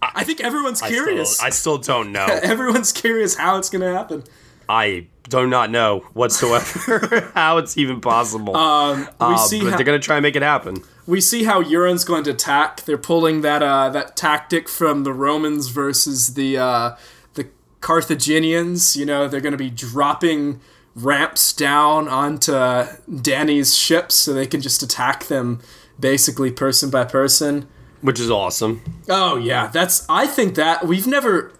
I 0.00 0.24
think 0.24 0.40
everyone's 0.40 0.80
I 0.80 0.88
curious 0.88 1.34
still, 1.36 1.46
I 1.46 1.50
still 1.50 1.78
don't 1.78 2.12
know. 2.12 2.24
everyone's 2.42 2.92
curious 2.92 3.36
how 3.36 3.58
it's 3.58 3.68
gonna 3.68 3.92
happen 3.92 4.24
I 4.70 5.08
do 5.28 5.46
not 5.46 5.70
know 5.70 6.00
whatsoever 6.14 7.32
how 7.34 7.58
it's 7.58 7.76
even 7.76 8.00
possible. 8.00 8.54
we 8.54 8.58
Uh, 8.58 9.36
see 9.36 9.60
but 9.60 9.70
how, 9.72 9.76
they're 9.76 9.84
gonna 9.84 9.98
try 9.98 10.16
and 10.16 10.22
make 10.22 10.36
it 10.36 10.42
happen. 10.42 10.82
We 11.10 11.20
see 11.20 11.44
how 11.44 11.60
Euron's 11.60 12.04
going 12.04 12.24
to 12.24 12.30
attack 12.30 12.82
they're 12.82 12.96
pulling 12.96 13.40
that 13.40 13.62
uh 13.62 13.88
that 13.90 14.16
tactic 14.16 14.68
from 14.68 15.02
the 15.02 15.12
Romans 15.12 15.68
versus 15.68 16.34
the 16.34 16.56
uh 16.56 16.96
the 17.34 17.48
Carthaginians 17.80 18.96
you 18.96 19.04
know 19.04 19.26
they're 19.26 19.40
gonna 19.40 19.56
be 19.56 19.70
dropping 19.70 20.60
ramps 20.94 21.52
down 21.52 22.08
onto 22.08 22.52
Dany's 22.52 23.76
ships 23.76 24.14
so 24.14 24.32
they 24.32 24.46
can 24.46 24.60
just 24.60 24.82
attack 24.82 25.26
them 25.26 25.60
basically 25.98 26.50
person 26.50 26.90
by 26.90 27.04
person. 27.04 27.68
Which 28.00 28.18
is 28.18 28.30
awesome. 28.30 28.82
Oh 29.08 29.36
yeah, 29.36 29.66
that's 29.66 30.06
I 30.08 30.26
think 30.26 30.54
that 30.54 30.86
we've 30.86 31.06
never 31.06 31.52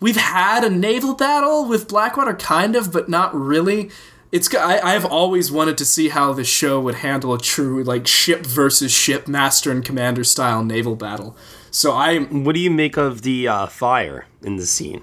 we've 0.00 0.16
had 0.16 0.64
a 0.64 0.70
naval 0.70 1.14
battle 1.14 1.66
with 1.66 1.88
Blackwater 1.88 2.34
kind 2.34 2.76
of, 2.76 2.92
but 2.92 3.08
not 3.08 3.34
really. 3.34 3.90
It's 4.30 4.54
I 4.54 4.78
I've 4.80 5.04
always 5.06 5.50
wanted 5.50 5.78
to 5.78 5.84
see 5.84 6.10
how 6.10 6.32
the 6.32 6.44
show 6.44 6.80
would 6.80 6.96
handle 6.96 7.32
a 7.32 7.38
true 7.38 7.82
like 7.82 8.06
ship 8.06 8.44
versus 8.44 8.92
ship 8.92 9.26
master 9.26 9.70
and 9.70 9.84
commander 9.84 10.24
style 10.24 10.62
naval 10.64 10.96
battle. 10.96 11.36
So 11.70 11.94
I'm 11.94 12.44
What 12.44 12.54
do 12.54 12.60
you 12.60 12.70
make 12.70 12.96
of 12.96 13.22
the 13.22 13.48
uh, 13.48 13.66
fire 13.66 14.26
in 14.42 14.56
the 14.56 14.66
scene? 14.66 15.02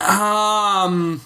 um 0.00 1.20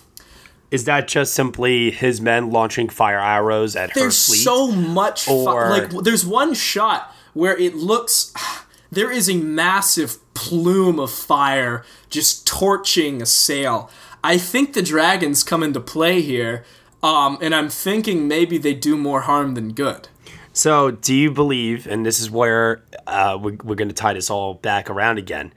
Is 0.70 0.84
that 0.84 1.08
just 1.08 1.34
simply 1.34 1.90
his 1.90 2.20
men 2.20 2.50
launching 2.50 2.88
fire 2.88 3.18
arrows 3.18 3.74
at 3.76 3.90
her 3.90 4.00
there's 4.00 4.16
so 4.16 4.70
much 4.70 5.24
fi- 5.24 5.32
Or- 5.32 5.70
like 5.70 5.90
there's 6.04 6.24
one 6.26 6.54
shot 6.54 7.14
where 7.34 7.56
it 7.56 7.74
looks 7.74 8.32
there 8.92 9.10
is 9.10 9.28
a 9.28 9.36
massive 9.36 10.18
plume 10.34 11.00
of 11.00 11.10
fire 11.10 11.84
just 12.10 12.46
torching 12.46 13.20
a 13.20 13.26
sail. 13.26 13.90
I 14.22 14.38
think 14.38 14.72
the 14.72 14.82
dragons 14.82 15.42
come 15.42 15.62
into 15.62 15.80
play 15.80 16.20
here, 16.20 16.64
um, 17.02 17.38
and 17.40 17.54
I'm 17.54 17.68
thinking 17.68 18.26
maybe 18.28 18.58
they 18.58 18.74
do 18.74 18.96
more 18.96 19.22
harm 19.22 19.54
than 19.54 19.72
good. 19.72 20.08
So, 20.52 20.90
do 20.90 21.14
you 21.14 21.30
believe, 21.30 21.86
and 21.86 22.04
this 22.04 22.18
is 22.18 22.30
where 22.30 22.82
uh, 23.06 23.38
we, 23.40 23.52
we're 23.62 23.76
going 23.76 23.88
to 23.88 23.94
tie 23.94 24.14
this 24.14 24.28
all 24.28 24.54
back 24.54 24.90
around 24.90 25.18
again? 25.18 25.52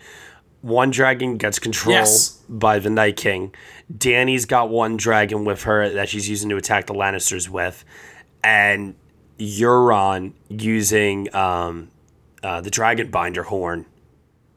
One 0.62 0.92
dragon 0.92 1.38
gets 1.38 1.58
control 1.58 1.96
Yes. 1.96 2.40
by 2.48 2.78
the 2.78 2.92
Night 2.92 3.18
King. 3.18 3.52
Dany's 3.96 4.46
got 4.46 4.70
one 4.70 4.98
dragon 4.98 5.44
with 5.44 5.64
her 5.64 5.90
that 5.90 6.08
she's 6.10 6.30
using 6.30 6.50
to 6.50 6.56
attack 6.58 6.86
the 6.86 6.94
Lannisters 6.94 7.50
with, 7.50 7.84
and 8.44 8.94
Euron 9.40 10.34
using 10.50 11.34
um, 11.36 11.90
uh, 12.44 12.62
the 12.62 12.70
Dragon 12.70 13.10
Binder 13.10 13.42
horn 13.44 13.88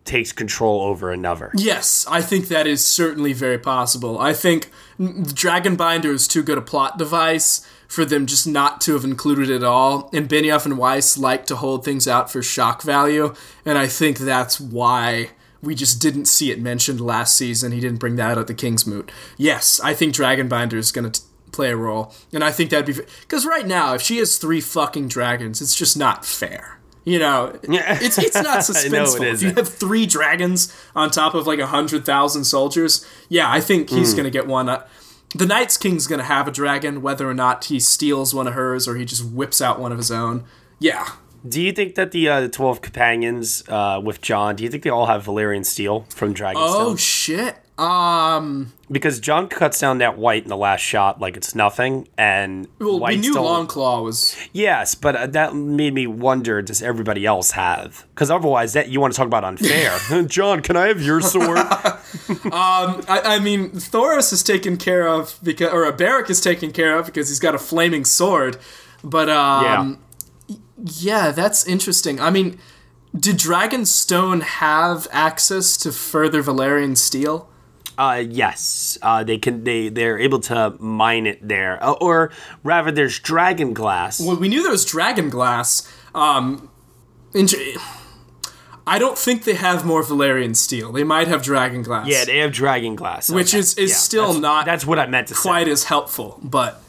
takes 0.04 0.32
control 0.32 0.82
over 0.82 1.10
another. 1.10 1.50
Yes, 1.54 2.06
I 2.08 2.20
think 2.20 2.48
that 2.48 2.66
is 2.66 2.84
certainly 2.84 3.32
very 3.32 3.58
possible. 3.58 4.18
I 4.18 4.32
think 4.32 4.70
Dragon 4.98 5.76
Binder 5.76 6.12
is 6.12 6.28
too 6.28 6.42
good 6.42 6.58
a 6.58 6.62
plot 6.62 6.98
device 6.98 7.66
for 7.88 8.04
them 8.04 8.26
just 8.26 8.46
not 8.46 8.80
to 8.82 8.92
have 8.92 9.04
included 9.04 9.48
it 9.48 9.64
all. 9.64 10.10
And 10.12 10.28
Benioff 10.28 10.66
and 10.66 10.78
Weiss 10.78 11.16
like 11.16 11.46
to 11.46 11.56
hold 11.56 11.84
things 11.84 12.06
out 12.06 12.30
for 12.30 12.42
shock 12.42 12.82
value, 12.82 13.34
and 13.64 13.78
I 13.78 13.86
think 13.86 14.18
that's 14.18 14.60
why 14.60 15.30
we 15.62 15.74
just 15.74 16.02
didn't 16.02 16.26
see 16.26 16.50
it 16.50 16.60
mentioned 16.60 17.00
last 17.00 17.36
season. 17.36 17.72
He 17.72 17.80
didn't 17.80 18.00
bring 18.00 18.16
that 18.16 18.32
out 18.32 18.38
at 18.38 18.46
the 18.46 18.54
King's 18.54 18.86
Moot. 18.86 19.10
Yes, 19.38 19.80
I 19.82 19.94
think 19.94 20.12
Dragon 20.12 20.48
Binder 20.48 20.76
is 20.76 20.92
going 20.92 21.10
to 21.10 21.20
play 21.52 21.70
a 21.70 21.76
role, 21.76 22.12
and 22.32 22.44
I 22.44 22.50
think 22.50 22.70
that'd 22.70 22.94
be 22.94 23.02
because 23.20 23.46
right 23.46 23.66
now, 23.66 23.94
if 23.94 24.02
she 24.02 24.18
has 24.18 24.36
three 24.36 24.60
fucking 24.60 25.08
dragons, 25.08 25.62
it's 25.62 25.76
just 25.76 25.96
not 25.96 26.26
fair. 26.26 26.78
You 27.04 27.18
know, 27.18 27.58
it's 27.62 28.16
it's 28.18 28.34
not 28.34 28.44
know 28.44 28.58
it 28.58 28.62
suspenseful. 28.62 29.32
if 29.34 29.42
you 29.42 29.52
have 29.54 29.68
three 29.68 30.06
dragons 30.06 30.74
on 30.96 31.10
top 31.10 31.34
of 31.34 31.46
like 31.46 31.58
a 31.58 31.66
hundred 31.66 32.06
thousand 32.06 32.44
soldiers, 32.44 33.06
yeah, 33.28 33.50
I 33.50 33.60
think 33.60 33.90
he's 33.90 34.12
Hmm. 34.12 34.16
gonna 34.18 34.30
get 34.30 34.46
one. 34.46 34.68
Uh, 34.70 34.86
the 35.34 35.44
Night's 35.46 35.76
King's 35.76 36.06
gonna 36.06 36.22
have 36.22 36.48
a 36.48 36.50
dragon, 36.50 37.02
whether 37.02 37.28
or 37.28 37.34
not 37.34 37.66
he 37.66 37.78
steals 37.80 38.32
one 38.34 38.46
of 38.46 38.54
hers 38.54 38.88
or 38.88 38.96
he 38.96 39.04
just 39.04 39.24
whips 39.24 39.60
out 39.60 39.78
one 39.80 39.92
of 39.92 39.98
his 39.98 40.10
own. 40.10 40.44
Yeah, 40.78 41.06
Do 41.46 41.60
you 41.60 41.72
think 41.72 41.94
that 41.96 42.10
the 42.12 42.26
uh, 42.28 42.40
the 42.40 42.48
twelve 42.48 42.80
companions 42.80 43.62
uh, 43.68 44.00
with 44.02 44.22
Jon? 44.22 44.56
Do 44.56 44.64
you 44.64 44.70
think 44.70 44.82
they 44.82 44.90
all 44.90 45.06
have 45.06 45.24
Valyrian 45.26 45.66
steel 45.66 46.06
from 46.08 46.32
Dragonstone? 46.34 46.54
Oh 46.56 46.96
shit. 46.96 47.56
Um. 47.76 48.72
because 48.88 49.18
Jon 49.18 49.48
cuts 49.48 49.80
down 49.80 49.98
that 49.98 50.16
white 50.16 50.44
in 50.44 50.48
the 50.48 50.56
last 50.56 50.80
shot 50.80 51.20
like 51.20 51.36
it's 51.36 51.56
nothing, 51.56 52.06
and 52.16 52.68
Well, 52.78 53.00
white 53.00 53.16
we 53.16 53.20
knew 53.22 53.32
still- 53.32 53.44
Longclaw 53.44 54.04
was. 54.04 54.36
Yes, 54.52 54.94
but 54.94 55.16
uh, 55.16 55.26
that 55.28 55.56
made 55.56 55.92
me 55.92 56.06
wonder: 56.06 56.62
Does 56.62 56.82
everybody 56.82 57.26
else 57.26 57.50
have? 57.52 58.06
Because 58.14 58.30
otherwise, 58.30 58.74
that 58.74 58.90
you 58.90 59.00
want 59.00 59.12
to 59.12 59.16
talk 59.16 59.26
about 59.26 59.42
unfair. 59.42 59.98
Jon, 60.26 60.60
can 60.62 60.76
I 60.76 60.86
have 60.86 61.02
your 61.02 61.20
sword? 61.20 61.58
um, 61.58 63.02
I, 63.08 63.20
I 63.24 63.38
mean, 63.40 63.70
Thoros 63.70 64.32
is 64.32 64.44
taken 64.44 64.76
care 64.76 65.08
of 65.08 65.38
because, 65.42 65.72
or 65.72 65.90
Beric 65.90 66.30
is 66.30 66.40
taken 66.40 66.70
care 66.70 66.96
of 66.96 67.06
because 67.06 67.28
he's 67.28 67.40
got 67.40 67.56
a 67.56 67.58
flaming 67.58 68.04
sword. 68.04 68.56
But 69.02 69.28
um, 69.28 69.98
yeah, 70.78 71.32
that's 71.32 71.66
interesting. 71.66 72.20
I 72.20 72.30
mean, 72.30 72.58
did 73.18 73.36
Dragonstone 73.36 74.42
have 74.42 75.08
access 75.10 75.76
to 75.78 75.90
further 75.90 76.40
Valyrian 76.40 76.96
steel? 76.96 77.48
Uh, 77.96 78.24
yes, 78.28 78.98
uh, 79.02 79.22
they 79.22 79.38
can. 79.38 79.62
They 79.64 79.88
they're 79.88 80.18
able 80.18 80.40
to 80.40 80.74
mine 80.80 81.26
it 81.26 81.46
there, 81.46 81.82
uh, 81.82 81.92
or 81.92 82.32
rather, 82.64 82.90
there's 82.90 83.18
dragon 83.20 83.72
glass. 83.72 84.20
Well, 84.20 84.36
we 84.36 84.48
knew 84.48 84.62
there 84.62 84.72
was 84.72 84.84
dragon 84.84 85.30
glass. 85.30 85.86
Um, 86.14 86.70
int- 87.34 87.54
I 88.86 88.98
don't 88.98 89.16
think 89.16 89.44
they 89.44 89.54
have 89.54 89.86
more 89.86 90.02
Valyrian 90.02 90.54
steel. 90.56 90.92
They 90.92 91.04
might 91.04 91.28
have 91.28 91.42
dragon 91.42 91.82
glass. 91.82 92.06
yeah, 92.08 92.24
they 92.24 92.38
have 92.38 92.52
dragon 92.52 92.96
glass, 92.96 93.30
which 93.30 93.54
Okay, 93.54 93.58
is, 93.60 93.74
is 93.78 93.90
yeah, 93.90 93.96
still 93.96 94.26
that's- 94.26 94.42
not 94.42 94.66
That's 94.66 94.84
what 94.84 94.98
I 94.98 95.06
meant 95.06 95.28
to 95.28 95.34
quite 95.34 95.66
say. 95.66 95.72
as 95.72 95.84
helpful. 95.84 96.40
But 96.42 96.82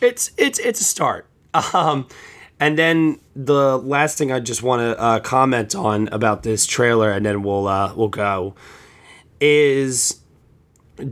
it's 0.00 0.30
it's 0.36 0.58
it's 0.58 0.80
a 0.80 0.84
start. 0.84 1.26
Um, 1.74 2.06
and 2.58 2.78
then 2.78 3.18
the 3.34 3.76
last 3.78 4.16
thing 4.16 4.30
I 4.32 4.38
just 4.40 4.62
want 4.62 4.80
to 4.80 4.98
uh, 4.98 5.18
comment 5.20 5.74
on 5.74 6.08
about 6.08 6.44
this 6.44 6.64
trailer, 6.64 7.10
and 7.10 7.26
then 7.26 7.42
we'll 7.42 7.66
uh, 7.66 7.92
we'll 7.94 8.08
go, 8.08 8.54
is 9.42 10.20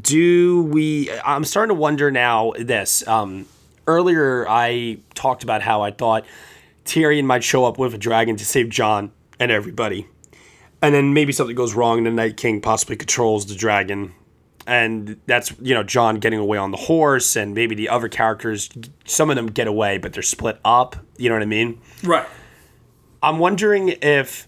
do 0.01 0.63
we? 0.63 1.11
I'm 1.25 1.45
starting 1.45 1.75
to 1.75 1.81
wonder 1.81 2.11
now. 2.11 2.53
This 2.59 3.07
um, 3.09 3.47
earlier 3.87 4.49
I 4.49 4.99
talked 5.15 5.43
about 5.43 5.63
how 5.63 5.83
I 5.83 5.91
thought 5.91 6.25
Tyrion 6.85 7.25
might 7.25 7.43
show 7.43 7.65
up 7.65 7.79
with 7.79 7.93
a 7.93 7.99
dragon 7.99 8.37
to 8.37 8.45
save 8.45 8.69
Jon 8.69 9.11
and 9.39 9.51
everybody, 9.51 10.07
and 10.81 10.95
then 10.95 11.13
maybe 11.13 11.33
something 11.33 11.57
goes 11.57 11.75
wrong, 11.75 11.99
and 11.99 12.07
the 12.07 12.11
Night 12.13 12.37
King 12.37 12.61
possibly 12.61 12.97
controls 12.97 13.47
the 13.47 13.55
dragon 13.55 14.15
and 14.67 15.19
that's 15.27 15.53
you 15.61 15.75
know 15.75 15.83
Jon 15.83 16.17
getting 16.17 16.39
away 16.39 16.57
on 16.57 16.71
the 16.71 16.77
horse, 16.77 17.35
and 17.35 17.55
maybe 17.55 17.75
the 17.75 17.89
other 17.89 18.09
characters, 18.09 18.71
some 19.05 19.31
of 19.31 19.37
them 19.37 19.49
get 19.49 19.67
away, 19.67 19.99
but 19.99 20.13
they're 20.13 20.23
split 20.23 20.59
up. 20.65 20.97
You 21.17 21.29
know 21.29 21.35
what 21.35 21.43
I 21.43 21.47
mean? 21.47 21.81
right, 22.05 22.27
I'm 23.23 23.39
wondering 23.39 23.89
if 24.01 24.47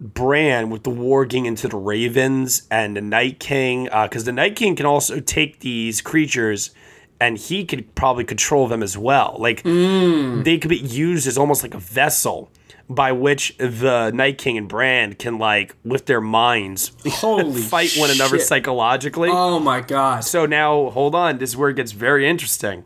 Bran, 0.00 0.70
with 0.70 0.82
the 0.82 0.90
warging 0.90 1.46
into 1.46 1.68
the 1.68 1.76
Ravens 1.76 2.66
and 2.70 2.96
the 2.96 3.00
Night 3.00 3.38
King, 3.38 3.88
uh, 3.90 4.04
because 4.08 4.24
the 4.24 4.32
Night 4.32 4.56
King 4.56 4.76
can 4.76 4.86
also 4.86 5.20
take 5.20 5.60
these 5.60 6.00
creatures. 6.00 6.70
And 7.20 7.38
he 7.38 7.64
could 7.64 7.94
probably 7.94 8.24
control 8.24 8.66
them 8.66 8.82
as 8.82 8.98
well. 8.98 9.36
Like 9.38 9.62
mm. 9.62 10.44
they 10.44 10.58
could 10.58 10.68
be 10.68 10.76
used 10.76 11.28
as 11.28 11.38
almost 11.38 11.62
like 11.62 11.72
a 11.72 11.78
vessel 11.78 12.50
by 12.88 13.12
which 13.12 13.56
the 13.58 14.10
Night 14.12 14.38
King 14.38 14.58
and 14.58 14.68
Bran 14.68 15.14
can 15.14 15.38
like 15.38 15.74
with 15.84 16.06
their 16.06 16.20
minds 16.20 16.88
fight 17.68 17.94
one 17.96 18.10
another 18.10 18.38
psychologically. 18.38 19.30
oh 19.32 19.58
my 19.58 19.80
god, 19.80 20.24
So 20.24 20.46
now, 20.46 20.90
hold 20.90 21.14
on. 21.14 21.38
This 21.38 21.50
is 21.50 21.56
where 21.56 21.70
it 21.70 21.76
gets 21.76 21.92
very 21.92 22.28
interesting. 22.28 22.84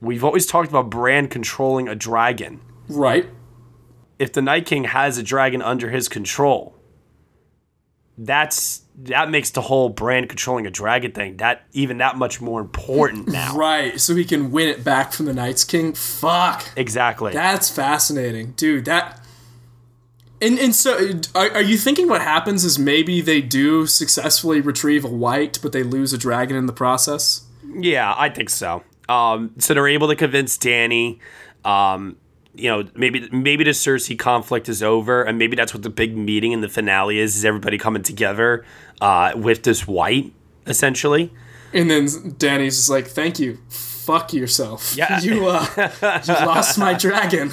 We've 0.00 0.24
always 0.24 0.46
talked 0.46 0.68
about 0.68 0.90
Bran 0.90 1.28
controlling 1.28 1.88
a 1.88 1.94
dragon. 1.94 2.60
right. 2.88 3.28
If 4.18 4.32
the 4.32 4.42
Night 4.42 4.66
King 4.66 4.84
has 4.84 5.18
a 5.18 5.22
dragon 5.22 5.62
under 5.62 5.90
his 5.90 6.08
control, 6.08 6.74
that's 8.16 8.82
that 9.00 9.30
makes 9.30 9.50
the 9.50 9.60
whole 9.60 9.88
Bran 9.90 10.26
controlling 10.26 10.66
a 10.66 10.70
dragon 10.70 11.12
thing 11.12 11.36
that 11.36 11.62
even 11.72 11.98
that 11.98 12.16
much 12.16 12.40
more 12.40 12.60
important 12.60 13.28
now. 13.32 13.54
Right, 13.56 14.00
so 14.00 14.14
he 14.16 14.24
can 14.24 14.50
win 14.50 14.68
it 14.68 14.82
back 14.82 15.12
from 15.12 15.26
the 15.26 15.32
Night's 15.34 15.64
King. 15.64 15.92
Fuck, 15.94 16.68
Exactly. 16.76 17.32
that's 17.32 17.70
fascinating, 17.70 18.52
dude. 18.52 18.86
That 18.86 19.20
and 20.42 20.58
and 20.58 20.74
so 20.74 21.20
are, 21.36 21.50
are 21.52 21.62
you 21.62 21.76
thinking 21.76 22.08
what 22.08 22.22
happens 22.22 22.64
is 22.64 22.76
maybe 22.78 23.20
they 23.20 23.40
do 23.40 23.86
successfully 23.86 24.60
retrieve 24.60 25.04
a 25.04 25.08
white, 25.08 25.60
but 25.62 25.70
they 25.72 25.84
lose 25.84 26.12
a 26.12 26.18
dragon 26.18 26.56
in 26.56 26.66
the 26.66 26.72
process? 26.72 27.44
Yeah, 27.64 28.14
I 28.16 28.30
think 28.30 28.50
so. 28.50 28.82
Um, 29.08 29.52
so 29.58 29.74
they're 29.74 29.86
able 29.88 30.08
to 30.08 30.16
convince 30.16 30.58
Dany. 30.58 31.18
Um, 31.64 32.16
you 32.58 32.68
know, 32.68 32.88
maybe 32.94 33.28
maybe 33.30 33.64
the 33.64 33.70
Cersei 33.70 34.18
conflict 34.18 34.68
is 34.68 34.82
over, 34.82 35.22
and 35.22 35.38
maybe 35.38 35.56
that's 35.56 35.72
what 35.74 35.82
the 35.82 35.90
big 35.90 36.16
meeting 36.16 36.52
in 36.52 36.60
the 36.60 36.68
finale 36.68 37.18
is: 37.18 37.36
is 37.36 37.44
everybody 37.44 37.78
coming 37.78 38.02
together 38.02 38.64
uh, 39.00 39.32
with 39.36 39.62
this 39.62 39.86
white, 39.86 40.32
essentially. 40.66 41.32
And 41.72 41.90
then 41.90 42.06
Dany's 42.38 42.76
just 42.76 42.90
like, 42.90 43.06
"Thank 43.06 43.38
you, 43.38 43.58
fuck 43.68 44.32
yourself. 44.32 44.94
Yeah. 44.96 45.20
you 45.22 45.46
uh, 45.48 45.66
you 46.26 46.34
lost 46.46 46.78
my 46.78 46.94
dragon." 46.94 47.50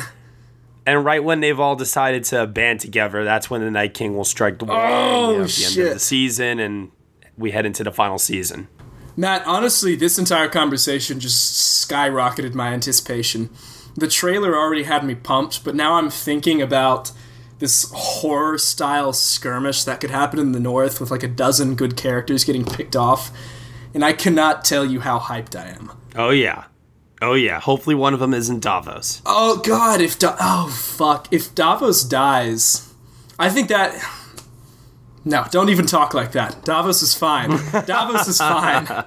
And 0.87 1.03
right 1.03 1.23
when 1.23 1.39
they've 1.39 1.59
all 1.59 1.75
decided 1.75 2.23
to 2.25 2.45
band 2.45 2.79
together, 2.79 3.23
that's 3.23 3.49
when 3.49 3.61
the 3.61 3.71
Night 3.71 3.95
King 3.95 4.15
will 4.15 4.23
strike 4.23 4.59
the 4.59 4.65
wall 4.65 4.77
Oh, 4.77 5.31
you 5.31 5.37
know, 5.39 5.43
at 5.43 5.49
the 5.49 5.63
end 5.63 5.73
shit. 5.73 5.87
of 5.87 5.93
the 5.95 5.99
season, 5.99 6.59
and 6.59 6.91
we 7.37 7.51
head 7.51 7.65
into 7.65 7.83
the 7.83 7.91
final 7.91 8.19
season. 8.19 8.67
Matt, 9.17 9.45
honestly, 9.47 9.95
this 9.95 10.19
entire 10.19 10.47
conversation 10.47 11.19
just 11.19 11.89
skyrocketed 11.89 12.53
my 12.53 12.67
anticipation. 12.67 13.49
The 13.95 14.07
trailer 14.07 14.57
already 14.57 14.83
had 14.83 15.05
me 15.05 15.15
pumped, 15.15 15.63
but 15.63 15.75
now 15.75 15.93
I'm 15.93 16.09
thinking 16.09 16.61
about 16.61 17.11
this 17.59 17.89
horror 17.93 18.57
style 18.57 19.13
skirmish 19.13 19.83
that 19.85 20.01
could 20.01 20.11
happen 20.11 20.39
in 20.39 20.51
the 20.51 20.59
north 20.59 20.99
with 20.99 21.11
like 21.11 21.23
a 21.23 21.27
dozen 21.27 21.75
good 21.75 21.95
characters 21.95 22.43
getting 22.43 22.65
picked 22.65 22.95
off. 22.95 23.31
And 23.93 24.03
I 24.03 24.11
cannot 24.11 24.65
tell 24.65 24.83
you 24.85 24.99
how 24.99 25.19
hyped 25.19 25.55
I 25.57 25.69
am. 25.69 25.91
Oh 26.15 26.31
yeah, 26.31 26.65
oh 27.21 27.33
yeah. 27.33 27.61
Hopefully, 27.61 27.95
one 27.95 28.13
of 28.13 28.19
them 28.19 28.33
isn't 28.33 28.59
Davos. 28.59 29.21
Oh 29.25 29.61
god, 29.65 30.01
if 30.01 30.19
da- 30.19 30.35
oh 30.41 30.67
fuck, 30.69 31.29
if 31.31 31.55
Davos 31.55 32.03
dies, 32.03 32.93
I 33.39 33.49
think 33.49 33.69
that 33.69 33.95
no, 35.23 35.45
don't 35.49 35.69
even 35.69 35.85
talk 35.87 36.13
like 36.13 36.33
that. 36.33 36.63
Davos 36.65 37.01
is 37.01 37.13
fine. 37.15 37.49
Davos 37.85 38.27
is 38.27 38.37
fine. 38.37 39.05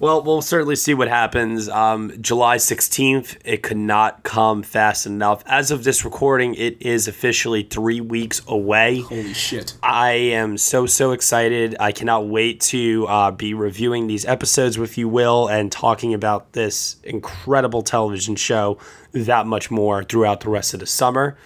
Well, 0.00 0.22
we'll 0.22 0.40
certainly 0.40 0.76
see 0.76 0.94
what 0.94 1.08
happens. 1.08 1.68
Um, 1.68 2.14
July 2.22 2.56
16th, 2.56 3.36
it 3.44 3.62
could 3.62 3.76
not 3.76 4.22
come 4.22 4.62
fast 4.62 5.04
enough. 5.04 5.42
As 5.44 5.70
of 5.70 5.84
this 5.84 6.06
recording, 6.06 6.54
it 6.54 6.80
is 6.80 7.06
officially 7.06 7.64
three 7.64 8.00
weeks 8.00 8.40
away. 8.48 9.00
Holy 9.00 9.34
shit. 9.34 9.76
I 9.82 10.12
am 10.12 10.56
so, 10.56 10.86
so 10.86 11.12
excited. 11.12 11.76
I 11.78 11.92
cannot 11.92 12.28
wait 12.28 12.62
to 12.62 13.06
uh, 13.08 13.30
be 13.30 13.52
reviewing 13.52 14.06
these 14.06 14.24
episodes 14.24 14.78
with 14.78 14.96
you, 14.96 15.06
Will, 15.06 15.48
and 15.48 15.70
talking 15.70 16.14
about 16.14 16.54
this 16.54 16.96
incredible 17.04 17.82
television 17.82 18.36
show 18.36 18.78
that 19.12 19.46
much 19.46 19.70
more 19.70 20.02
throughout 20.02 20.40
the 20.40 20.48
rest 20.48 20.72
of 20.72 20.80
the 20.80 20.86
summer. 20.86 21.36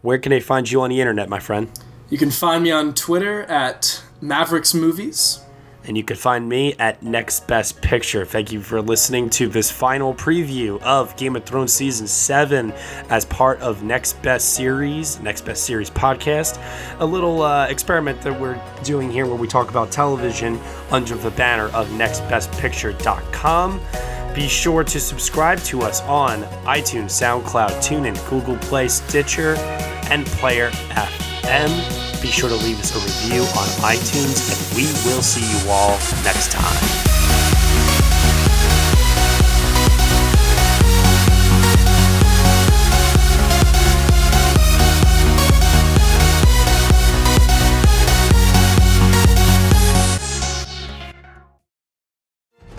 where 0.00 0.16
can 0.16 0.30
they 0.30 0.40
find 0.40 0.70
you 0.70 0.80
on 0.80 0.88
the 0.88 0.98
internet, 0.98 1.28
my 1.28 1.40
friend? 1.40 1.70
You 2.08 2.16
can 2.16 2.30
find 2.30 2.62
me 2.62 2.70
on 2.70 2.94
Twitter 2.94 3.42
at 3.42 4.02
Mavericks 4.22 4.72
Movies. 4.72 5.40
And 5.88 5.96
you 5.96 6.04
can 6.04 6.16
find 6.16 6.46
me 6.46 6.74
at 6.74 7.02
Next 7.02 7.46
Best 7.46 7.80
Picture. 7.80 8.26
Thank 8.26 8.52
you 8.52 8.60
for 8.60 8.82
listening 8.82 9.30
to 9.30 9.48
this 9.48 9.70
final 9.70 10.14
preview 10.14 10.80
of 10.82 11.16
Game 11.16 11.34
of 11.34 11.44
Thrones 11.44 11.72
Season 11.72 12.06
7 12.06 12.72
as 13.08 13.24
part 13.24 13.58
of 13.60 13.82
Next 13.82 14.20
Best 14.22 14.52
Series, 14.52 15.18
Next 15.20 15.46
Best 15.46 15.64
Series 15.64 15.88
podcast. 15.88 16.62
A 17.00 17.04
little 17.06 17.40
uh, 17.40 17.66
experiment 17.68 18.20
that 18.20 18.38
we're 18.38 18.60
doing 18.84 19.10
here 19.10 19.24
where 19.24 19.34
we 19.34 19.48
talk 19.48 19.70
about 19.70 19.90
television 19.90 20.60
under 20.90 21.14
the 21.14 21.30
banner 21.30 21.68
of 21.68 21.88
nextbestpicture.com. 21.88 23.80
Be 24.34 24.46
sure 24.46 24.84
to 24.84 25.00
subscribe 25.00 25.58
to 25.60 25.80
us 25.80 26.02
on 26.02 26.42
iTunes, 26.64 27.12
SoundCloud, 27.12 27.70
TuneIn, 27.78 28.28
Google 28.28 28.58
Play, 28.58 28.88
Stitcher, 28.88 29.54
and 30.10 30.26
Player 30.26 30.68
FM. 30.68 32.07
Be 32.20 32.32
sure 32.32 32.48
to 32.48 32.56
leave 32.56 32.80
us 32.80 32.90
a 32.94 32.98
review 32.98 33.42
on 33.42 33.68
iTunes, 33.94 34.50
and 34.50 34.76
we 34.76 34.84
will 35.08 35.22
see 35.22 35.40
you 35.40 35.70
all 35.70 35.92
next 36.24 36.50
time. 36.50 37.07